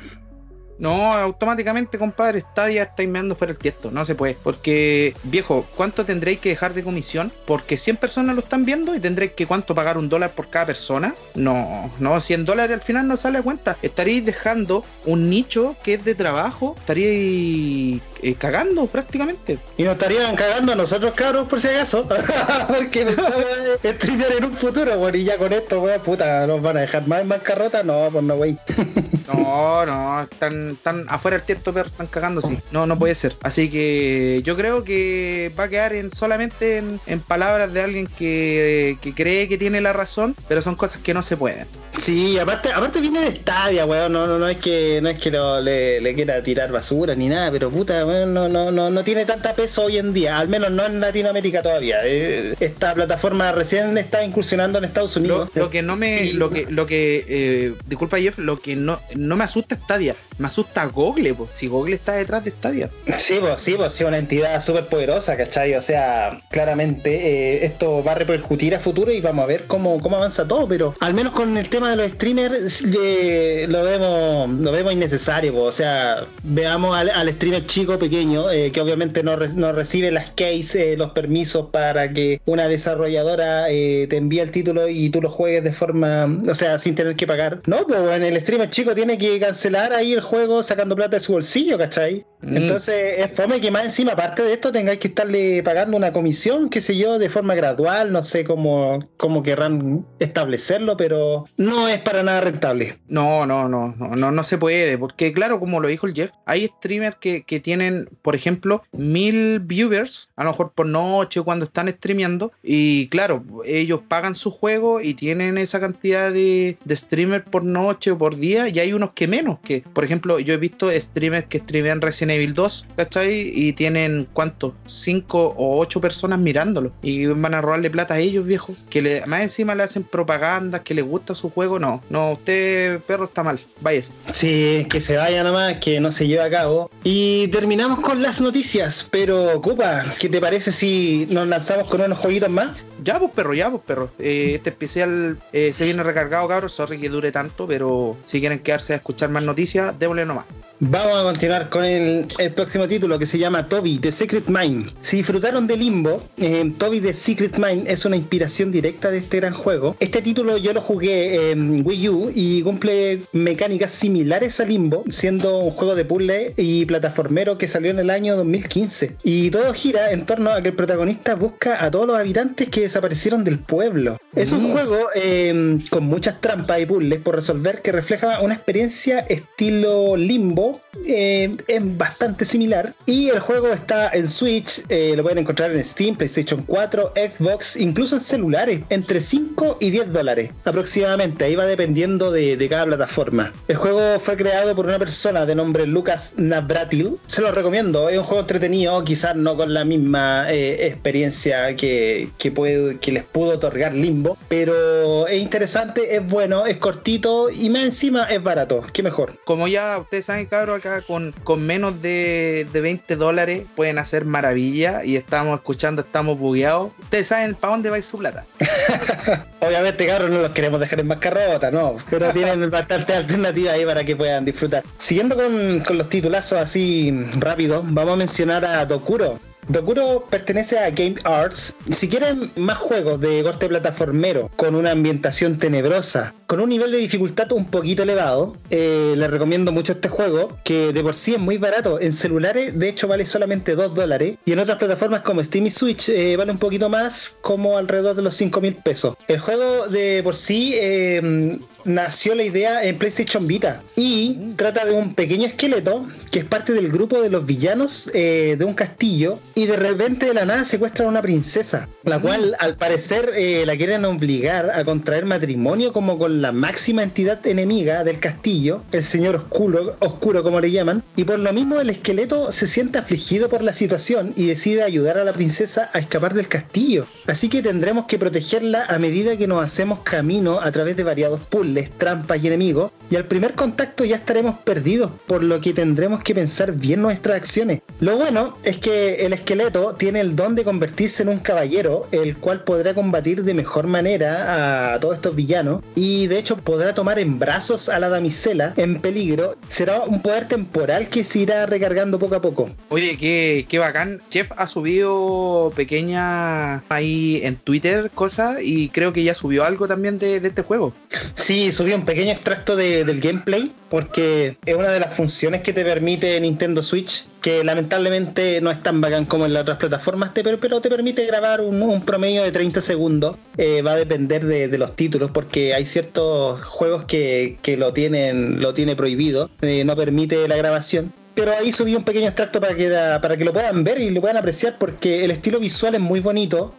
No, 0.78 1.12
automáticamente, 1.12 1.98
compadre, 1.98 2.40
está 2.40 2.68
meando 3.06 3.36
fuera 3.36 3.52
el 3.52 3.58
tiesto. 3.58 3.90
No 3.90 4.04
se 4.04 4.14
puede. 4.14 4.36
Porque, 4.42 5.14
viejo, 5.24 5.66
¿cuánto 5.76 6.04
tendréis 6.04 6.40
que 6.40 6.50
dejar 6.50 6.74
de 6.74 6.82
comisión? 6.82 7.32
Porque 7.46 7.76
100 7.76 7.96
personas 7.96 8.34
lo 8.34 8.42
están 8.42 8.64
viendo 8.64 8.94
y 8.94 9.00
tendréis 9.00 9.32
que 9.32 9.46
cuánto 9.46 9.74
pagar 9.74 9.98
un 9.98 10.08
dólar 10.08 10.32
por 10.32 10.48
cada 10.48 10.66
persona. 10.66 11.14
No, 11.34 11.90
no, 11.98 12.20
100 12.20 12.44
dólares 12.44 12.74
al 12.74 12.82
final 12.82 13.08
no 13.08 13.16
sale 13.16 13.38
a 13.38 13.42
cuenta. 13.42 13.76
Estaréis 13.82 14.24
dejando 14.24 14.84
un 15.04 15.30
nicho 15.30 15.76
que 15.82 15.94
es 15.94 16.04
de 16.04 16.14
trabajo. 16.14 16.74
Estaríais 16.78 18.00
eh, 18.22 18.34
cagando 18.34 18.86
prácticamente. 18.86 19.58
Y 19.76 19.82
nos 19.82 19.92
estarían 19.94 20.34
cagando 20.36 20.72
a 20.72 20.76
nosotros, 20.76 21.12
cabros, 21.12 21.46
por 21.48 21.60
si 21.60 21.68
acaso. 21.68 22.06
Porque 22.66 23.04
pensaba 23.04 23.36
streamear 23.84 24.32
en 24.32 24.44
un 24.44 24.52
futuro, 24.52 24.98
bueno, 24.98 25.18
y 25.18 25.24
ya 25.24 25.36
con 25.38 25.52
esto, 25.52 25.80
weón, 25.80 26.00
puta, 26.00 26.46
nos 26.46 26.62
van 26.62 26.78
a 26.78 26.80
dejar 26.80 27.06
más 27.06 27.20
en 27.20 27.28
bancarrota. 27.28 27.82
No, 27.82 28.08
pues 28.10 28.24
no, 28.24 28.34
wey. 28.34 28.58
no, 29.28 29.86
no, 29.86 30.22
están, 30.22 30.65
están 30.70 31.06
afuera 31.08 31.36
del 31.38 31.46
tiempo, 31.46 31.72
pero 31.72 31.86
están 31.86 32.06
cagando, 32.06 32.42
sí. 32.42 32.58
No, 32.70 32.86
no 32.86 32.98
puede 32.98 33.14
ser. 33.14 33.36
Así 33.42 33.70
que 33.70 34.40
yo 34.44 34.56
creo 34.56 34.84
que 34.84 35.52
va 35.58 35.64
a 35.64 35.68
quedar 35.68 35.92
en, 35.92 36.12
solamente 36.12 36.78
en, 36.78 37.20
palabras 37.20 37.72
de 37.72 37.82
alguien 37.82 38.06
que, 38.06 38.98
que, 39.00 39.12
cree 39.12 39.48
que 39.48 39.58
tiene 39.58 39.80
la 39.80 39.92
razón, 39.92 40.36
pero 40.48 40.62
son 40.62 40.76
cosas 40.76 41.00
que 41.02 41.14
no 41.14 41.22
se 41.22 41.36
pueden. 41.36 41.66
Sí, 41.98 42.38
aparte, 42.38 42.72
aparte 42.72 43.00
viene 43.00 43.20
de 43.20 43.36
Stadia, 43.36 43.86
weón. 43.86 44.12
No, 44.12 44.26
no, 44.26 44.38
no 44.38 44.48
es 44.48 44.58
que, 44.58 45.00
no 45.02 45.08
es 45.08 45.18
que 45.18 45.30
le, 45.30 46.00
le 46.00 46.14
quiera 46.14 46.42
tirar 46.42 46.70
basura 46.72 47.14
ni 47.14 47.28
nada, 47.28 47.50
pero 47.50 47.70
puta, 47.70 48.04
no, 48.04 48.48
no, 48.48 48.70
no, 48.70 48.90
no 48.90 49.04
tiene 49.04 49.24
tanta 49.24 49.54
peso 49.54 49.84
hoy 49.84 49.98
en 49.98 50.12
día, 50.12 50.38
al 50.38 50.48
menos 50.48 50.70
no 50.70 50.84
en 50.84 51.00
Latinoamérica 51.00 51.62
todavía. 51.62 51.98
Eh, 52.04 52.54
esta 52.60 52.94
plataforma 52.94 53.52
recién 53.52 53.96
está 53.98 54.24
incursionando 54.24 54.78
en 54.78 54.84
Estados 54.84 55.16
Unidos. 55.16 55.50
Lo, 55.54 55.70
que 55.70 55.82
no 55.82 55.96
me, 55.96 56.32
lo 56.34 56.50
que, 56.50 56.66
lo 56.68 56.86
que, 56.86 57.24
eh, 57.28 57.74
disculpa 57.86 58.18
Jeff, 58.18 58.38
lo 58.38 58.58
que 58.58 58.76
no, 58.76 59.00
no 59.14 59.36
me 59.36 59.44
asusta 59.44 59.76
Stadia, 59.76 60.14
me 60.38 60.46
asusta 60.46 60.55
Google, 60.92 61.34
pues, 61.34 61.50
si 61.54 61.66
Google 61.66 61.96
está 61.96 62.12
detrás 62.12 62.44
de 62.44 62.50
Stadia. 62.50 62.90
Sí, 63.18 63.36
pues, 63.40 63.60
sí, 63.60 63.74
pues, 63.76 63.94
sí, 63.94 64.04
una 64.04 64.18
entidad 64.18 64.62
súper 64.62 64.86
poderosa, 64.86 65.36
¿cachai? 65.36 65.74
O 65.74 65.80
sea, 65.80 66.40
claramente 66.50 67.10
eh, 67.10 67.64
esto 67.64 68.02
va 68.02 68.12
a 68.12 68.14
repercutir 68.14 68.74
a 68.74 68.80
futuro 68.80 69.12
y 69.12 69.20
vamos 69.20 69.44
a 69.44 69.46
ver 69.46 69.64
cómo, 69.66 70.00
cómo 70.00 70.16
avanza 70.16 70.46
todo, 70.46 70.66
pero 70.66 70.94
al 71.00 71.14
menos 71.14 71.32
con 71.32 71.56
el 71.56 71.68
tema 71.68 71.90
de 71.90 71.96
los 71.96 72.12
streamers 72.12 72.82
lo 72.82 73.84
vemos, 73.84 74.50
lo 74.50 74.72
vemos 74.72 74.92
innecesario, 74.92 75.52
pues, 75.52 75.64
o 75.64 75.72
sea, 75.72 76.24
veamos 76.42 76.96
al, 76.96 77.10
al 77.10 77.32
streamer 77.32 77.66
chico, 77.66 77.98
pequeño 77.98 78.50
eh, 78.50 78.70
que 78.72 78.80
obviamente 78.80 79.22
no, 79.22 79.36
no, 79.36 79.72
recibe 79.72 80.10
las 80.10 80.30
keys, 80.30 80.74
eh, 80.74 80.96
los 80.96 81.10
permisos 81.10 81.66
para 81.70 82.12
que 82.12 82.40
una 82.46 82.68
desarrolladora 82.68 83.66
te 83.66 84.16
envíe 84.16 84.40
el 84.40 84.50
título 84.50 84.88
y 84.88 85.10
tú 85.10 85.20
lo 85.20 85.30
juegues 85.30 85.64
de 85.64 85.72
forma, 85.72 86.28
o 86.48 86.54
sea, 86.54 86.78
sin 86.78 86.94
tener 86.94 87.16
que 87.16 87.26
pagar. 87.26 87.60
No, 87.66 87.86
pues 87.86 88.00
en 88.16 88.22
el 88.22 88.40
streamer 88.40 88.70
chico 88.70 88.94
tiene 88.94 89.18
que 89.18 89.38
cancelar 89.38 89.92
ahí 89.92 90.12
el 90.12 90.20
juego 90.20 90.45
sacando 90.62 90.96
plata 90.96 91.16
de 91.16 91.20
su 91.20 91.32
bolsillo, 91.32 91.78
¿cachai? 91.78 92.24
Mm. 92.42 92.56
Entonces 92.56 93.14
es 93.18 93.32
fome 93.32 93.60
que 93.60 93.70
más 93.70 93.84
encima, 93.84 94.12
aparte 94.12 94.42
de 94.42 94.52
esto, 94.52 94.72
tengáis 94.72 94.98
que 94.98 95.08
estarle 95.08 95.62
pagando 95.62 95.96
una 95.96 96.12
comisión, 96.12 96.68
qué 96.68 96.80
sé 96.80 96.96
yo, 96.96 97.18
de 97.18 97.30
forma 97.30 97.54
gradual, 97.54 98.12
no 98.12 98.22
sé 98.22 98.44
cómo, 98.44 99.00
cómo 99.16 99.42
querrán 99.42 100.06
establecerlo, 100.18 100.96
pero 100.96 101.44
no 101.56 101.88
es 101.88 102.00
para 102.00 102.22
nada 102.22 102.40
rentable. 102.40 102.98
No, 103.08 103.46
no, 103.46 103.68
no, 103.68 103.94
no, 103.98 104.16
no, 104.16 104.30
no 104.30 104.44
se 104.44 104.58
puede, 104.58 104.98
porque 104.98 105.32
claro, 105.32 105.60
como 105.60 105.80
lo 105.80 105.88
dijo 105.88 106.06
el 106.06 106.14
Jeff, 106.14 106.30
hay 106.44 106.68
streamers 106.78 107.16
que, 107.16 107.42
que 107.42 107.60
tienen, 107.60 108.08
por 108.22 108.34
ejemplo, 108.34 108.82
mil 108.92 109.60
viewers, 109.60 110.30
a 110.36 110.44
lo 110.44 110.50
mejor 110.50 110.72
por 110.72 110.86
noche 110.86 111.40
cuando 111.42 111.64
están 111.64 111.88
streameando, 111.88 112.52
y 112.62 113.08
claro, 113.08 113.44
ellos 113.64 114.00
pagan 114.08 114.34
su 114.34 114.50
juego 114.50 115.00
y 115.00 115.14
tienen 115.14 115.58
esa 115.58 115.80
cantidad 115.80 116.32
de, 116.32 116.76
de 116.84 116.96
streamers 116.96 117.44
por 117.48 117.64
noche 117.64 118.10
o 118.10 118.18
por 118.18 118.36
día, 118.36 118.68
y 118.68 118.78
hay 118.78 118.92
unos 118.92 119.12
que 119.12 119.26
menos, 119.26 119.58
que 119.60 119.82
por 119.92 120.04
ejemplo, 120.04 120.35
yo 120.38 120.54
he 120.54 120.56
visto 120.56 120.90
streamers 120.90 121.46
que 121.46 121.58
streamean 121.58 122.00
Resident 122.00 122.36
Evil 122.36 122.54
2, 122.54 122.86
¿cachai? 122.96 123.50
Y 123.54 123.72
tienen, 123.72 124.28
¿cuánto? 124.32 124.74
5 124.86 125.54
o 125.56 125.78
8 125.80 126.00
personas 126.00 126.38
mirándolo, 126.38 126.92
y 127.02 127.26
van 127.26 127.54
a 127.54 127.60
robarle 127.60 127.90
plata 127.90 128.14
a 128.14 128.18
ellos, 128.18 128.46
viejo, 128.46 128.74
que 128.90 129.02
le, 129.02 129.26
más 129.26 129.42
encima 129.42 129.74
le 129.74 129.82
hacen 129.82 130.04
propaganda, 130.04 130.82
que 130.82 130.94
les 130.94 131.04
gusta 131.04 131.34
su 131.34 131.50
juego, 131.50 131.78
no, 131.78 132.02
no, 132.10 132.32
usted, 132.32 133.00
perro, 133.00 133.24
está 133.26 133.42
mal, 133.42 133.58
váyase. 133.80 134.12
Sí, 134.32 134.86
que 134.90 135.00
se 135.00 135.16
vaya 135.16 135.42
nomás, 135.42 135.74
que 135.78 136.00
no 136.00 136.12
se 136.12 136.26
lleve 136.26 136.42
a 136.42 136.50
cabo. 136.50 136.90
Y 137.04 137.48
terminamos 137.48 138.00
con 138.00 138.22
las 138.22 138.40
noticias, 138.40 139.06
pero 139.10 139.60
Cupa, 139.62 140.04
¿qué 140.18 140.28
te 140.28 140.40
parece 140.40 140.72
si 140.72 141.26
nos 141.30 141.48
lanzamos 141.48 141.88
con 141.88 142.00
unos 142.00 142.18
jueguitos 142.18 142.50
más? 142.50 142.84
Ya, 143.02 143.18
pues 143.18 143.32
perro, 143.32 143.54
ya, 143.54 143.70
pues 143.70 143.82
perro. 143.82 144.10
Eh, 144.18 144.52
este 144.54 144.70
especial 144.70 145.38
eh, 145.52 145.72
se 145.74 145.84
viene 145.84 146.02
recargado, 146.02 146.48
cabros. 146.48 146.72
Sorry 146.72 146.98
que 146.98 147.08
dure 147.08 147.32
tanto, 147.32 147.66
pero 147.66 148.16
si 148.24 148.40
quieren 148.40 148.58
quedarse 148.60 148.94
a 148.94 148.96
escuchar 148.96 149.28
más 149.28 149.42
noticias, 149.42 149.98
démosle 149.98 150.24
nomás. 150.24 150.46
Vamos 150.78 151.18
a 151.18 151.22
continuar 151.22 151.70
con 151.70 151.86
el, 151.86 152.26
próximo 152.54 152.86
título 152.86 153.18
que 153.18 153.24
se 153.24 153.38
llama 153.38 153.66
Toby 153.66 153.98
The 153.98 154.12
Secret 154.12 154.46
Mind. 154.46 154.90
Si 155.00 155.16
disfrutaron 155.16 155.66
de 155.66 155.74
Limbo, 155.74 156.22
eh, 156.36 156.70
Toby 156.76 157.00
The 157.00 157.14
Secret 157.14 157.56
Mind 157.56 157.88
es 157.88 158.04
una 158.04 158.16
inspiración 158.16 158.70
directa 158.70 159.10
de 159.10 159.18
este 159.18 159.38
gran 159.38 159.54
juego. 159.54 159.96
Este 160.00 160.20
título 160.20 160.58
yo 160.58 160.74
lo 160.74 160.82
jugué 160.82 161.50
en 161.50 161.86
Wii 161.86 162.08
U 162.10 162.30
y 162.34 162.60
cumple 162.60 163.22
mecánicas 163.32 163.90
similares 163.92 164.60
a 164.60 164.66
Limbo, 164.66 165.04
siendo 165.08 165.60
un 165.60 165.70
juego 165.70 165.94
de 165.94 166.04
puzzle 166.04 166.52
y 166.58 166.84
plataformero 166.84 167.56
que 167.56 167.68
salió 167.68 167.90
en 167.90 167.98
el 167.98 168.10
año 168.10 168.36
2015. 168.36 169.16
Y 169.24 169.50
todo 169.50 169.72
gira 169.72 170.12
en 170.12 170.26
torno 170.26 170.50
a 170.50 170.60
que 170.60 170.68
el 170.68 170.74
protagonista 170.74 171.36
busca 171.36 171.82
a 171.82 171.90
todos 171.90 172.06
los 172.06 172.18
habitantes 172.18 172.68
que 172.68 172.82
desaparecieron 172.82 173.44
del 173.44 173.60
pueblo. 173.60 174.18
Es 174.34 174.52
un 174.52 174.64
mm. 174.64 174.72
juego 174.72 174.98
eh, 175.14 175.78
con 175.88 176.04
muchas 176.04 176.38
trampas 176.42 176.80
y 176.80 176.86
puzzles 176.86 177.20
por 177.20 177.34
resolver 177.34 177.80
que 177.80 177.92
refleja 177.92 178.40
una 178.40 178.52
experiencia 178.52 179.20
estilo 179.20 180.18
Limbo 180.18 180.65
eh, 181.06 181.56
es 181.68 181.96
bastante 181.96 182.44
similar. 182.44 182.92
Y 183.06 183.28
el 183.28 183.40
juego 183.40 183.68
está 183.68 184.10
en 184.10 184.26
Switch, 184.28 184.84
eh, 184.88 185.14
lo 185.16 185.22
pueden 185.22 185.38
encontrar 185.38 185.70
en 185.70 185.84
Steam, 185.84 186.16
PlayStation 186.16 186.62
4, 186.62 187.12
Xbox, 187.14 187.76
incluso 187.76 188.16
en 188.16 188.20
celulares, 188.20 188.80
entre 188.90 189.20
5 189.20 189.78
y 189.80 189.90
10 189.90 190.12
dólares 190.12 190.50
aproximadamente. 190.64 191.44
Ahí 191.44 191.56
va 191.56 191.66
dependiendo 191.66 192.30
de, 192.30 192.66
cada 192.68 192.86
plataforma. 192.86 193.52
El 193.68 193.76
juego 193.76 194.18
fue 194.18 194.36
creado 194.36 194.74
por 194.74 194.86
una 194.86 194.98
persona 194.98 195.46
de 195.46 195.54
nombre 195.54 195.86
Lucas 195.86 196.32
Navratil. 196.36 197.18
Se 197.26 197.42
lo 197.42 197.52
recomiendo, 197.52 198.08
es 198.08 198.18
un 198.18 198.24
juego 198.24 198.40
entretenido, 198.40 199.04
quizás 199.04 199.36
no 199.36 199.56
con 199.56 199.72
la 199.72 199.84
misma 199.84 200.52
eh, 200.52 200.88
experiencia 200.88 201.76
que, 201.76 202.28
que, 202.38 202.50
puede, 202.50 202.98
que 202.98 203.12
les 203.12 203.22
pudo 203.22 203.52
otorgar 203.52 203.94
Limbo, 203.94 204.36
pero 204.48 205.28
es 205.28 205.40
interesante, 205.40 206.16
es 206.16 206.26
bueno, 206.26 206.66
es 206.66 206.76
cortito 206.78 207.50
y 207.50 207.68
más 207.68 207.84
encima 207.84 208.24
es 208.24 208.42
barato. 208.42 208.84
Qué 208.92 209.02
mejor. 209.02 209.34
Como 209.44 209.68
ya 209.68 209.98
ustedes 209.98 210.26
saben, 210.26 210.46
acá 210.56 211.02
con, 211.02 211.32
con 211.44 211.64
menos 211.64 212.02
de, 212.02 212.66
de 212.72 212.80
20 212.80 213.16
dólares 213.16 213.64
pueden 213.74 213.98
hacer 213.98 214.24
maravilla 214.24 215.04
y 215.04 215.16
estamos 215.16 215.58
escuchando, 215.58 216.02
estamos 216.02 216.38
bugueados. 216.38 216.92
Ustedes 217.00 217.28
saben 217.28 217.54
para 217.54 217.72
dónde 217.72 217.90
va 217.90 218.02
su 218.02 218.18
plata. 218.18 218.44
Obviamente, 219.60 220.06
cabros, 220.06 220.30
no 220.30 220.38
los 220.38 220.50
queremos 220.52 220.80
dejar 220.80 221.00
en 221.00 221.08
bancarrota, 221.08 221.70
no, 221.70 221.96
pero 222.10 222.32
tienen 222.32 222.70
bastante 222.70 223.14
alternativa 223.14 223.72
ahí 223.72 223.84
para 223.84 224.04
que 224.04 224.16
puedan 224.16 224.44
disfrutar. 224.44 224.82
Siguiendo 224.98 225.36
con, 225.36 225.80
con 225.80 225.98
los 225.98 226.08
titulazos 226.08 226.58
así 226.58 227.12
rápido, 227.38 227.82
vamos 227.84 228.14
a 228.14 228.16
mencionar 228.16 228.64
a 228.64 228.84
Dokuro. 228.84 229.38
Dokuro 229.68 230.24
pertenece 230.30 230.78
a 230.78 230.90
Game 230.90 231.16
Arts. 231.24 231.74
Si 231.90 232.08
quieren 232.08 232.50
más 232.54 232.78
juegos 232.78 233.20
de 233.20 233.42
corte 233.42 233.68
plataformero 233.68 234.48
con 234.54 234.76
una 234.76 234.92
ambientación 234.92 235.58
tenebrosa, 235.58 236.32
con 236.46 236.60
un 236.60 236.68
nivel 236.68 236.92
de 236.92 236.98
dificultad 236.98 237.50
un 237.52 237.66
poquito 237.66 238.04
elevado, 238.04 238.54
eh, 238.70 239.14
les 239.16 239.30
recomiendo 239.30 239.72
mucho 239.72 239.92
este 239.92 240.08
juego, 240.08 240.56
que 240.64 240.92
de 240.92 241.02
por 241.02 241.14
sí 241.14 241.34
es 241.34 241.40
muy 241.40 241.58
barato. 241.58 242.00
En 242.00 242.12
celulares, 242.12 242.78
de 242.78 242.88
hecho, 242.88 243.08
vale 243.08 243.26
solamente 243.26 243.74
2 243.74 243.94
dólares. 243.94 244.36
Y 244.44 244.52
en 244.52 244.60
otras 244.60 244.78
plataformas 244.78 245.22
como 245.22 245.42
Steam 245.42 245.66
y 245.66 245.70
Switch 245.70 246.08
eh, 246.08 246.36
vale 246.36 246.52
un 246.52 246.58
poquito 246.58 246.88
más, 246.88 247.36
como 247.40 247.76
alrededor 247.76 248.14
de 248.14 248.22
los 248.22 248.34
5 248.36 248.60
mil 248.60 248.74
pesos. 248.76 249.16
El 249.26 249.38
juego 249.38 249.88
de 249.88 250.20
por 250.22 250.36
sí 250.36 250.74
eh, 250.74 251.58
nació 251.84 252.34
la 252.34 252.44
idea 252.44 252.84
en 252.84 252.96
PlayStation 252.96 253.46
Vita 253.46 253.82
y 253.96 254.34
trata 254.56 254.84
de 254.84 254.92
un 254.92 255.14
pequeño 255.14 255.46
esqueleto 255.46 256.04
que 256.30 256.40
es 256.40 256.44
parte 256.44 256.72
del 256.72 256.90
grupo 256.90 257.20
de 257.20 257.30
los 257.30 257.46
villanos 257.46 258.10
de 258.12 258.58
un 258.66 258.74
castillo 258.74 259.38
y 259.54 259.66
de 259.66 259.76
repente 259.76 260.26
de 260.26 260.34
la 260.34 260.44
nada 260.44 260.64
secuestran 260.64 261.06
a 261.06 261.10
una 261.10 261.22
princesa, 261.22 261.88
la 262.02 262.18
cual 262.18 262.56
al 262.58 262.76
parecer 262.76 263.32
la 263.64 263.76
quieren 263.76 264.04
obligar 264.04 264.70
a 264.70 264.84
contraer 264.84 265.24
matrimonio 265.24 265.92
como 265.92 266.18
con 266.18 266.35
la 266.42 266.52
máxima 266.52 267.02
entidad 267.02 267.46
enemiga 267.46 268.04
del 268.04 268.20
castillo, 268.20 268.82
el 268.92 269.02
señor 269.02 269.36
oscuro, 269.36 269.96
oscuro 270.00 270.42
como 270.42 270.60
le 270.60 270.70
llaman, 270.70 271.02
y 271.16 271.24
por 271.24 271.38
lo 271.38 271.52
mismo 271.52 271.80
el 271.80 271.90
esqueleto 271.90 272.52
se 272.52 272.66
siente 272.66 272.98
afligido 272.98 273.48
por 273.48 273.62
la 273.62 273.72
situación 273.72 274.32
y 274.36 274.46
decide 274.46 274.82
ayudar 274.82 275.18
a 275.18 275.24
la 275.24 275.32
princesa 275.32 275.90
a 275.92 275.98
escapar 275.98 276.34
del 276.34 276.48
castillo. 276.48 277.06
Así 277.26 277.48
que 277.48 277.62
tendremos 277.62 278.06
que 278.06 278.18
protegerla 278.18 278.84
a 278.86 278.98
medida 278.98 279.36
que 279.36 279.46
nos 279.46 279.64
hacemos 279.64 280.00
camino 280.00 280.60
a 280.60 280.70
través 280.72 280.96
de 280.96 281.04
variados 281.04 281.40
puzzles, 281.40 281.90
trampas 281.90 282.42
y 282.42 282.46
enemigos, 282.46 282.92
y 283.10 283.16
al 283.16 283.24
primer 283.24 283.54
contacto 283.54 284.04
ya 284.04 284.16
estaremos 284.16 284.58
perdidos, 284.58 285.10
por 285.26 285.42
lo 285.42 285.60
que 285.60 285.72
tendremos 285.72 286.22
que 286.22 286.34
pensar 286.34 286.72
bien 286.72 287.02
nuestras 287.02 287.36
acciones. 287.36 287.80
Lo 288.00 288.16
bueno 288.16 288.56
es 288.64 288.78
que 288.78 289.26
el 289.26 289.32
esqueleto 289.32 289.94
tiene 289.94 290.20
el 290.20 290.36
don 290.36 290.54
de 290.54 290.64
convertirse 290.64 291.22
en 291.22 291.28
un 291.28 291.38
caballero, 291.38 292.06
el 292.12 292.36
cual 292.36 292.64
podrá 292.64 292.94
combatir 292.94 293.44
de 293.44 293.54
mejor 293.54 293.86
manera 293.86 294.94
a 294.94 295.00
todos 295.00 295.16
estos 295.16 295.34
villanos 295.34 295.82
y 295.94 296.26
de 296.26 296.38
hecho 296.38 296.56
podrá 296.56 296.94
tomar 296.94 297.18
en 297.18 297.38
brazos 297.38 297.88
a 297.88 297.98
la 297.98 298.08
damisela 298.08 298.74
en 298.76 299.00
peligro. 299.00 299.56
Será 299.68 300.00
un 300.00 300.20
poder 300.20 300.48
temporal 300.48 301.08
que 301.08 301.24
se 301.24 301.40
irá 301.40 301.66
recargando 301.66 302.18
poco 302.18 302.34
a 302.34 302.42
poco. 302.42 302.70
Oye, 302.88 303.16
qué, 303.16 303.66
qué 303.68 303.78
bacán. 303.78 304.20
Jeff 304.30 304.50
ha 304.56 304.66
subido 304.66 305.72
pequeña 305.74 306.82
ahí 306.88 307.40
en 307.42 307.56
Twitter 307.56 308.10
cosas 308.14 308.58
y 308.62 308.88
creo 308.88 309.12
que 309.12 309.22
ya 309.22 309.34
subió 309.34 309.64
algo 309.64 309.88
también 309.88 310.18
de, 310.18 310.40
de 310.40 310.48
este 310.48 310.62
juego. 310.62 310.92
Sí, 311.34 311.72
subió 311.72 311.96
un 311.96 312.04
pequeño 312.04 312.32
extracto 312.32 312.76
de, 312.76 312.95
del 313.04 313.20
gameplay 313.20 313.70
porque 313.90 314.56
es 314.64 314.74
una 314.74 314.90
de 314.90 315.00
las 315.00 315.14
funciones 315.14 315.62
que 315.62 315.72
te 315.72 315.84
permite 315.84 316.40
Nintendo 316.40 316.82
Switch 316.82 317.24
que 317.46 317.62
lamentablemente 317.62 318.60
no 318.60 318.72
es 318.72 318.82
tan 318.82 319.00
bacán 319.00 319.24
como 319.24 319.46
en 319.46 319.52
las 319.52 319.62
otras 319.62 319.78
plataformas, 319.78 320.32
pero, 320.34 320.58
pero 320.58 320.80
te 320.80 320.90
permite 320.90 321.24
grabar 321.26 321.60
un, 321.60 321.80
un 321.80 322.00
promedio 322.00 322.42
de 322.42 322.50
30 322.50 322.80
segundos. 322.80 323.36
Eh, 323.56 323.82
va 323.82 323.92
a 323.92 323.96
depender 323.96 324.44
de, 324.44 324.66
de, 324.66 324.78
los 324.78 324.96
títulos, 324.96 325.30
porque 325.30 325.72
hay 325.72 325.86
ciertos 325.86 326.60
juegos 326.60 327.04
que, 327.04 327.56
que 327.62 327.76
lo 327.76 327.92
tienen 327.92 328.60
lo 328.60 328.74
tiene 328.74 328.96
prohibido, 328.96 329.48
eh, 329.62 329.84
no 329.84 329.94
permite 329.94 330.48
la 330.48 330.56
grabación. 330.56 331.12
Pero 331.36 331.52
ahí 331.52 331.70
subí 331.70 331.94
un 331.94 332.02
pequeño 332.02 332.26
extracto 332.26 332.60
para 332.60 332.74
que, 332.74 332.88
para 332.88 333.36
que 333.36 333.44
lo 333.44 333.52
puedan 333.52 333.84
ver 333.84 334.00
y 334.00 334.10
lo 334.10 334.20
puedan 334.20 334.38
apreciar, 334.38 334.76
porque 334.76 335.24
el 335.24 335.30
estilo 335.30 335.60
visual 335.60 335.94
es 335.94 336.00
muy 336.00 336.18
bonito. 336.18 336.74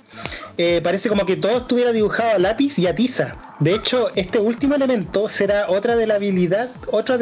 Eh, 0.57 0.81
parece 0.83 1.09
como 1.09 1.25
que 1.25 1.35
todo 1.35 1.57
estuviera 1.57 1.91
dibujado 1.91 2.31
a 2.35 2.39
lápiz 2.39 2.79
y 2.79 2.87
a 2.87 2.95
tiza. 2.95 3.35
De 3.59 3.73
hecho, 3.73 4.09
este 4.15 4.37
último 4.37 4.75
elemento 4.75 5.27
será 5.29 5.67
otra 5.69 5.95
de 5.95 6.05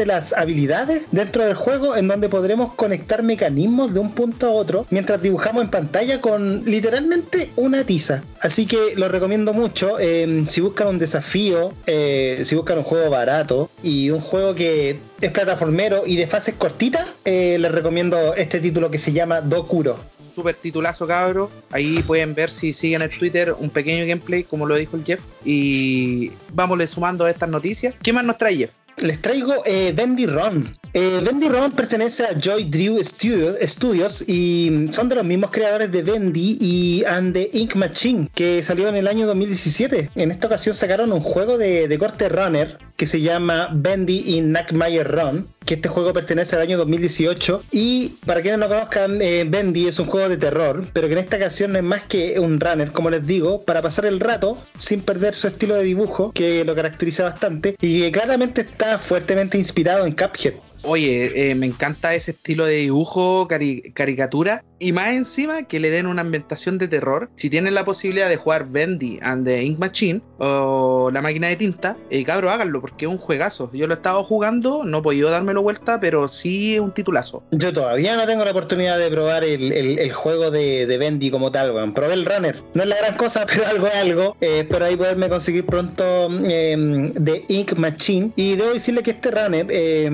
las 0.06 0.34
habilidades 0.34 1.04
dentro 1.12 1.46
del 1.46 1.54
juego 1.54 1.96
en 1.96 2.10
donde 2.10 2.28
podremos 2.28 2.74
conectar 2.74 3.24
mecanismos 3.24 3.94
de 3.94 4.00
un 4.02 4.12
punto 4.12 4.48
a 4.48 4.52
otro 4.52 4.86
mientras 4.90 5.22
dibujamos 5.22 5.64
en 5.64 5.70
pantalla 5.70 6.20
con 6.20 6.66
literalmente 6.66 7.52
una 7.56 7.86
tiza. 7.86 8.24
Así 8.42 8.66
que 8.66 8.96
lo 8.98 9.08
recomiendo 9.08 9.54
mucho. 9.54 9.98
Eh, 9.98 10.44
si 10.48 10.60
buscan 10.60 10.88
un 10.88 11.00
desafío, 11.00 11.72
eh, 11.88 12.42
si 12.44 12.56
buscan 12.56 12.80
un 12.80 12.84
juego 12.84 13.10
barato 13.10 13.70
y 13.82 14.10
un 14.10 14.20
juego 14.20 14.56
que 14.56 15.00
es 15.22 15.32
plataformero 15.32 16.04
y 16.06 16.18
de 16.18 16.28
fases 16.28 16.56
cortitas, 16.56 17.14
eh, 17.24 17.58
les 17.60 17.72
recomiendo 17.72 18.36
este 18.36 18.60
título 18.60 18.92
que 18.92 18.98
se 18.98 19.14
llama 19.14 19.40
Dokuro 19.40 19.98
super 20.36 20.56
titulazo, 20.56 21.08
cabro. 21.08 21.50
Ahí 21.72 22.04
pueden 22.04 22.36
ver 22.36 22.52
si 22.52 22.74
siguen 22.74 23.02
el 23.02 23.10
Twitter 23.10 23.56
un 23.58 23.70
pequeño 23.70 24.06
gameplay, 24.06 24.44
como 24.44 24.66
lo 24.66 24.76
dijo 24.76 24.98
el 24.98 25.06
Jeff. 25.06 25.22
Y 25.44 26.32
vámonos 26.54 26.90
sumando 26.90 27.26
a 27.26 27.32
estas 27.32 27.50
noticias. 27.50 27.96
¿Qué 28.04 28.14
más 28.14 28.26
nos 28.26 28.38
trae 28.38 28.58
Jeff? 28.58 28.72
Les 28.98 29.22
traigo 29.22 29.64
eh, 29.66 29.94
Bendy 29.96 30.26
Ron. 30.26 30.78
Eh, 30.98 31.20
Bendy 31.22 31.50
Ron 31.50 31.74
pertenece 31.74 32.24
a 32.24 32.40
Joy 32.40 32.64
Drew 32.64 33.04
Studios, 33.04 34.24
y 34.30 34.88
son 34.94 35.10
de 35.10 35.16
los 35.16 35.26
mismos 35.26 35.52
creadores 35.52 35.92
de 35.92 36.02
Bendy 36.02 36.58
y 36.62 37.04
And 37.04 37.34
the 37.34 37.50
Ink 37.52 37.76
Machine, 37.76 38.30
que 38.34 38.64
salió 38.64 38.88
en 38.88 38.96
el 38.96 39.10
año 39.10 39.28
2017. 39.28 40.12
En 40.16 40.32
esta 40.32 40.48
ocasión 40.48 40.74
sacaron 40.74 41.12
un 41.12 41.20
juego 41.20 41.58
de, 41.58 41.94
corte 42.00 42.30
runner 42.30 42.78
que 42.96 43.08
se 43.08 43.20
llama 43.20 43.68
Bendy 43.74 44.24
y 44.26 44.40
Nackmeyer 44.40 45.06
Run, 45.06 45.46
que 45.66 45.74
este 45.74 45.90
juego 45.90 46.14
pertenece 46.14 46.56
al 46.56 46.62
año 46.62 46.78
2018. 46.78 47.64
Y 47.74 48.16
para 48.26 48.42
quienes 48.42 48.62
no 48.62 48.70
conozcan, 48.70 49.22
eh, 49.22 49.44
Bendy 49.46 49.90
es 49.90 50.00
un 50.00 50.08
juego 50.08 50.30
de 50.30 50.38
terror, 50.38 50.86
pero 50.94 51.08
que 51.08 51.14
en 51.14 51.20
esta 51.20 51.36
ocasión 51.36 51.74
no 51.74 51.80
es 51.80 51.84
más 51.84 52.04
que 52.04 52.40
un 52.40 52.58
runner, 52.62 52.94
como 52.94 53.10
les 53.10 53.28
digo, 53.28 53.64
para 53.64 53.82
pasar 53.82 54.06
el 54.06 54.22
rato 54.22 54.58
sin 54.78 55.02
perder 55.02 55.34
su 55.34 55.48
estilo 55.48 55.76
de 55.76 55.84
dibujo, 55.84 56.32
que 56.32 56.64
lo 56.64 56.74
caracteriza 56.74 57.24
bastante, 57.24 57.76
y 57.82 58.00
que 58.00 58.12
claramente 58.14 58.62
está 58.62 58.98
fuertemente 58.98 59.58
inspirado 59.58 60.06
en 60.06 60.16
Cuphead. 60.16 60.54
Oye, 60.86 61.52
eh, 61.52 61.56
me 61.56 61.66
encanta 61.66 62.14
ese 62.14 62.32
estilo 62.32 62.66
de 62.66 62.76
dibujo, 62.76 63.48
cari 63.48 63.92
caricatura. 63.94 64.64
Y 64.78 64.92
más 64.92 65.14
encima 65.14 65.64
que 65.64 65.80
le 65.80 65.90
den 65.90 66.06
una 66.06 66.22
ambientación 66.22 66.78
de 66.78 66.88
terror. 66.88 67.30
Si 67.36 67.50
tienen 67.50 67.74
la 67.74 67.86
posibilidad 67.86 68.28
de 68.28 68.36
jugar 68.36 68.68
Bendy 68.70 69.20
and 69.22 69.46
the 69.46 69.64
Ink 69.64 69.80
Machine 69.80 70.22
o 70.38 71.10
la 71.14 71.22
máquina 71.22 71.48
de 71.48 71.56
tinta, 71.56 71.98
eh, 72.10 72.24
cabro, 72.24 72.52
háganlo 72.52 72.82
porque 72.82 73.06
es 73.06 73.12
un 73.12 73.18
juegazo. 73.18 73.72
Yo 73.74 73.88
lo 73.88 73.94
he 73.94 73.98
estado 73.98 74.24
jugando, 74.24 74.84
no 74.84 75.00
he 75.00 75.02
podido 75.02 75.30
dármelo 75.30 75.64
vuelta, 75.64 76.00
pero 76.00 76.28
sí 76.28 76.76
es 76.76 76.82
un 76.82 76.94
titulazo. 76.94 77.44
Yo 77.52 77.72
todavía 77.72 78.16
no 78.18 78.26
tengo 78.26 78.44
la 78.44 78.52
oportunidad 78.52 79.00
de 79.00 79.10
probar 79.10 79.44
el, 79.44 80.12
juego 80.12 80.52
de, 80.52 80.86
de, 80.86 80.98
Bendy 80.98 81.32
como 81.32 81.52
tal, 81.52 81.72
weón. 81.72 81.94
Probé 81.94 82.14
el 82.14 82.26
runner. 82.26 82.62
No 82.74 82.84
es 82.84 82.90
la 82.90 82.98
gran 82.98 83.16
cosa, 83.16 83.46
pero 83.48 83.66
algo 83.66 83.88
es 83.88 83.96
algo. 83.96 84.38
Eh, 84.42 84.68
ahí 84.82 84.96
poderme 84.96 85.30
conseguir 85.30 85.66
pronto 85.66 86.30
eh, 86.46 87.12
The 87.24 87.46
Ink 87.48 87.74
Machine. 87.74 88.32
Y 88.36 88.56
debo 88.56 88.74
decirle 88.74 89.04
que 89.04 89.12
este 89.12 89.32
runner 89.32 89.66
eh, 89.70 90.10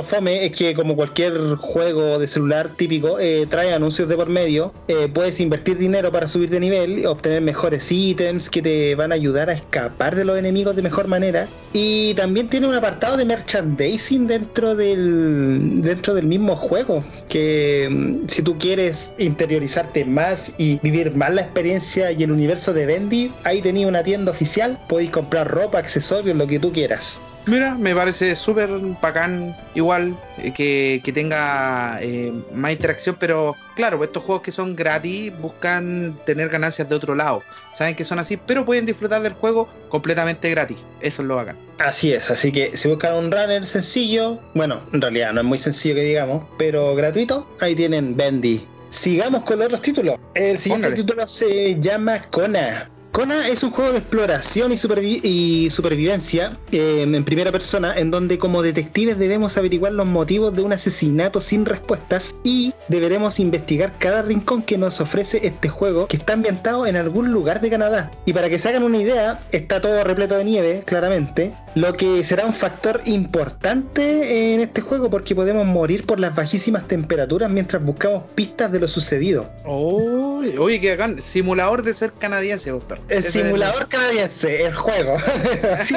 lo 0.00 0.04
fome 0.04 0.46
es 0.46 0.52
que 0.52 0.72
como 0.72 0.96
cualquier 0.96 1.56
juego 1.56 2.18
de 2.18 2.26
celular 2.26 2.70
típico 2.74 3.20
eh, 3.20 3.46
trae 3.50 3.74
anuncios 3.74 4.08
de 4.08 4.16
por 4.16 4.30
medio 4.30 4.72
eh, 4.88 5.10
puedes 5.12 5.38
invertir 5.40 5.76
dinero 5.76 6.10
para 6.10 6.26
subir 6.26 6.48
de 6.48 6.58
nivel 6.58 7.04
obtener 7.04 7.42
mejores 7.42 7.92
ítems 7.92 8.48
que 8.48 8.62
te 8.62 8.94
van 8.94 9.12
a 9.12 9.16
ayudar 9.16 9.50
a 9.50 9.52
escapar 9.52 10.16
de 10.16 10.24
los 10.24 10.38
enemigos 10.38 10.74
de 10.74 10.80
mejor 10.80 11.06
manera. 11.06 11.48
Y 11.74 12.14
también 12.14 12.48
tiene 12.48 12.66
un 12.66 12.74
apartado 12.74 13.18
de 13.18 13.26
merchandising 13.26 14.26
dentro 14.26 14.74
del 14.74 15.82
dentro 15.82 16.14
del 16.14 16.26
mismo 16.26 16.56
juego 16.56 17.04
que 17.28 17.86
mm, 17.90 18.26
si 18.26 18.40
tú 18.40 18.56
quieres 18.56 19.14
interiorizarte 19.18 20.06
más 20.06 20.54
y 20.56 20.78
vivir 20.78 21.14
más 21.14 21.34
la 21.34 21.42
experiencia 21.42 22.10
y 22.10 22.22
el 22.22 22.32
universo 22.32 22.72
de 22.72 22.86
Bendy 22.86 23.32
ahí 23.44 23.60
tenía 23.60 23.86
una 23.86 24.02
tienda 24.02 24.32
oficial 24.32 24.82
podéis 24.88 25.10
comprar 25.10 25.46
ropa 25.46 25.78
accesorios 25.78 26.34
lo 26.36 26.46
que 26.46 26.58
tú 26.58 26.72
quieras 26.72 27.20
Mira, 27.50 27.74
me 27.74 27.96
parece 27.96 28.36
súper 28.36 28.70
bacán, 29.02 29.56
igual, 29.74 30.16
eh, 30.38 30.52
que, 30.52 31.00
que, 31.02 31.12
tenga 31.12 31.98
eh, 32.00 32.32
más 32.54 32.70
interacción, 32.70 33.16
pero 33.18 33.56
claro, 33.74 34.04
estos 34.04 34.22
juegos 34.22 34.42
que 34.44 34.52
son 34.52 34.76
gratis 34.76 35.32
buscan 35.36 36.16
tener 36.24 36.48
ganancias 36.48 36.88
de 36.88 36.94
otro 36.94 37.16
lado. 37.16 37.42
Saben 37.74 37.96
que 37.96 38.04
son 38.04 38.20
así, 38.20 38.36
pero 38.36 38.64
pueden 38.64 38.86
disfrutar 38.86 39.20
del 39.22 39.32
juego 39.32 39.68
completamente 39.88 40.48
gratis. 40.48 40.78
Eso 41.00 41.22
es 41.22 41.28
lo 41.28 41.34
bacán. 41.34 41.56
Así 41.80 42.12
es, 42.12 42.30
así 42.30 42.52
que 42.52 42.70
si 42.76 42.88
buscan 42.88 43.14
un 43.14 43.32
runner 43.32 43.66
sencillo, 43.66 44.38
bueno, 44.54 44.80
en 44.92 45.00
realidad 45.00 45.32
no 45.32 45.40
es 45.40 45.46
muy 45.48 45.58
sencillo 45.58 45.96
que 45.96 46.02
digamos, 46.02 46.44
pero 46.56 46.94
gratuito, 46.94 47.48
ahí 47.60 47.74
tienen 47.74 48.16
Bendy. 48.16 48.64
Sigamos 48.90 49.42
con 49.42 49.58
los 49.58 49.66
otros 49.66 49.82
títulos. 49.82 50.20
El 50.34 50.56
siguiente 50.56 50.86
Póngale. 50.86 51.02
título 51.02 51.26
se 51.26 51.80
llama 51.80 52.20
Kona. 52.30 52.88
Kona 53.12 53.48
es 53.48 53.64
un 53.64 53.72
juego 53.72 53.90
de 53.90 53.98
exploración 53.98 54.70
y, 54.70 54.76
supervi 54.76 55.20
y 55.24 55.68
supervivencia 55.70 56.56
eh, 56.70 57.02
en 57.02 57.24
primera 57.24 57.50
persona, 57.50 57.92
en 57.96 58.12
donde 58.12 58.38
como 58.38 58.62
detectives 58.62 59.18
debemos 59.18 59.58
averiguar 59.58 59.92
los 59.94 60.06
motivos 60.06 60.54
de 60.54 60.62
un 60.62 60.72
asesinato 60.72 61.40
sin 61.40 61.66
respuestas 61.66 62.36
y 62.44 62.72
deberemos 62.86 63.40
investigar 63.40 63.92
cada 63.98 64.22
rincón 64.22 64.62
que 64.62 64.78
nos 64.78 65.00
ofrece 65.00 65.44
este 65.44 65.68
juego, 65.68 66.06
que 66.06 66.18
está 66.18 66.34
ambientado 66.34 66.86
en 66.86 66.94
algún 66.94 67.32
lugar 67.32 67.60
de 67.60 67.70
Canadá. 67.70 68.12
Y 68.26 68.32
para 68.32 68.48
que 68.48 68.60
se 68.60 68.68
hagan 68.68 68.84
una 68.84 68.98
idea, 68.98 69.40
está 69.50 69.80
todo 69.80 70.04
repleto 70.04 70.36
de 70.36 70.44
nieve, 70.44 70.84
claramente, 70.86 71.52
lo 71.74 71.92
que 71.92 72.24
será 72.24 72.46
un 72.46 72.52
factor 72.52 73.00
importante 73.04 74.54
en 74.54 74.60
este 74.60 74.80
juego 74.80 75.08
porque 75.08 75.34
podemos 75.34 75.66
morir 75.66 76.04
por 76.04 76.18
las 76.18 76.34
bajísimas 76.34 76.88
temperaturas 76.88 77.50
mientras 77.50 77.82
buscamos 77.82 78.24
pistas 78.34 78.72
de 78.72 78.80
lo 78.80 78.88
sucedido. 78.88 79.50
Oh, 79.64 80.42
oye, 80.58 80.80
que 80.80 80.92
hagan 80.92 81.22
simulador 81.22 81.82
de 81.82 81.92
ser 81.92 82.12
canadiense, 82.12 82.70
doctor. 82.70 82.98
El 83.08 83.18
Ese 83.18 83.42
simulador 83.42 83.82
el... 83.82 83.88
canadiense, 83.88 84.64
el 84.64 84.74
juego. 84.74 85.16
sí, 85.84 85.96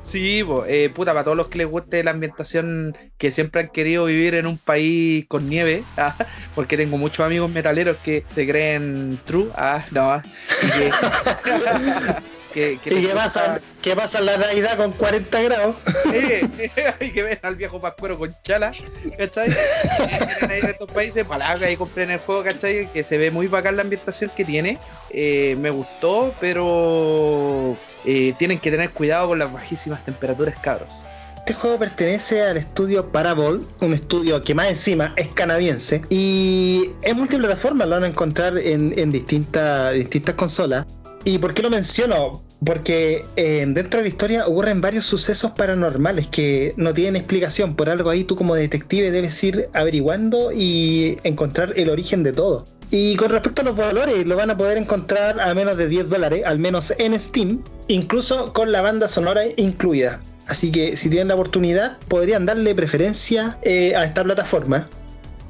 sí 0.00 0.42
bo, 0.42 0.64
eh, 0.66 0.90
puta, 0.94 1.12
para 1.12 1.24
todos 1.24 1.36
los 1.36 1.48
que 1.48 1.58
les 1.58 1.66
guste 1.66 2.04
la 2.04 2.12
ambientación 2.12 2.96
que 3.18 3.32
siempre 3.32 3.62
han 3.62 3.68
querido 3.68 4.04
vivir 4.04 4.34
en 4.34 4.46
un 4.46 4.58
país 4.58 5.24
con 5.28 5.48
nieve, 5.48 5.82
ah, 5.96 6.14
porque 6.54 6.76
tengo 6.76 6.98
muchos 6.98 7.26
amigos 7.26 7.50
metaleros 7.50 7.96
que 7.98 8.24
se 8.34 8.46
creen 8.46 9.18
true, 9.24 9.48
ah, 9.56 9.84
no, 9.90 10.22
y 10.62 10.66
que, 10.66 10.90
que, 12.52 12.78
que 12.82 12.94
¿Y 12.94 13.06
qué 13.06 13.14
pasa, 13.14 13.60
qué 13.80 13.96
pasa 13.96 14.18
en 14.18 14.26
la 14.26 14.36
Navidad 14.36 14.76
con 14.76 14.92
40 14.92 15.42
grados? 15.42 15.76
Eh, 16.12 16.48
y 17.00 17.10
que 17.10 17.22
ven 17.22 17.38
al 17.42 17.56
viejo 17.56 17.80
pascuero 17.80 18.18
con 18.18 18.34
chala, 18.42 18.70
¿cachai? 19.18 19.48
Ahí 20.48 20.60
en 20.62 20.70
estos 20.70 20.90
países, 20.90 21.24
palabra 21.24 21.70
y 21.70 21.76
compren 21.76 22.10
el 22.10 22.18
juego, 22.18 22.44
¿cachai? 22.44 22.90
Que 22.92 23.04
se 23.04 23.18
ve 23.18 23.30
muy 23.30 23.46
bacán 23.46 23.76
la 23.76 23.82
ambientación 23.82 24.30
que 24.36 24.44
tiene. 24.44 24.78
Eh, 25.10 25.56
me 25.60 25.70
gustó, 25.70 26.34
pero 26.40 27.76
eh, 28.04 28.34
tienen 28.38 28.58
que 28.58 28.70
tener 28.70 28.90
cuidado 28.90 29.28
con 29.28 29.38
las 29.38 29.52
bajísimas 29.52 30.04
temperaturas, 30.04 30.58
cabros. 30.60 31.06
Este 31.38 31.54
juego 31.54 31.76
pertenece 31.76 32.40
al 32.40 32.56
estudio 32.56 33.10
Parabol, 33.10 33.66
un 33.80 33.92
estudio 33.92 34.44
que 34.44 34.54
más 34.54 34.68
encima 34.68 35.12
es 35.16 35.26
canadiense 35.28 36.00
y 36.08 36.92
es 37.02 37.16
multiplataforma, 37.16 37.84
lo 37.84 37.96
van 37.96 38.04
a 38.04 38.06
encontrar 38.06 38.56
en, 38.58 38.96
en 38.96 39.10
distintas, 39.10 39.92
distintas 39.94 40.36
consolas. 40.36 40.86
¿Y 41.24 41.38
por 41.38 41.54
qué 41.54 41.62
lo 41.62 41.70
menciono? 41.70 42.42
Porque 42.64 43.24
eh, 43.36 43.64
dentro 43.68 43.98
de 43.98 44.04
la 44.04 44.08
historia 44.08 44.46
ocurren 44.46 44.80
varios 44.80 45.04
sucesos 45.04 45.52
paranormales 45.52 46.26
que 46.26 46.74
no 46.76 46.92
tienen 46.94 47.16
explicación. 47.16 47.76
Por 47.76 47.88
algo 47.88 48.10
ahí 48.10 48.24
tú 48.24 48.36
como 48.36 48.54
detective 48.54 49.10
debes 49.10 49.42
ir 49.44 49.68
averiguando 49.72 50.50
y 50.52 51.18
encontrar 51.22 51.74
el 51.76 51.90
origen 51.90 52.22
de 52.22 52.32
todo. 52.32 52.66
Y 52.90 53.16
con 53.16 53.30
respecto 53.30 53.62
a 53.62 53.64
los 53.64 53.76
valores, 53.76 54.26
lo 54.26 54.36
van 54.36 54.50
a 54.50 54.56
poder 54.56 54.76
encontrar 54.76 55.40
a 55.40 55.54
menos 55.54 55.78
de 55.78 55.88
10 55.88 56.10
dólares, 56.10 56.42
al 56.44 56.58
menos 56.58 56.92
en 56.98 57.18
Steam, 57.18 57.62
incluso 57.88 58.52
con 58.52 58.70
la 58.70 58.82
banda 58.82 59.08
sonora 59.08 59.44
incluida. 59.56 60.20
Así 60.46 60.70
que 60.70 60.96
si 60.96 61.08
tienen 61.08 61.28
la 61.28 61.34
oportunidad, 61.34 61.98
podrían 62.08 62.44
darle 62.44 62.74
preferencia 62.74 63.58
eh, 63.62 63.96
a 63.96 64.04
esta 64.04 64.22
plataforma. 64.22 64.88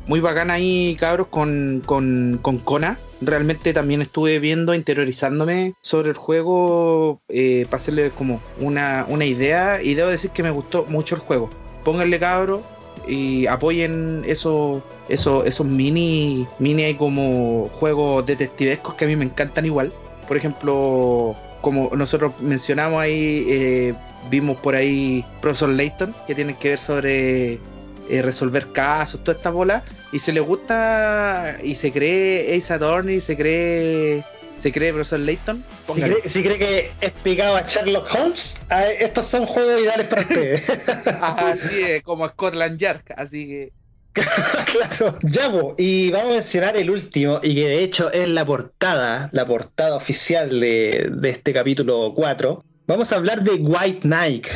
Muy 0.07 0.20
bacana 0.20 0.55
ahí, 0.55 0.97
cabros, 1.01 1.29
con, 1.29 1.83
con, 1.85 2.39
con 2.43 2.59
Kona. 2.59 2.99
Realmente 3.25 3.73
también 3.73 4.03
estuve 4.03 4.39
viendo, 4.39 4.75
interiorizándome 4.75 5.75
sobre 5.81 6.11
el 6.11 6.16
juego 6.16 7.20
eh, 7.29 7.66
para 7.70 7.77
hacerle 7.77 8.11
como 8.11 8.41
una, 8.61 9.07
una 9.09 9.25
idea. 9.25 9.83
Y 9.83 9.95
debo 9.95 10.09
decir 10.09 10.31
que 10.31 10.43
me 10.43 10.51
gustó 10.51 10.85
mucho 10.87 11.14
el 11.14 11.20
juego. 11.20 11.49
Pónganle, 11.85 12.18
cabros, 12.18 12.62
y 13.07 13.47
apoyen 13.47 14.23
esos, 14.27 14.83
esos, 15.09 15.47
esos 15.47 15.66
mini, 15.66 16.47
mini 16.59 16.95
como 16.95 17.68
juegos 17.81 18.25
detectivescos 18.27 18.95
que 18.95 19.05
a 19.05 19.09
mí 19.09 19.16
me 19.16 19.25
encantan 19.25 19.66
igual. 19.66 19.93
Por 20.29 20.37
ejemplo, 20.37 21.35
como 21.61 21.91
nosotros 21.95 22.33
mencionamos 22.41 23.01
ahí, 23.01 23.47
eh, 23.49 23.95
vimos 24.31 24.57
por 24.59 24.75
ahí 24.75 25.25
Profesor 25.41 25.70
Layton, 25.70 26.14
que 26.27 26.35
tienen 26.35 26.57
que 26.57 26.70
ver 26.70 26.79
sobre 26.79 27.61
eh, 28.09 28.22
resolver 28.22 28.72
casos, 28.72 29.22
toda 29.22 29.36
esta 29.36 29.50
bola, 29.50 29.84
y 30.12 30.18
se 30.18 30.32
le 30.32 30.40
gusta 30.40 31.59
y 31.62 31.74
se 31.74 31.92
cree 31.92 32.57
Ace 32.57 32.72
Attorney, 32.72 33.20
se 33.20 33.36
cree 33.36 34.24
se 34.62 34.70
cree 34.70 34.92
profesor 34.92 35.18
Layton. 35.18 35.64
Si 35.88 36.00
cree, 36.00 36.28
si 36.28 36.42
cree, 36.42 36.59
que 36.59 36.92
es 37.00 37.11
picado 37.24 37.57
a 37.57 37.62
Sherlock 37.62 38.09
Holmes, 38.14 38.61
estos 39.00 39.26
son 39.26 39.44
juegos 39.44 39.80
ideales 39.80 40.07
para 40.07 40.22
ustedes. 40.22 40.70
así 41.20 41.82
es, 41.82 42.03
como 42.05 42.28
Scotland 42.28 42.78
Yard, 42.78 43.03
así 43.16 43.46
que. 43.48 43.72
claro, 44.66 45.18
ya, 45.22 45.50
y 45.78 46.11
vamos 46.11 46.28
a 46.28 46.34
mencionar 46.34 46.76
el 46.76 46.90
último, 46.90 47.40
y 47.42 47.55
que 47.57 47.66
de 47.66 47.82
hecho 47.82 48.12
es 48.12 48.28
la 48.28 48.44
portada, 48.44 49.30
la 49.32 49.46
portada 49.46 49.96
oficial 49.96 50.61
de, 50.61 51.09
de 51.11 51.30
este 51.30 51.53
capítulo 51.53 52.12
4. 52.14 52.64
Vamos 52.86 53.12
a 53.12 53.16
hablar 53.16 53.42
de 53.42 53.55
White 53.55 54.00
Knight. 54.03 54.46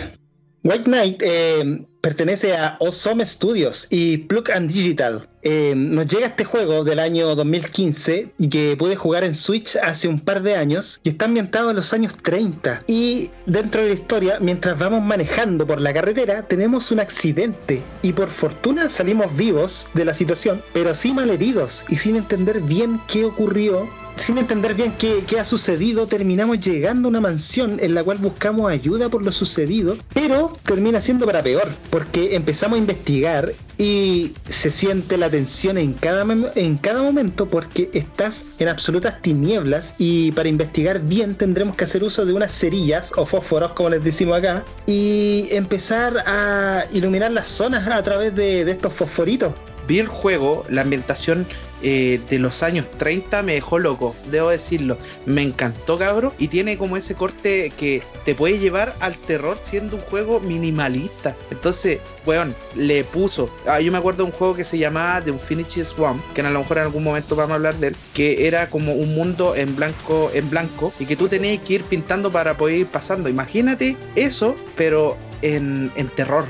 White 0.66 0.86
Knight 0.86 1.22
eh, 1.22 1.86
pertenece 2.00 2.56
a 2.56 2.76
Osome 2.80 3.24
Studios 3.24 3.86
y 3.88 4.18
Plug 4.18 4.50
and 4.50 4.68
Digital. 4.68 5.28
Eh, 5.42 5.74
nos 5.76 6.08
llega 6.08 6.26
este 6.26 6.44
juego 6.44 6.82
del 6.82 6.98
año 6.98 7.36
2015 7.36 8.32
y 8.36 8.48
que 8.48 8.76
pude 8.76 8.96
jugar 8.96 9.22
en 9.22 9.36
Switch 9.36 9.76
hace 9.76 10.08
un 10.08 10.18
par 10.18 10.42
de 10.42 10.56
años 10.56 11.00
y 11.04 11.10
está 11.10 11.26
ambientado 11.26 11.70
en 11.70 11.76
los 11.76 11.92
años 11.92 12.16
30. 12.16 12.82
Y 12.88 13.30
dentro 13.46 13.82
de 13.82 13.90
la 13.90 13.94
historia, 13.94 14.38
mientras 14.40 14.76
vamos 14.76 15.04
manejando 15.04 15.68
por 15.68 15.80
la 15.80 15.94
carretera, 15.94 16.42
tenemos 16.42 16.90
un 16.90 16.98
accidente 16.98 17.80
y 18.02 18.12
por 18.12 18.28
fortuna 18.28 18.90
salimos 18.90 19.36
vivos 19.36 19.88
de 19.94 20.04
la 20.04 20.14
situación, 20.14 20.60
pero 20.72 20.94
sí 20.94 21.14
malheridos 21.14 21.84
y 21.88 21.94
sin 21.94 22.16
entender 22.16 22.60
bien 22.60 23.00
qué 23.06 23.24
ocurrió 23.24 23.88
sin 24.16 24.38
entender 24.38 24.74
bien 24.74 24.94
qué, 24.98 25.24
ha 25.38 25.44
sucedido, 25.44 26.06
terminamos 26.06 26.60
llegando 26.60 27.08
a 27.08 27.10
una 27.10 27.20
mansión 27.20 27.78
en 27.80 27.94
la 27.94 28.02
cual 28.02 28.18
buscamos 28.18 28.70
ayuda 28.70 29.08
por 29.10 29.22
lo 29.22 29.30
sucedido, 29.30 29.96
pero 30.14 30.52
termina 30.64 31.00
siendo 31.00 31.26
para 31.26 31.42
peor, 31.42 31.68
porque 31.90 32.34
empezamos 32.34 32.76
a 32.76 32.80
investigar 32.80 33.54
y 33.78 34.32
se 34.48 34.70
siente 34.70 35.18
la 35.18 35.28
tensión 35.28 35.76
en 35.76 35.92
cada, 35.92 36.26
en 36.54 36.78
cada 36.78 37.02
momento 37.02 37.46
porque 37.46 37.90
estás 37.92 38.46
en 38.58 38.68
absolutas 38.68 39.20
tinieblas 39.20 39.94
y 39.98 40.32
para 40.32 40.48
investigar 40.48 41.00
bien 41.00 41.34
tendremos 41.34 41.76
que 41.76 41.84
hacer 41.84 42.02
uso 42.02 42.24
de 42.24 42.32
unas 42.32 42.52
cerillas 42.52 43.12
o 43.16 43.26
fósforos, 43.26 43.72
como 43.74 43.90
les 43.90 44.02
decimos 44.02 44.38
acá, 44.38 44.64
y 44.86 45.48
empezar 45.50 46.24
a 46.26 46.86
iluminar 46.92 47.32
las 47.32 47.48
zonas 47.48 47.86
a 47.86 48.02
través 48.02 48.34
de, 48.34 48.64
de 48.64 48.72
estos 48.72 48.94
fosforitos. 48.94 49.52
Vi 49.86 50.00
el 50.00 50.08
juego, 50.08 50.64
la 50.68 50.80
ambientación 50.80 51.46
eh, 51.82 52.20
de 52.28 52.38
los 52.38 52.62
años 52.62 52.90
30 52.98 53.42
me 53.42 53.54
dejó 53.54 53.78
loco, 53.78 54.14
debo 54.30 54.50
decirlo. 54.50 54.96
Me 55.26 55.42
encantó, 55.42 55.98
cabrón. 55.98 56.32
Y 56.38 56.48
tiene 56.48 56.78
como 56.78 56.96
ese 56.96 57.14
corte 57.14 57.72
que 57.78 58.02
te 58.24 58.34
puede 58.34 58.58
llevar 58.58 58.94
al 59.00 59.16
terror 59.16 59.58
siendo 59.62 59.96
un 59.96 60.02
juego 60.02 60.40
minimalista. 60.40 61.36
Entonces, 61.50 62.00
weón, 62.24 62.54
le 62.74 63.04
puso. 63.04 63.50
Ah, 63.66 63.80
yo 63.80 63.92
me 63.92 63.98
acuerdo 63.98 64.24
de 64.24 64.30
un 64.30 64.36
juego 64.36 64.54
que 64.54 64.64
se 64.64 64.78
llamaba 64.78 65.20
The 65.22 65.30
Infinity 65.30 65.84
Swamp, 65.84 66.22
que 66.34 66.40
a 66.40 66.50
lo 66.50 66.60
mejor 66.60 66.78
en 66.78 66.84
algún 66.84 67.04
momento 67.04 67.36
vamos 67.36 67.52
a 67.52 67.54
hablar 67.56 67.74
de 67.76 67.88
él, 67.88 67.96
que 68.14 68.46
era 68.46 68.68
como 68.68 68.92
un 68.92 69.14
mundo 69.14 69.54
en 69.54 69.74
blanco, 69.76 70.30
en 70.32 70.48
blanco, 70.50 70.92
y 70.98 71.06
que 71.06 71.16
tú 71.16 71.28
tenías 71.28 71.62
que 71.64 71.74
ir 71.74 71.84
pintando 71.84 72.30
para 72.30 72.56
poder 72.56 72.78
ir 72.78 72.86
pasando. 72.86 73.28
Imagínate 73.28 73.96
eso, 74.14 74.56
pero 74.76 75.16
en, 75.42 75.90
en 75.96 76.08
terror. 76.08 76.44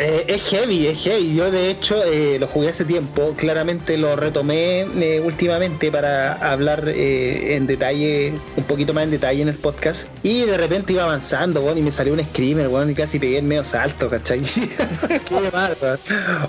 Eh, 0.00 0.24
es 0.28 0.42
heavy, 0.44 0.86
es 0.86 1.04
heavy. 1.04 1.34
Yo 1.34 1.50
de 1.50 1.70
hecho 1.70 2.02
eh, 2.04 2.38
lo 2.40 2.46
jugué 2.46 2.70
hace 2.70 2.86
tiempo, 2.86 3.34
claramente 3.36 3.98
lo 3.98 4.16
retomé 4.16 4.80
eh, 4.80 5.20
últimamente 5.22 5.92
para 5.92 6.32
hablar 6.32 6.88
en 6.88 7.66
detalle, 7.66 8.32
un 8.56 8.64
poquito 8.64 8.94
más 8.94 9.04
en 9.04 9.10
detalle 9.10 9.42
en 9.42 9.48
el 9.48 9.56
podcast. 9.56 10.08
Y 10.22 10.44
de 10.44 10.56
repente 10.56 10.94
iba 10.94 11.04
avanzando, 11.04 11.60
bueno, 11.60 11.80
y 11.80 11.82
me 11.82 11.92
salió 11.92 12.14
un 12.14 12.24
screamer, 12.24 12.68
bueno, 12.68 12.90
y 12.90 12.94
casi 12.94 13.18
pegué 13.18 13.38
el 13.38 13.44
medio 13.44 13.62
salto, 13.62 14.08
¿cachai? 14.08 14.40
Qué 15.28 15.50
mal, 15.52 15.76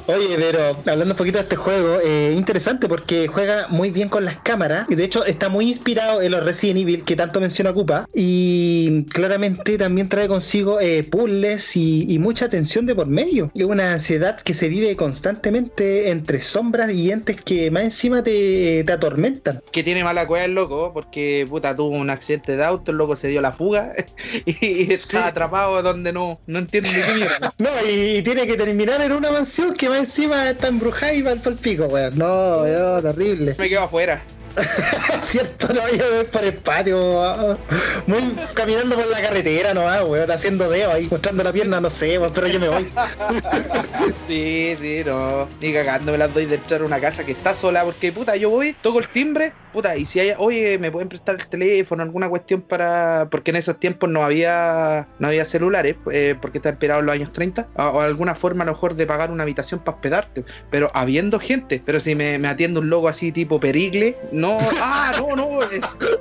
Oye, 0.08 0.36
pero 0.38 0.72
hablando 0.86 1.12
un 1.12 1.18
poquito 1.18 1.38
de 1.38 1.44
este 1.44 1.58
juego, 1.58 2.00
interesante 2.32 2.88
porque 2.88 3.28
juega 3.28 3.68
muy 3.68 3.92
bien 3.92 4.08
con 4.08 4.24
las 4.24 4.38
cámaras. 4.38 4.88
Y 4.90 4.96
de 4.96 5.04
hecho 5.04 5.26
está 5.26 5.50
muy 5.50 5.68
inspirado 5.68 6.22
en 6.22 6.32
los 6.32 6.44
Resident 6.44 6.80
Evil 6.80 7.04
que 7.04 7.18
tanto 7.18 7.42
menciona 7.42 7.74
Cupa. 7.74 8.06
Y 8.14 9.04
claramente 9.12 9.78
también 9.78 10.08
trae 10.08 10.30
consigo 10.30 10.80
puzzles 11.10 11.76
y, 11.76 12.06
y 12.08 12.18
mucha 12.18 12.48
tensión 12.48 12.86
de 12.86 12.96
por 12.96 13.08
medio 13.08 13.41
es 13.54 13.64
una 13.64 13.94
ansiedad 13.94 14.40
que 14.40 14.54
se 14.54 14.68
vive 14.68 14.96
constantemente 14.96 16.10
entre 16.10 16.42
sombras 16.42 16.92
y 16.92 17.12
entes 17.12 17.40
que 17.42 17.72
más 17.72 17.84
encima 17.84 18.24
te, 18.24 18.84
te 18.84 18.92
atormentan. 18.92 19.62
Que 19.72 19.84
tiene 19.84 20.04
mala 20.04 20.28
cueva 20.28 20.46
el 20.46 20.56
loco, 20.56 20.92
porque 20.94 21.46
puta 21.50 21.76
tuvo 21.76 21.98
un 21.98 22.10
accidente 22.10 22.58
de 22.58 22.64
auto, 22.64 22.92
el 22.92 22.98
loco 22.98 23.16
se 23.16 23.28
dio 23.28 23.42
la 23.42 23.52
fuga 23.52 23.94
y 24.46 24.92
está 24.94 25.28
atrapado 25.28 25.82
donde 25.82 26.14
no, 26.14 26.40
no 26.48 26.60
entiende 26.60 26.90
ni 26.90 27.02
qué 27.02 27.14
mierda. 27.16 27.54
no, 27.60 27.70
y, 27.90 28.22
tiene 28.22 28.48
que 28.48 28.56
terminar 28.56 29.02
en 29.02 29.12
una 29.12 29.32
mansión 29.32 29.74
que 29.74 29.90
más 29.90 30.00
encima 30.00 30.50
está 30.50 30.68
embrujada 30.68 31.14
y 31.14 31.22
va 31.22 31.32
al 31.32 31.40
pico, 31.56 31.86
weón. 31.86 32.18
No, 32.18 32.62
weón, 32.62 33.06
horrible. 33.06 33.56
Me 33.58 33.70
quedo 33.70 33.82
afuera. 33.82 34.22
Cierto, 35.22 35.74
no, 35.74 35.88
yo 35.90 36.16
voy 36.16 36.26
para 36.26 36.48
el 36.48 36.54
patio, 36.54 37.68
muy 38.08 38.36
caminando 38.54 38.96
por 38.96 39.08
la 39.08 39.22
carretera 39.22 39.74
nomás, 39.74 40.04
weón, 40.04 40.30
haciendo 40.30 40.70
dedo 40.70 40.92
ahí, 40.92 41.08
mostrando 41.10 41.44
la 41.44 41.54
pierna, 41.54 41.80
no 41.80 41.90
sé, 41.90 42.20
pero 42.34 42.48
yo 42.48 42.60
me 42.60 42.70
voy. 42.70 42.88
sí, 44.28 44.76
sí, 44.80 45.04
no. 45.06 45.48
Ni 45.62 45.74
cagando 45.74 46.12
me 46.12 46.18
las 46.18 46.34
doy 46.34 46.46
de 46.46 46.56
entrar 46.56 46.82
a 46.82 46.86
una 46.86 47.00
casa 47.00 47.24
que 47.24 47.32
está 47.32 47.54
sola, 47.54 47.84
porque 47.84 48.12
puta, 48.12 48.36
yo 48.36 48.50
voy, 48.50 48.74
toco 48.82 49.00
el 49.00 49.08
timbre, 49.08 49.54
puta, 49.72 49.96
y 49.96 50.06
si 50.06 50.20
hay, 50.20 50.34
oye, 50.38 50.78
me 50.78 50.92
pueden 50.92 51.10
prestar 51.10 51.36
el 51.36 51.48
teléfono, 51.48 52.04
alguna 52.04 52.30
cuestión 52.30 52.62
para. 52.62 53.28
Porque 53.30 53.52
en 53.52 53.58
esos 53.58 53.80
tiempos 53.80 54.10
no 54.10 54.24
había 54.24 55.08
no 55.20 55.28
había 55.28 55.46
celulares, 55.46 55.96
eh, 56.12 56.36
porque 56.42 56.58
está 56.58 56.70
esperado 56.70 57.00
en 57.00 57.06
los 57.06 57.16
años 57.16 57.32
30, 57.34 57.70
o, 57.76 58.02
alguna 58.02 58.36
forma 58.36 58.64
a 58.64 58.68
lo 58.68 58.74
mejor 58.74 58.96
de 58.96 59.06
pagar 59.06 59.32
una 59.32 59.44
habitación 59.44 59.80
para 59.80 59.96
hospedarte, 59.98 60.44
pero 60.70 60.90
habiendo 60.94 61.40
gente, 61.40 61.82
pero 61.86 62.00
si 62.00 62.16
me, 62.16 62.38
me 62.40 62.48
atiende 62.48 62.80
un 62.80 62.90
logo 62.90 63.08
así 63.08 63.32
tipo 63.32 63.60
perigle, 63.60 64.18
no, 64.42 64.60
ah, 64.80 65.14
no, 65.18 65.36
no, 65.36 65.60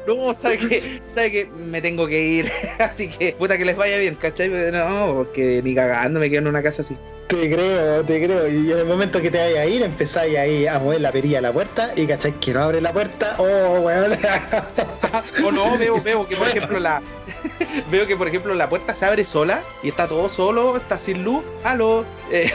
no, 0.06 0.34
sabe 0.34 0.58
que, 0.58 1.02
sabe 1.06 1.32
que 1.32 1.46
me 1.56 1.80
tengo 1.80 2.06
que 2.06 2.20
ir, 2.20 2.52
así 2.78 3.08
que 3.08 3.32
puta 3.32 3.56
que 3.56 3.64
les 3.64 3.76
vaya 3.76 3.96
bien, 3.98 4.14
¿cachai? 4.14 4.48
No, 4.48 5.14
porque 5.14 5.62
ni 5.64 5.74
cagando 5.74 6.20
me 6.20 6.28
quedo 6.28 6.42
en 6.42 6.48
una 6.48 6.62
casa 6.62 6.82
así. 6.82 6.96
Te 7.28 7.48
creo, 7.48 8.04
te 8.04 8.24
creo. 8.24 8.48
Y 8.48 8.72
en 8.72 8.78
el 8.78 8.86
momento 8.86 9.22
que 9.22 9.30
te 9.30 9.38
vayas 9.38 9.58
a 9.58 9.66
ir, 9.66 9.82
empezáis 9.82 10.36
ahí 10.36 10.66
a 10.66 10.80
mover 10.80 11.00
la 11.00 11.12
perilla 11.12 11.38
a 11.38 11.42
la 11.42 11.52
puerta 11.52 11.92
y 11.94 12.04
cachai 12.04 12.32
que 12.40 12.52
no 12.52 12.60
abre 12.60 12.80
la 12.80 12.92
puerta. 12.92 13.36
Oh, 13.38 13.82
weón. 13.82 14.18
o 15.44 15.52
no, 15.52 15.78
veo, 15.78 16.02
veo 16.02 16.26
que 16.26 16.36
por 16.36 16.48
ejemplo 16.48 16.80
la. 16.80 17.00
veo 17.90 18.04
que 18.08 18.16
por 18.16 18.26
ejemplo 18.26 18.52
la 18.52 18.68
puerta 18.68 18.96
se 18.96 19.06
abre 19.06 19.24
sola 19.24 19.62
y 19.84 19.90
está 19.90 20.08
todo 20.08 20.28
solo, 20.28 20.76
está 20.76 20.98
sin 20.98 21.22
luz. 21.22 21.44
Aló. 21.62 22.04
Eh, 22.32 22.50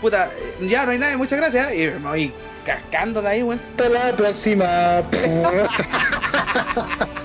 puta, 0.00 0.30
ya 0.62 0.86
no 0.86 0.92
hay 0.92 0.98
nada, 0.98 1.14
muchas 1.18 1.38
gracias. 1.38 1.74
Y 1.74 1.88
voy 1.88 2.32
cascando 2.68 3.22
de 3.22 3.28
ahí, 3.28 3.42
weón. 3.42 3.60
Hasta 3.70 3.88
la 3.88 4.14
próxima. 4.14 5.02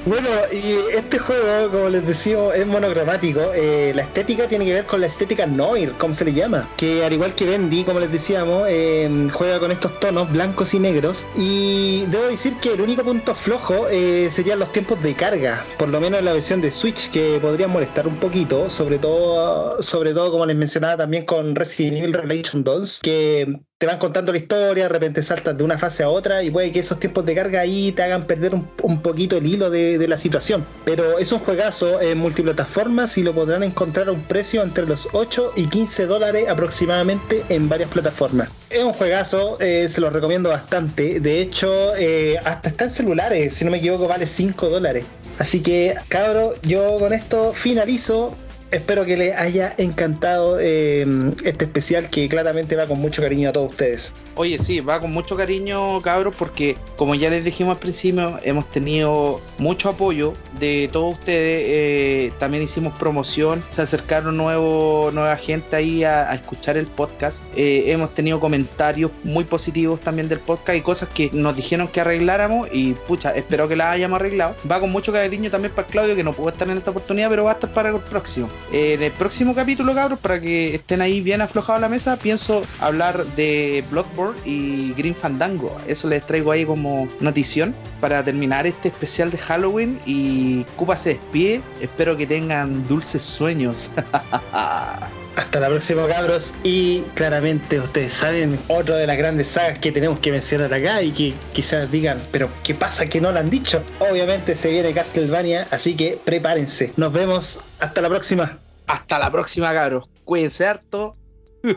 bueno, 0.05 0.29
y 0.53 0.95
este 0.95 1.19
juego, 1.19 1.69
como 1.69 1.89
les 1.89 2.07
decía, 2.07 2.37
es 2.55 2.65
monocromático. 2.65 3.41
Eh, 3.53 3.91
la 3.93 4.03
estética 4.03 4.47
tiene 4.47 4.63
que 4.65 4.73
ver 4.73 4.85
con 4.85 5.01
la 5.01 5.07
estética 5.07 5.45
Noir, 5.45 5.91
como 5.97 6.13
se 6.13 6.23
le 6.23 6.33
llama. 6.33 6.69
Que 6.77 7.03
al 7.03 7.11
igual 7.11 7.35
que 7.35 7.43
Bendy, 7.43 7.83
como 7.83 7.99
les 7.99 8.09
decíamos, 8.09 8.67
eh, 8.69 9.27
juega 9.33 9.59
con 9.59 9.71
estos 9.71 9.99
tonos 9.99 10.31
blancos 10.31 10.73
y 10.73 10.79
negros. 10.79 11.27
Y 11.35 12.05
debo 12.07 12.27
decir 12.27 12.55
que 12.61 12.73
el 12.73 12.81
único 12.81 13.03
punto 13.03 13.35
flojo 13.35 13.87
eh, 13.89 14.29
serían 14.31 14.59
los 14.59 14.71
tiempos 14.71 15.03
de 15.03 15.13
carga. 15.13 15.65
Por 15.77 15.89
lo 15.89 15.99
menos 15.99 16.19
en 16.19 16.25
la 16.25 16.33
versión 16.33 16.61
de 16.61 16.71
Switch, 16.71 17.09
que 17.11 17.37
podrían 17.41 17.69
molestar 17.69 18.07
un 18.07 18.15
poquito. 18.15 18.69
Sobre 18.69 18.97
todo, 18.97 19.83
sobre 19.83 20.13
todo 20.13 20.31
como 20.31 20.45
les 20.45 20.55
mencionaba 20.55 20.95
también 20.95 21.25
con 21.25 21.53
Resident 21.53 21.97
Evil 21.97 22.13
Revelation 22.13 22.63
2, 22.63 23.01
que 23.03 23.59
te 23.83 23.87
van 23.87 23.97
contando 23.97 24.31
la 24.31 24.37
historia, 24.37 24.83
de 24.83 24.89
repente 24.89 25.21
saltas 25.21 25.57
de 25.57 25.61
una 25.61 25.77
fase 25.77 26.03
a 26.03 26.09
otra 26.09 26.41
y 26.41 26.49
puede 26.49 26.71
que 26.71 26.79
esos 26.79 27.01
tiempos 27.01 27.25
de 27.25 27.35
carga 27.35 27.59
ahí 27.59 27.91
te 27.91 28.01
hagan 28.01 28.23
perder 28.23 28.55
un, 28.55 29.01
poquito 29.01 29.35
el 29.35 29.45
hilo 29.45 29.69
de, 29.69 30.07
la 30.07 30.17
situación. 30.17 30.65
Pero 30.85 31.19
es 31.19 31.33
un 31.33 31.39
juegazo 31.39 31.99
en 31.99 32.17
multiplataformas 32.17 33.17
y 33.17 33.23
lo 33.23 33.33
podrán 33.35 33.61
encontrar 33.61 34.07
a 34.07 34.13
un 34.13 34.21
precio 34.21 34.63
entre 34.63 34.85
los 34.85 35.09
8 35.11 35.51
y 35.57 35.67
15 35.67 36.05
dólares 36.05 36.47
aproximadamente 36.47 37.43
en 37.49 37.67
varias 37.67 37.89
plataformas. 37.89 38.47
Es 38.69 38.81
un 38.81 38.93
juegazo, 38.93 39.57
eh, 39.59 39.89
se 39.89 39.99
lo 39.99 40.09
recomiendo 40.09 40.47
bastante. 40.47 41.19
De 41.19 41.41
hecho, 41.41 41.93
eh, 41.97 42.37
hasta 42.45 42.69
está 42.69 42.85
en 42.85 42.91
celulares, 42.91 43.53
si 43.53 43.65
no 43.65 43.71
me 43.71 43.79
equivoco, 43.79 44.07
vale 44.07 44.27
5 44.27 44.69
dólares. 44.69 45.03
Así 45.39 45.59
que, 45.59 45.97
cabro, 46.07 46.53
yo 46.61 46.99
con 46.99 47.11
esto 47.11 47.51
finalizo 47.51 48.37
espero 48.73 49.05
que 49.05 49.15
les 49.15 49.35
haya 49.35 49.75
encantado 49.77 50.57
eh, 50.59 51.05
este 51.43 51.65
especial 51.65 52.09
que 52.09 52.27
claramente 52.27 52.75
va 52.75 52.87
con 52.87 52.99
mucho 52.99 53.21
cariño 53.21 53.49
a 53.49 53.53
todos 53.53 53.71
ustedes. 53.71 54.13
Oye, 54.35 54.57
sí, 54.57 54.79
va 54.79 54.99
con 54.99 55.11
mucho 55.11 55.37
cariño, 55.37 56.01
cabros, 56.01 56.35
porque 56.35 56.75
como 56.97 57.13
ya 57.13 57.29
les 57.29 57.45
dijimos 57.45 57.75
al 57.75 57.79
principio, 57.79 58.39
hemos 58.43 58.67
tenido 58.71 59.41
mucho 59.59 59.89
apoyo 59.89 60.33
de 60.59 60.89
todos 60.91 61.19
ustedes. 61.19 61.65
Eh, 61.67 62.31
también 62.39 62.63
hicimos 62.63 62.93
promoción, 62.97 63.63
se 63.69 63.83
acercaron 63.83 64.35
nuevo, 64.35 65.11
nueva 65.13 65.35
gente 65.35 65.75
ahí 65.75 66.03
a, 66.03 66.33
escuchar 66.33 66.75
el 66.77 66.87
podcast. 66.87 67.43
Eh, 67.55 67.83
hemos 67.87 68.13
tenido 68.15 68.39
comentarios 68.39 69.11
muy 69.23 69.43
positivos 69.43 69.99
también 69.99 70.27
del 70.27 70.39
podcast 70.39 70.77
y 70.77 70.81
cosas 70.81 71.09
que 71.09 71.29
nos 71.31 71.55
dijeron 71.55 71.87
que 71.87 72.01
arregláramos 72.01 72.69
y 72.71 72.93
pucha, 72.93 73.35
espero 73.35 73.67
que 73.67 73.75
las 73.75 73.87
hayamos 73.87 74.19
arreglado. 74.19 74.55
Va 74.69 74.79
con 74.79 74.91
mucho 74.91 75.13
cariño 75.13 75.51
también 75.51 75.73
para 75.73 75.87
Claudio, 75.87 76.15
que 76.15 76.23
no 76.23 76.33
pudo 76.33 76.49
estar 76.49 76.67
en 76.67 76.77
esta 76.77 76.89
oportunidad, 76.89 77.29
pero 77.29 77.43
va 77.43 77.51
a 77.51 77.53
estar 77.53 77.71
para 77.71 77.89
el 77.89 77.99
próximo. 77.99 78.49
En 78.71 79.03
el 79.03 79.11
próximo 79.11 79.53
capítulo, 79.53 79.93
cabros, 79.93 80.19
para 80.19 80.39
que 80.39 80.75
estén 80.75 81.01
ahí 81.01 81.21
bien 81.21 81.41
aflojados 81.41 81.81
la 81.81 81.89
mesa, 81.89 82.17
pienso 82.17 82.63
hablar 82.79 83.25
de 83.35 83.83
Bloodborne 83.91 84.39
y 84.45 84.93
Green 84.93 85.15
Fandango. 85.15 85.75
Eso 85.87 86.07
les 86.07 86.25
traigo 86.25 86.51
ahí 86.51 86.65
como 86.65 87.07
notición 87.19 87.75
para 88.01 88.23
terminar 88.23 88.65
este 88.67 88.89
especial 88.89 89.31
de 89.31 89.37
Halloween 89.37 89.99
y 90.05 90.63
Cupa 90.75 90.97
se 90.97 91.09
despide. 91.09 91.61
Espero 91.81 92.17
que 92.17 92.27
tengan 92.27 92.87
dulces 92.87 93.21
sueños. 93.21 93.91
Hasta 95.35 95.59
la 95.59 95.67
próxima, 95.67 96.07
cabros. 96.07 96.55
Y 96.63 97.01
claramente 97.15 97.79
ustedes 97.79 98.13
saben, 98.13 98.59
otra 98.67 98.97
de 98.97 99.07
las 99.07 99.17
grandes 99.17 99.47
sagas 99.47 99.79
que 99.79 99.91
tenemos 99.91 100.19
que 100.19 100.31
mencionar 100.31 100.73
acá 100.73 101.01
y 101.01 101.11
que 101.11 101.33
quizás 101.53 101.91
digan, 101.91 102.21
pero 102.31 102.49
¿qué 102.63 102.75
pasa 102.75 103.07
que 103.07 103.19
no 103.19 103.31
lo 103.31 103.39
han 103.39 103.49
dicho? 103.49 103.81
Obviamente 103.99 104.53
se 104.55 104.69
viene 104.69 104.93
Castlevania, 104.93 105.67
así 105.71 105.95
que 105.95 106.19
prepárense. 106.23 106.93
Nos 106.97 107.11
vemos. 107.13 107.61
Hasta 107.83 108.01
la 108.01 108.07
próxima. 108.09 108.59
Hasta 108.87 109.19
la 109.19 109.29
próxima, 109.29 109.73
cabros. 109.73 110.09
Cuídense 110.23 110.65
harto. 110.65 111.15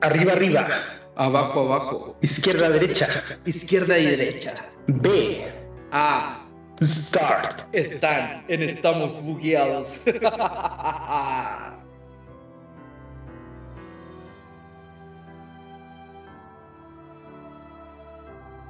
Arriba, 0.00 0.32
arriba. 0.32 0.66
Abajo, 1.16 1.60
abajo. 1.60 2.16
Izquierda, 2.22 2.70
derecha. 2.70 3.08
Izquierda 3.44 3.98
y 3.98 4.06
derecha. 4.06 4.54
B. 4.86 5.44
A. 5.92 6.42
Start. 6.82 7.62
Están 7.74 8.44
en 8.48 8.62
Estamos 8.62 9.22
Bugueados. 9.22 10.00